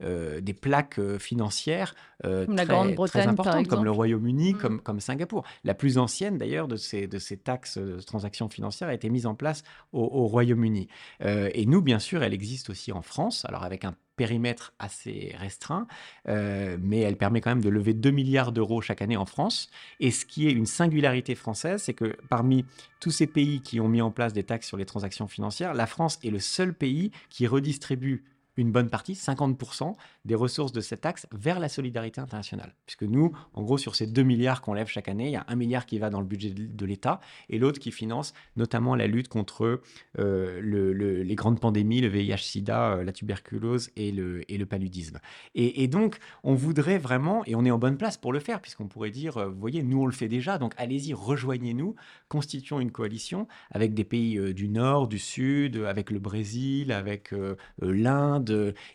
des 0.00 0.54
plaques 0.54 1.00
financières 1.18 1.94
euh, 2.24 2.46
très, 2.46 2.66
très, 2.66 3.26
importantes, 3.26 3.66
comme 3.66 3.84
le 3.84 3.90
Royaume-Uni, 3.90 4.54
mm. 4.54 4.58
comme, 4.58 4.80
comme 4.80 5.00
Singapour. 5.00 5.44
La 5.64 5.74
plus 5.74 5.98
ancienne, 5.98 6.38
d'ailleurs, 6.38 6.68
de 6.68 6.76
ces, 6.76 7.06
de 7.06 7.18
ces 7.18 7.36
taxes 7.36 7.78
de 7.78 8.00
transactions 8.00 8.48
financières 8.48 8.88
a 8.88 8.94
été 8.94 9.10
mise 9.10 9.26
en 9.26 9.34
place 9.34 9.64
au, 9.92 10.26
Royaume-Uni. 10.26 10.88
Euh, 11.24 11.50
et 11.54 11.66
nous, 11.66 11.82
bien 11.82 11.98
sûr, 11.98 12.22
elle 12.22 12.34
existe 12.34 12.70
aussi 12.70 12.92
en 12.92 13.02
France, 13.02 13.44
alors 13.46 13.64
avec 13.64 13.84
un 13.84 13.94
périmètre 14.14 14.74
assez 14.78 15.34
restreint, 15.38 15.86
euh, 16.28 16.76
mais 16.80 17.00
elle 17.00 17.16
permet 17.16 17.40
quand 17.40 17.50
même 17.50 17.62
de 17.62 17.70
lever 17.70 17.94
2 17.94 18.10
milliards 18.10 18.52
d'euros 18.52 18.80
chaque 18.80 19.02
année 19.02 19.16
en 19.16 19.24
France. 19.24 19.70
Et 20.00 20.10
ce 20.10 20.24
qui 20.24 20.46
est 20.46 20.52
une 20.52 20.66
singularité 20.66 21.34
française, 21.34 21.82
c'est 21.82 21.94
que 21.94 22.16
parmi 22.28 22.64
tous 23.00 23.10
ces 23.10 23.26
pays 23.26 23.62
qui 23.62 23.80
ont 23.80 23.88
mis 23.88 24.02
en 24.02 24.10
place 24.10 24.32
des 24.32 24.44
taxes 24.44 24.68
sur 24.68 24.76
les 24.76 24.84
transactions 24.84 25.26
financières, 25.26 25.74
la 25.74 25.86
France 25.86 26.18
est 26.22 26.30
le 26.30 26.38
seul 26.38 26.74
pays 26.74 27.10
qui 27.30 27.46
redistribue 27.46 28.22
une 28.56 28.72
bonne 28.72 28.90
partie, 28.90 29.14
50% 29.14 29.94
des 30.24 30.34
ressources 30.34 30.72
de 30.72 30.80
cette 30.80 31.02
taxe 31.02 31.26
vers 31.32 31.58
la 31.58 31.68
solidarité 31.68 32.20
internationale. 32.20 32.74
Puisque 32.86 33.04
nous, 33.04 33.32
en 33.54 33.62
gros, 33.62 33.78
sur 33.78 33.94
ces 33.94 34.06
2 34.06 34.22
milliards 34.22 34.60
qu'on 34.60 34.74
lève 34.74 34.88
chaque 34.88 35.08
année, 35.08 35.26
il 35.26 35.32
y 35.32 35.36
a 35.36 35.44
un 35.48 35.56
milliard 35.56 35.86
qui 35.86 35.98
va 35.98 36.10
dans 36.10 36.20
le 36.20 36.26
budget 36.26 36.50
de 36.50 36.86
l'État 36.86 37.20
et 37.48 37.58
l'autre 37.58 37.78
qui 37.78 37.90
finance 37.90 38.34
notamment 38.56 38.94
la 38.94 39.06
lutte 39.06 39.28
contre 39.28 39.80
euh, 40.18 41.22
les 41.24 41.34
grandes 41.34 41.60
pandémies, 41.60 42.00
le 42.00 42.08
VIH-Sida, 42.08 42.94
euh, 42.94 43.04
la 43.04 43.12
tuberculose 43.12 43.90
et 43.96 44.12
le, 44.12 44.50
et 44.52 44.58
le 44.58 44.66
paludisme. 44.66 45.18
Et, 45.54 45.88
donc, 45.88 46.18
on 46.42 46.54
voudrait 46.54 46.98
vraiment, 46.98 47.44
et 47.46 47.54
on 47.54 47.64
est 47.64 47.70
en 47.70 47.78
bonne 47.78 47.96
place 47.96 48.16
pour 48.16 48.32
le 48.32 48.40
faire, 48.40 48.60
puisqu'on 48.60 48.86
pourrait 48.86 49.10
dire, 49.10 49.36
euh, 49.36 49.48
vous 49.48 49.58
voyez, 49.58 49.82
nous, 49.82 50.02
on 50.02 50.06
le 50.06 50.12
fait 50.12 50.28
déjà, 50.28 50.58
donc 50.58 50.74
allez-y, 50.76 51.14
rejoignez-nous, 51.14 51.94
constituons 52.28 52.80
une 52.80 52.90
coalition 52.90 53.46
avec 53.70 53.94
des 53.94 54.04
pays 54.04 54.54
du 54.54 54.68
Nord, 54.68 55.08
du 55.08 55.18
Sud, 55.18 55.76
avec 55.76 56.10
le 56.10 56.18
Brésil, 56.18 56.92
avec 56.92 57.34
l'Inde, 57.80 58.41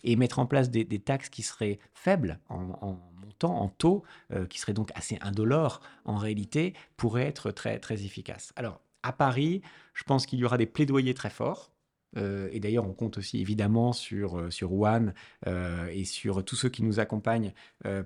et 0.04 0.16
mettre 0.16 0.40
en 0.40 0.46
place 0.46 0.70
des, 0.70 0.86
taxes 1.00 1.30
qui 1.30 1.44
seraient 1.44 1.80
faibles 1.94 2.40
en, 2.50 2.98
montant, 3.22 3.62
en 3.62 3.70
taux, 3.70 4.04
euh, 4.34 4.46
qui 4.46 4.60
seraient 4.60 4.74
donc 4.74 4.92
assez 4.96 5.18
indolores 5.22 5.82
en 6.06 6.18
réalité, 6.18 6.74
pourrait 6.96 7.26
être 7.26 7.52
très, 7.52 7.80
très 7.80 8.04
efficace. 8.04 8.54
Alors, 8.56 8.82
à 9.04 9.14
Paris, 9.14 9.62
je 9.94 10.04
pense 10.04 10.26
qu'il 10.26 10.40
y 10.40 10.46
aura 10.46 10.58
des 10.58 10.66
plaidoyers 10.66 11.14
très 11.14 11.30
forts. 11.30 11.72
Euh, 12.16 12.50
et 12.52 12.60
d'ailleurs, 12.60 12.88
on 12.88 12.94
compte 12.94 13.18
aussi 13.18 13.40
évidemment 13.40 13.94
sur, 13.94 14.40
euh, 14.40 14.50
sur 14.50 14.74
One 14.74 15.14
et 15.46 16.06
sur 16.06 16.44
tous 16.44 16.56
ceux 16.56 16.70
qui 16.70 16.84
nous 16.84 17.00
accompagnent 17.00 17.54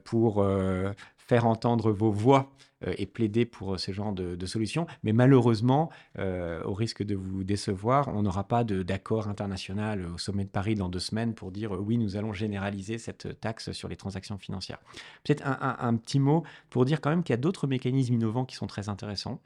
pour 0.04 0.46
faire 1.18 1.46
entendre 1.48 1.92
vos 1.92 2.12
voix 2.12 2.52
et 2.84 3.06
plaider 3.06 3.46
pour 3.46 3.74
euh, 3.74 3.78
ce 3.78 3.92
genre 3.92 4.14
de, 4.14 4.46
solutions. 4.46 4.88
Mais 5.04 5.14
malheureusement, 5.14 5.90
euh, 6.18 6.64
au 6.64 6.74
risque 6.74 7.04
de 7.04 7.16
vous 7.16 7.44
décevoir, 7.44 8.08
on 8.10 8.24
n'aura 8.24 8.44
pas 8.44 8.64
d'accord 8.64 9.28
international 9.28 10.06
au 10.14 10.18
sommet 10.18 10.44
de 10.44 10.50
Paris 10.50 10.76
dans 10.76 10.90
deux 10.90 11.00
semaines 11.00 11.34
pour 11.34 11.52
dire 11.52 11.72
oui, 11.72 11.98
nous 11.98 12.18
allons 12.18 12.34
généraliser 12.34 12.98
cette 12.98 13.40
taxe 13.40 13.72
sur 13.72 13.88
les 13.88 13.96
transactions 13.96 14.38
financières. 14.38 14.80
Peut-être 15.24 15.44
un, 15.46 15.96
petit 15.96 16.20
mot 16.20 16.44
pour 16.70 16.86
dire 16.86 17.02
quand 17.02 17.10
même 17.10 17.24
qu'il 17.24 17.34
y 17.34 17.36
a 17.36 17.38
d'autres 17.38 17.68
mécanismes 17.68 18.16
innovants 18.16 18.46
qui 18.46 18.56
sont 18.56 18.68
très 18.68 18.90
intéressants, 18.90 19.40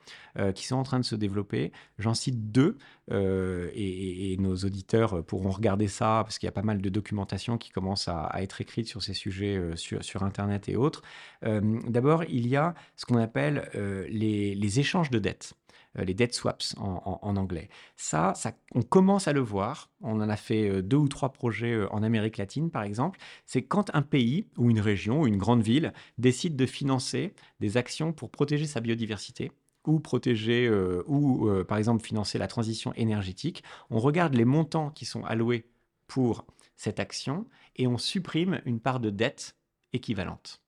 qui 0.54 0.66
sont 0.66 0.76
en 0.76 0.84
train 0.84 1.00
de 1.00 1.06
se 1.06 1.16
développer. 1.16 1.72
J'en 2.00 2.14
cite 2.14 2.52
deux 2.52 2.78
et, 3.12 4.38
nos 4.40 4.56
auditeurs 4.56 5.24
pourront 5.26 5.52
regarder 5.52 5.88
ça 5.88 6.22
parce 6.24 6.40
qu'il 6.40 6.48
y 6.48 6.50
a 6.50 6.54
pas 6.54 6.62
mal 6.62 6.82
de 6.82 6.90
documentation 6.90 7.58
qui 7.58 7.70
commence 7.72 8.08
à, 8.08 8.32
être 8.42 8.62
écrite 8.62 8.88
sur 8.88 9.04
ces 9.04 9.14
sujets 9.14 9.60
sur, 9.76 10.24
Internet 10.24 10.70
et 10.70 10.76
autres. 10.76 11.02
D'abord, 11.42 12.24
il 12.26 12.48
y 12.48 12.56
a 12.56 12.74
ce 12.96 13.06
qu'on 13.06 13.25
appelle 13.26 13.70
euh, 13.76 14.06
les, 14.10 14.80
échanges 14.80 15.10
de 15.10 15.20
dettes 15.20 15.54
euh, 15.98 16.06
les 16.06 16.14
debt 16.14 16.34
swaps 16.34 16.76
en, 16.78 17.36
anglais. 17.36 17.70
Ça, 17.98 18.34
on 18.74 18.82
commence 18.82 19.28
à 19.28 19.34
le 19.34 19.42
voir. 19.42 19.90
On 20.02 20.22
en 20.22 20.30
a 20.30 20.36
fait 20.38 20.70
euh, 20.70 20.82
deux 20.82 20.98
ou 20.98 21.08
trois 21.08 21.34
projets 21.34 21.86
en 21.92 22.04
Amérique 22.04 22.38
latine, 22.38 22.70
par 22.70 22.84
exemple. 22.84 23.20
C'est 23.46 23.64
quand 23.64 23.94
un 23.94 24.02
pays 24.02 24.48
ou 24.58 24.70
une 24.70 24.80
région 24.80 25.22
ou 25.22 25.28
une 25.28 25.38
grande 25.38 25.64
ville 25.64 25.94
décide 26.18 26.56
de 26.56 26.66
financer 26.66 27.34
des 27.60 27.78
actions 27.78 28.14
pour 28.14 28.30
protéger 28.30 28.66
sa 28.66 28.80
biodiversité 28.80 29.52
ou 29.86 30.00
protéger 30.00 30.68
ou 31.06 31.48
par 31.68 31.78
exemple 31.78 32.04
financer 32.04 32.40
la 32.40 32.48
transition 32.48 32.92
énergétique. 32.94 33.64
On 33.92 34.00
regarde 34.00 34.34
les 34.34 34.44
montants 34.44 34.90
qui 34.90 35.06
sont 35.06 35.24
alloués 35.26 35.68
pour 36.08 36.48
cette 36.76 37.00
action 37.00 37.46
et 37.76 37.86
on 37.86 38.00
supprime 38.00 38.62
une 38.66 38.80
part 38.80 39.00
de 39.00 39.12
dette 39.12 39.56
équivalente. 39.94 40.65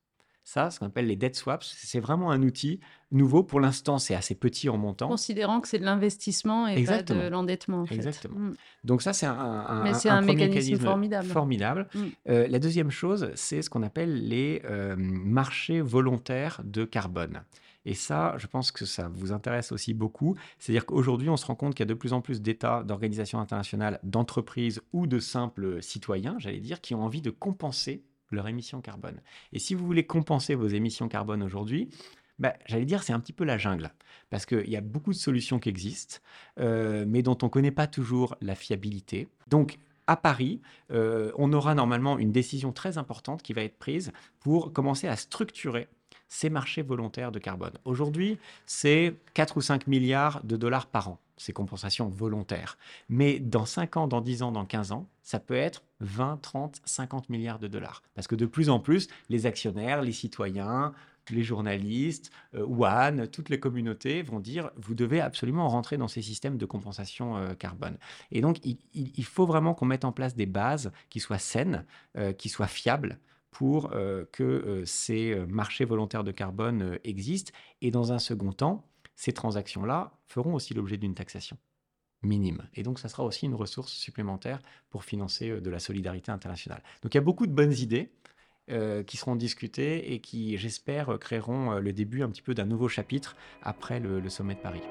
Ça, 0.48 0.70
ce 0.70 0.78
qu'on 0.78 0.86
appelle 0.86 1.06
les 1.06 1.16
debt 1.16 1.34
swaps, 1.34 1.74
c'est 1.76 2.00
vraiment 2.00 2.30
un 2.30 2.42
outil 2.42 2.80
nouveau. 3.10 3.42
Pour 3.42 3.60
l'instant, 3.60 3.98
c'est 3.98 4.14
assez 4.14 4.34
petit 4.34 4.70
en 4.70 4.78
montant. 4.78 5.08
Considérant 5.08 5.60
que 5.60 5.68
c'est 5.68 5.78
de 5.78 5.84
l'investissement 5.84 6.66
et 6.66 6.82
pas 6.84 7.02
de 7.02 7.28
l'endettement. 7.28 7.84
Exactement. 7.90 8.38
Mm. 8.38 8.54
Donc 8.82 9.02
ça, 9.02 9.12
c'est 9.12 9.26
un, 9.26 9.34
un, 9.34 9.84
un, 9.84 10.22
mécanisme, 10.22 10.78
formidable. 10.78 11.28
formidable. 11.28 11.88
Mm. 11.92 12.00
Euh, 12.30 12.48
la 12.48 12.58
deuxième 12.60 12.90
chose, 12.90 13.30
c'est 13.34 13.60
ce 13.60 13.68
qu'on 13.68 13.82
appelle 13.82 14.26
les 14.26 14.62
euh, 14.64 14.96
marchés 14.96 15.82
volontaires 15.82 16.62
de 16.64 16.86
carbone. 16.86 17.42
Et 17.84 17.92
ça, 17.92 18.34
je 18.38 18.46
pense 18.46 18.72
que 18.72 18.86
ça 18.86 19.10
vous 19.12 19.32
intéresse 19.32 19.70
aussi 19.70 19.92
beaucoup. 19.92 20.34
C'est-à-dire 20.58 20.86
qu'aujourd'hui, 20.86 21.28
on 21.28 21.36
se 21.36 21.44
rend 21.44 21.56
compte 21.56 21.74
qu'il 21.74 21.84
y 21.84 21.88
a 21.88 21.92
de 21.92 21.92
plus 21.92 22.14
en 22.14 22.22
plus 22.22 22.40
d'États, 22.40 22.84
d'organisations 22.84 23.38
internationales, 23.38 24.00
d'entreprises 24.02 24.80
ou 24.94 25.06
de 25.06 25.18
simples 25.18 25.82
citoyens, 25.82 26.36
j'allais 26.38 26.60
dire, 26.60 26.80
qui 26.80 26.94
ont 26.94 27.02
envie 27.04 27.20
de 27.20 27.30
compenser 27.30 28.02
leur 28.30 28.48
émission 28.48 28.80
carbone. 28.80 29.20
Et 29.52 29.58
si 29.58 29.74
vous 29.74 29.86
voulez 29.86 30.06
compenser 30.06 30.54
vos 30.54 30.68
émissions 30.68 31.08
carbone 31.08 31.42
aujourd'hui, 31.42 31.88
bah, 32.38 32.54
j'allais 32.66 32.84
dire, 32.84 33.02
c'est 33.02 33.12
un 33.12 33.20
petit 33.20 33.32
peu 33.32 33.44
la 33.44 33.58
jungle. 33.58 33.90
Parce 34.30 34.46
qu'il 34.46 34.68
y 34.68 34.76
a 34.76 34.80
beaucoup 34.80 35.12
de 35.12 35.18
solutions 35.18 35.58
qui 35.58 35.68
existent, 35.68 36.18
euh, 36.60 37.04
mais 37.06 37.22
dont 37.22 37.36
on 37.42 37.46
ne 37.46 37.50
connaît 37.50 37.70
pas 37.70 37.86
toujours 37.86 38.36
la 38.40 38.54
fiabilité. 38.54 39.28
Donc, 39.48 39.78
à 40.06 40.16
Paris, 40.16 40.60
euh, 40.90 41.32
on 41.36 41.52
aura 41.52 41.74
normalement 41.74 42.18
une 42.18 42.32
décision 42.32 42.72
très 42.72 42.96
importante 42.96 43.42
qui 43.42 43.52
va 43.52 43.62
être 43.62 43.78
prise 43.78 44.12
pour 44.40 44.72
commencer 44.72 45.06
à 45.06 45.16
structurer 45.16 45.88
ces 46.28 46.50
marchés 46.50 46.82
volontaires 46.82 47.32
de 47.32 47.38
carbone. 47.38 47.72
Aujourd'hui, 47.84 48.38
c'est 48.66 49.14
4 49.34 49.56
ou 49.56 49.60
5 49.60 49.86
milliards 49.86 50.42
de 50.44 50.56
dollars 50.56 50.86
par 50.86 51.08
an, 51.08 51.18
ces 51.38 51.52
compensations 51.52 52.08
volontaires. 52.08 52.76
Mais 53.08 53.38
dans 53.38 53.64
5 53.64 53.96
ans, 53.96 54.08
dans 54.08 54.20
10 54.20 54.42
ans, 54.42 54.52
dans 54.52 54.66
15 54.66 54.92
ans, 54.92 55.08
ça 55.22 55.40
peut 55.40 55.54
être 55.54 55.82
20, 56.00 56.38
30, 56.42 56.80
50 56.84 57.30
milliards 57.30 57.58
de 57.58 57.68
dollars. 57.68 58.02
Parce 58.14 58.26
que 58.26 58.34
de 58.34 58.46
plus 58.46 58.68
en 58.70 58.80
plus, 58.80 59.08
les 59.30 59.46
actionnaires, 59.46 60.02
les 60.02 60.12
citoyens, 60.12 60.92
les 61.30 61.42
journalistes, 61.42 62.30
euh, 62.54 63.26
toutes 63.26 63.48
les 63.48 63.60
communautés 63.60 64.22
vont 64.22 64.40
dire 64.40 64.70
vous 64.76 64.94
devez 64.94 65.20
absolument 65.20 65.68
rentrer 65.68 65.96
dans 65.96 66.08
ces 66.08 66.22
systèmes 66.22 66.56
de 66.56 66.66
compensation 66.66 67.36
euh, 67.36 67.54
carbone. 67.54 67.96
Et 68.30 68.40
donc, 68.40 68.58
il, 68.64 69.24
faut 69.24 69.46
vraiment 69.46 69.74
qu'on 69.74 69.86
mette 69.86 70.04
en 70.04 70.12
place 70.12 70.34
des 70.34 70.46
bases 70.46 70.90
qui 71.10 71.20
soient 71.20 71.38
saines, 71.38 71.84
euh, 72.16 72.32
qui 72.32 72.48
soient 72.48 72.66
fiables, 72.66 73.18
pour 73.50 73.90
euh, 73.92 74.24
que 74.32 74.82
ces 74.84 75.34
marchés 75.48 75.84
volontaires 75.84 76.24
de 76.24 76.32
carbone 76.32 76.98
existent. 77.02 77.52
Et 77.82 77.90
dans 77.90 78.12
un 78.12 78.18
second 78.18 78.52
temps, 78.52 78.84
ces 79.18 79.32
transactions-là 79.32 80.12
feront 80.28 80.54
aussi 80.54 80.74
l'objet 80.74 80.96
d'une 80.96 81.14
taxation 81.14 81.58
minime. 82.22 82.68
Et 82.74 82.84
donc, 82.84 83.00
ça 83.00 83.08
sera 83.08 83.24
aussi 83.24 83.46
une 83.46 83.54
ressource 83.54 83.92
supplémentaire 83.92 84.60
pour 84.90 85.04
financer 85.04 85.60
de 85.60 85.70
la 85.70 85.80
solidarité 85.80 86.30
internationale. 86.30 86.84
Donc, 87.02 87.14
il 87.14 87.16
y 87.16 87.18
a 87.18 87.22
beaucoup 87.22 87.48
de 87.48 87.52
bonnes 87.52 87.74
idées 87.74 88.12
qui 89.06 89.16
seront 89.16 89.34
discutées 89.34 90.12
et 90.12 90.20
qui, 90.20 90.56
j'espère, 90.56 91.18
créeront 91.18 91.78
le 91.80 91.92
début 91.92 92.22
un 92.22 92.28
petit 92.28 92.42
peu 92.42 92.54
d'un 92.54 92.66
nouveau 92.66 92.88
chapitre 92.88 93.36
après 93.62 93.98
le 93.98 94.28
sommet 94.28 94.54
de 94.54 94.60
Paris. 94.60 94.82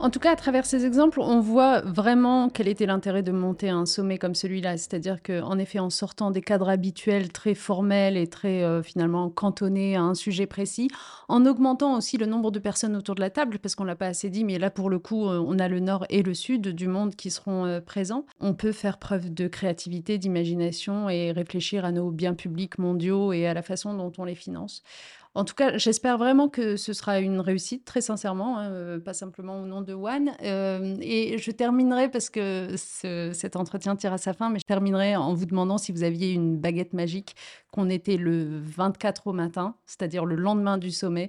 En 0.00 0.10
tout 0.10 0.20
cas, 0.20 0.30
à 0.30 0.36
travers 0.36 0.64
ces 0.64 0.86
exemples, 0.86 1.18
on 1.20 1.40
voit 1.40 1.80
vraiment 1.80 2.50
quel 2.50 2.68
était 2.68 2.86
l'intérêt 2.86 3.24
de 3.24 3.32
monter 3.32 3.68
un 3.68 3.84
sommet 3.84 4.16
comme 4.16 4.36
celui-là. 4.36 4.76
C'est-à-dire 4.76 5.20
qu'en 5.20 5.58
effet, 5.58 5.80
en 5.80 5.90
sortant 5.90 6.30
des 6.30 6.40
cadres 6.40 6.68
habituels 6.68 7.32
très 7.32 7.54
formels 7.54 8.16
et 8.16 8.28
très 8.28 8.62
euh, 8.62 8.80
finalement 8.80 9.28
cantonnés 9.28 9.96
à 9.96 10.02
un 10.02 10.14
sujet 10.14 10.46
précis, 10.46 10.88
en 11.26 11.44
augmentant 11.46 11.96
aussi 11.96 12.16
le 12.16 12.26
nombre 12.26 12.52
de 12.52 12.60
personnes 12.60 12.94
autour 12.94 13.16
de 13.16 13.20
la 13.20 13.30
table, 13.30 13.58
parce 13.58 13.74
qu'on 13.74 13.82
l'a 13.82 13.96
pas 13.96 14.06
assez 14.06 14.30
dit, 14.30 14.44
mais 14.44 14.60
là 14.60 14.70
pour 14.70 14.88
le 14.88 15.00
coup, 15.00 15.26
euh, 15.26 15.44
on 15.44 15.58
a 15.58 15.66
le 15.66 15.80
nord 15.80 16.06
et 16.10 16.22
le 16.22 16.32
sud 16.32 16.68
du 16.68 16.86
monde 16.86 17.16
qui 17.16 17.32
seront 17.32 17.66
euh, 17.66 17.80
présents. 17.80 18.24
On 18.38 18.54
peut 18.54 18.72
faire 18.72 18.98
preuve 18.98 19.34
de 19.34 19.48
créativité, 19.48 20.16
d'imagination 20.16 21.10
et 21.10 21.32
réfléchir 21.32 21.84
à 21.84 21.90
nos 21.90 22.12
biens 22.12 22.34
publics 22.34 22.78
mondiaux 22.78 23.32
et 23.32 23.48
à 23.48 23.54
la 23.54 23.62
façon 23.62 23.94
dont 23.94 24.12
on 24.16 24.24
les 24.24 24.36
finance. 24.36 24.84
En 25.34 25.44
tout 25.44 25.54
cas, 25.54 25.76
j'espère 25.76 26.18
vraiment 26.18 26.48
que 26.48 26.76
ce 26.76 26.92
sera 26.92 27.20
une 27.20 27.40
réussite, 27.40 27.84
très 27.84 28.00
sincèrement, 28.00 28.58
hein, 28.58 28.70
euh, 28.70 28.98
pas 28.98 29.12
simplement 29.12 29.60
au 29.60 29.66
nom 29.66 29.82
de 29.82 29.92
One. 29.92 30.32
Euh, 30.42 30.96
et 31.00 31.38
je 31.38 31.50
terminerai, 31.50 32.10
parce 32.10 32.30
que 32.30 32.74
cet 32.76 33.56
entretien 33.56 33.94
tire 33.96 34.12
à 34.12 34.18
sa 34.18 34.32
fin, 34.32 34.50
mais 34.50 34.58
je 34.58 34.66
terminerai 34.66 35.16
en 35.16 35.34
vous 35.34 35.46
demandant 35.46 35.78
si 35.78 35.92
vous 35.92 36.02
aviez 36.02 36.32
une 36.32 36.58
baguette 36.58 36.92
magique, 36.92 37.36
qu'on 37.72 37.90
était 37.90 38.16
le 38.16 38.60
24 38.60 39.28
au 39.28 39.32
matin, 39.32 39.76
c'est-à-dire 39.86 40.24
le 40.24 40.34
lendemain 40.34 40.78
du 40.78 40.90
sommet. 40.90 41.28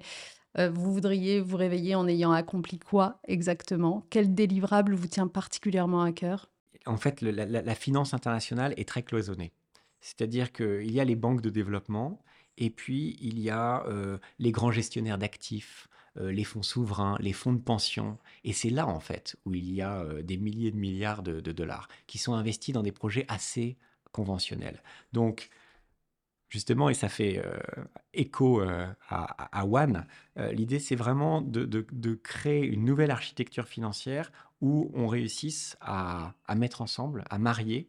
Euh, 0.58 0.70
vous 0.70 0.92
voudriez 0.92 1.42
vous 1.42 1.58
réveiller 1.58 1.94
en 1.94 2.08
ayant 2.08 2.32
accompli 2.32 2.80
quoi 2.80 3.20
exactement? 3.28 4.06
Quel 4.10 4.34
délivrable 4.34 4.96
vous 4.96 5.08
tient 5.08 5.28
particulièrement 5.28 6.02
à 6.02 6.12
cœur? 6.12 6.50
En 6.86 6.98
fait, 6.98 7.22
la, 7.22 7.46
la 7.46 7.76
finance 7.76 8.14
internationale 8.14 8.74
est 8.78 8.88
très 8.88 9.04
cloisonnée. 9.04 9.52
C'est-à-dire 10.02 10.52
qu'il 10.52 10.92
y 10.92 11.00
a 11.00 11.04
les 11.04 11.16
banques 11.16 11.42
de 11.42 11.50
développement, 11.50 12.20
et 12.60 12.70
puis, 12.70 13.18
il 13.22 13.40
y 13.40 13.50
a 13.50 13.86
euh, 13.88 14.18
les 14.38 14.52
grands 14.52 14.72
gestionnaires 14.72 15.18
d'actifs, 15.18 15.88
euh, 16.18 16.30
les 16.30 16.44
fonds 16.44 16.62
souverains, 16.62 17.18
les 17.22 17.32
fonds 17.32 17.54
de 17.54 17.62
pension. 17.62 18.18
Et 18.44 18.52
c'est 18.52 18.70
là, 18.70 18.86
en 18.86 19.00
fait, 19.00 19.38
où 19.46 19.54
il 19.54 19.74
y 19.74 19.82
a 19.82 20.02
euh, 20.02 20.22
des 20.22 20.36
milliers 20.36 20.70
de 20.70 20.76
milliards 20.76 21.24
de, 21.24 21.40
dollars 21.40 21.88
qui 22.06 22.18
sont 22.18 22.34
investis 22.34 22.74
dans 22.74 22.84
des 22.84 22.92
projets 22.92 23.26
assez 23.30 23.78
conventionnels. 24.12 24.84
Donc, 25.14 25.50
justement, 26.50 26.90
et 26.90 26.94
ça 26.94 27.08
fait 27.08 27.42
écho 28.14 28.62
à, 29.08 29.66
One, 29.66 30.06
l'idée, 30.52 30.80
c'est 30.80 30.96
vraiment 30.96 31.42
de, 31.42 32.14
créer 32.16 32.66
une 32.66 32.86
nouvelle 32.86 33.12
architecture 33.12 33.68
financière 33.68 34.32
où 34.60 34.92
on 34.96 35.08
réussisse 35.08 35.78
à 35.80 36.34
mettre 36.56 36.82
ensemble, 36.82 37.24
à 37.30 37.38
marier 37.38 37.88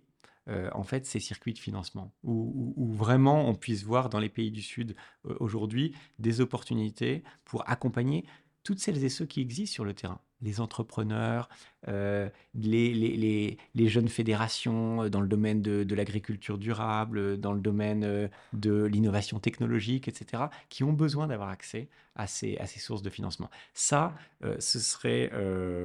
euh, 0.49 0.71
en 0.73 0.85
fait, 0.85 1.07
ces 1.07 1.21
circuits 1.21 1.53
de 1.53 1.59
financement, 1.59 2.13
où, 2.25 2.93
vraiment 2.93 3.49
on 3.49 3.55
puisse 3.55 3.85
voir 3.85 4.09
dans 4.09 4.19
les 4.19 4.29
pays 4.29 4.51
du 4.51 4.63
Sud 4.63 4.97
euh, 5.27 5.37
aujourd'hui 5.39 5.95
des 6.19 6.41
opportunités 6.41 7.23
pour 7.45 7.69
accompagner 7.69 8.25
toutes 8.63 8.79
celles 8.79 9.05
et 9.05 9.09
ceux 9.09 9.27
qui 9.27 9.41
existent 9.41 9.75
sur 9.75 9.85
le 9.85 9.95
terrain. 9.95 10.21
Les 10.43 10.61
entrepreneurs, 10.61 11.51
euh, 11.89 12.29
les, 12.55 13.59
jeunes 13.77 14.09
fédérations 14.09 15.09
dans 15.09 15.21
le 15.21 15.29
domaine 15.29 15.61
de, 15.61 15.95
l'agriculture 15.95 16.57
durable, 16.57 17.39
dans 17.39 17.53
le 17.53 17.61
domaine 17.61 18.31
de 18.55 18.85
l'innovation 18.85 19.39
technologique, 19.39 20.09
etc., 20.09 20.45
qui 20.71 20.83
ont 20.83 20.95
besoin 20.95 21.27
d'avoir 21.27 21.51
accès 21.51 21.89
à 22.17 22.27
ces, 22.27 22.59
sources 22.79 23.03
de 23.03 23.11
financement. 23.11 23.51
Ça, 23.75 24.15
ce 24.59 24.79
serait 24.79 25.31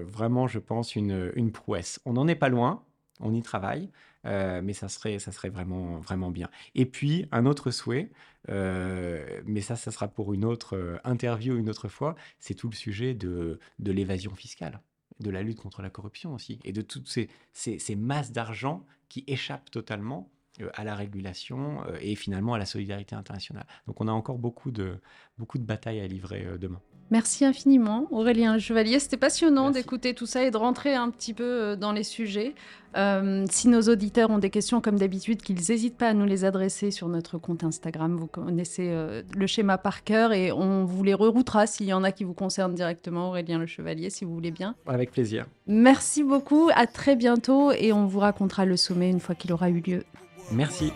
vraiment, 0.03 0.47
je 0.47 0.59
pense, 0.59 0.95
une 0.95 1.51
prouesse. 1.51 1.99
On 2.05 2.13
n'en 2.13 2.27
est 2.27 2.35
pas 2.35 2.49
loin, 2.49 2.81
on 3.19 3.33
y 3.33 3.41
travaille. 3.41 3.89
Euh, 4.25 4.61
mais 4.63 4.73
ça 4.73 4.87
serait, 4.87 5.19
ça 5.19 5.31
serait 5.31 5.49
vraiment, 5.49 5.99
vraiment 5.99 6.31
bien. 6.31 6.49
Et 6.73 6.85
puis, 6.85 7.27
un 7.31 7.45
autre 7.45 7.71
souhait, 7.71 8.11
euh, 8.49 9.41
mais 9.45 9.61
ça, 9.61 9.75
ça 9.75 9.91
sera 9.91 10.07
pour 10.07 10.33
une 10.33 10.45
autre 10.45 10.75
euh, 10.75 10.97
interview 11.03 11.55
une 11.57 11.69
autre 11.69 11.87
fois, 11.87 12.15
c'est 12.39 12.55
tout 12.55 12.69
le 12.69 12.75
sujet 12.75 13.13
de, 13.13 13.59
de 13.79 13.91
l'évasion 13.91 14.33
fiscale, 14.35 14.81
de 15.19 15.29
la 15.29 15.43
lutte 15.43 15.59
contre 15.59 15.81
la 15.81 15.89
corruption 15.89 16.33
aussi, 16.33 16.59
et 16.63 16.71
de 16.71 16.81
toutes 16.81 17.07
ces, 17.07 17.29
ces, 17.53 17.79
ces 17.79 17.95
masses 17.95 18.31
d'argent 18.31 18.85
qui 19.09 19.23
échappent 19.27 19.71
totalement 19.71 20.29
à 20.73 20.85
la 20.85 20.95
régulation 20.95 21.83
et 21.99 22.15
finalement 22.15 22.53
à 22.53 22.57
la 22.57 22.65
solidarité 22.65 23.13
internationale. 23.13 23.67
Donc 23.87 23.99
on 23.99 24.07
a 24.07 24.11
encore 24.13 24.37
beaucoup 24.37 24.71
de, 24.71 25.01
beaucoup 25.37 25.57
de 25.57 25.65
batailles 25.65 25.99
à 25.99 26.07
livrer 26.07 26.47
demain. 26.57 26.79
Merci 27.11 27.45
infiniment, 27.45 28.07
Aurélien 28.09 28.57
Chevalier. 28.57 28.99
C'était 28.99 29.17
passionnant 29.17 29.69
d'écouter 29.69 30.15
tout 30.15 30.25
ça 30.25 30.43
et 30.43 30.49
de 30.49 30.57
rentrer 30.57 30.95
un 30.95 31.11
petit 31.11 31.33
peu 31.33 31.43
euh, 31.43 31.75
dans 31.75 31.91
les 31.91 32.03
sujets. 32.03 32.55
Euh, 32.97 33.45
si 33.51 33.67
nos 33.67 33.81
auditeurs 33.81 34.29
ont 34.31 34.37
des 34.39 34.49
questions, 34.49 34.81
comme 34.81 34.97
d'habitude, 34.97 35.41
qu'ils 35.41 35.57
n'hésitent 35.69 35.97
pas 35.97 36.09
à 36.09 36.13
nous 36.13 36.25
les 36.25 36.45
adresser 36.45 36.91
sur 36.91 37.07
notre 37.07 37.37
compte 37.37 37.63
Instagram. 37.63 38.15
Vous 38.15 38.27
connaissez 38.27 38.87
euh, 38.89 39.21
le 39.35 39.47
schéma 39.47 39.77
par 39.77 40.03
cœur 40.03 40.33
et 40.33 40.51
on 40.51 40.85
vous 40.85 41.03
les 41.03 41.13
reroutera 41.13 41.67
s'il 41.67 41.85
y 41.87 41.93
en 41.93 42.03
a 42.03 42.11
qui 42.11 42.23
vous 42.23 42.33
concernent 42.33 42.73
directement, 42.73 43.29
Aurélien 43.29 43.59
Le 43.59 43.67
Chevalier, 43.67 44.09
si 44.09 44.25
vous 44.25 44.33
voulez 44.33 44.51
bien. 44.51 44.75
Avec 44.87 45.11
plaisir. 45.11 45.45
Merci 45.67 46.23
beaucoup, 46.23 46.69
à 46.73 46.87
très 46.87 47.15
bientôt 47.15 47.71
et 47.71 47.93
on 47.93 48.07
vous 48.07 48.19
racontera 48.19 48.65
le 48.65 48.77
sommet 48.77 49.09
une 49.09 49.19
fois 49.19 49.35
qu'il 49.35 49.51
aura 49.53 49.69
eu 49.69 49.81
lieu. 49.81 50.03
Merci. 50.51 50.91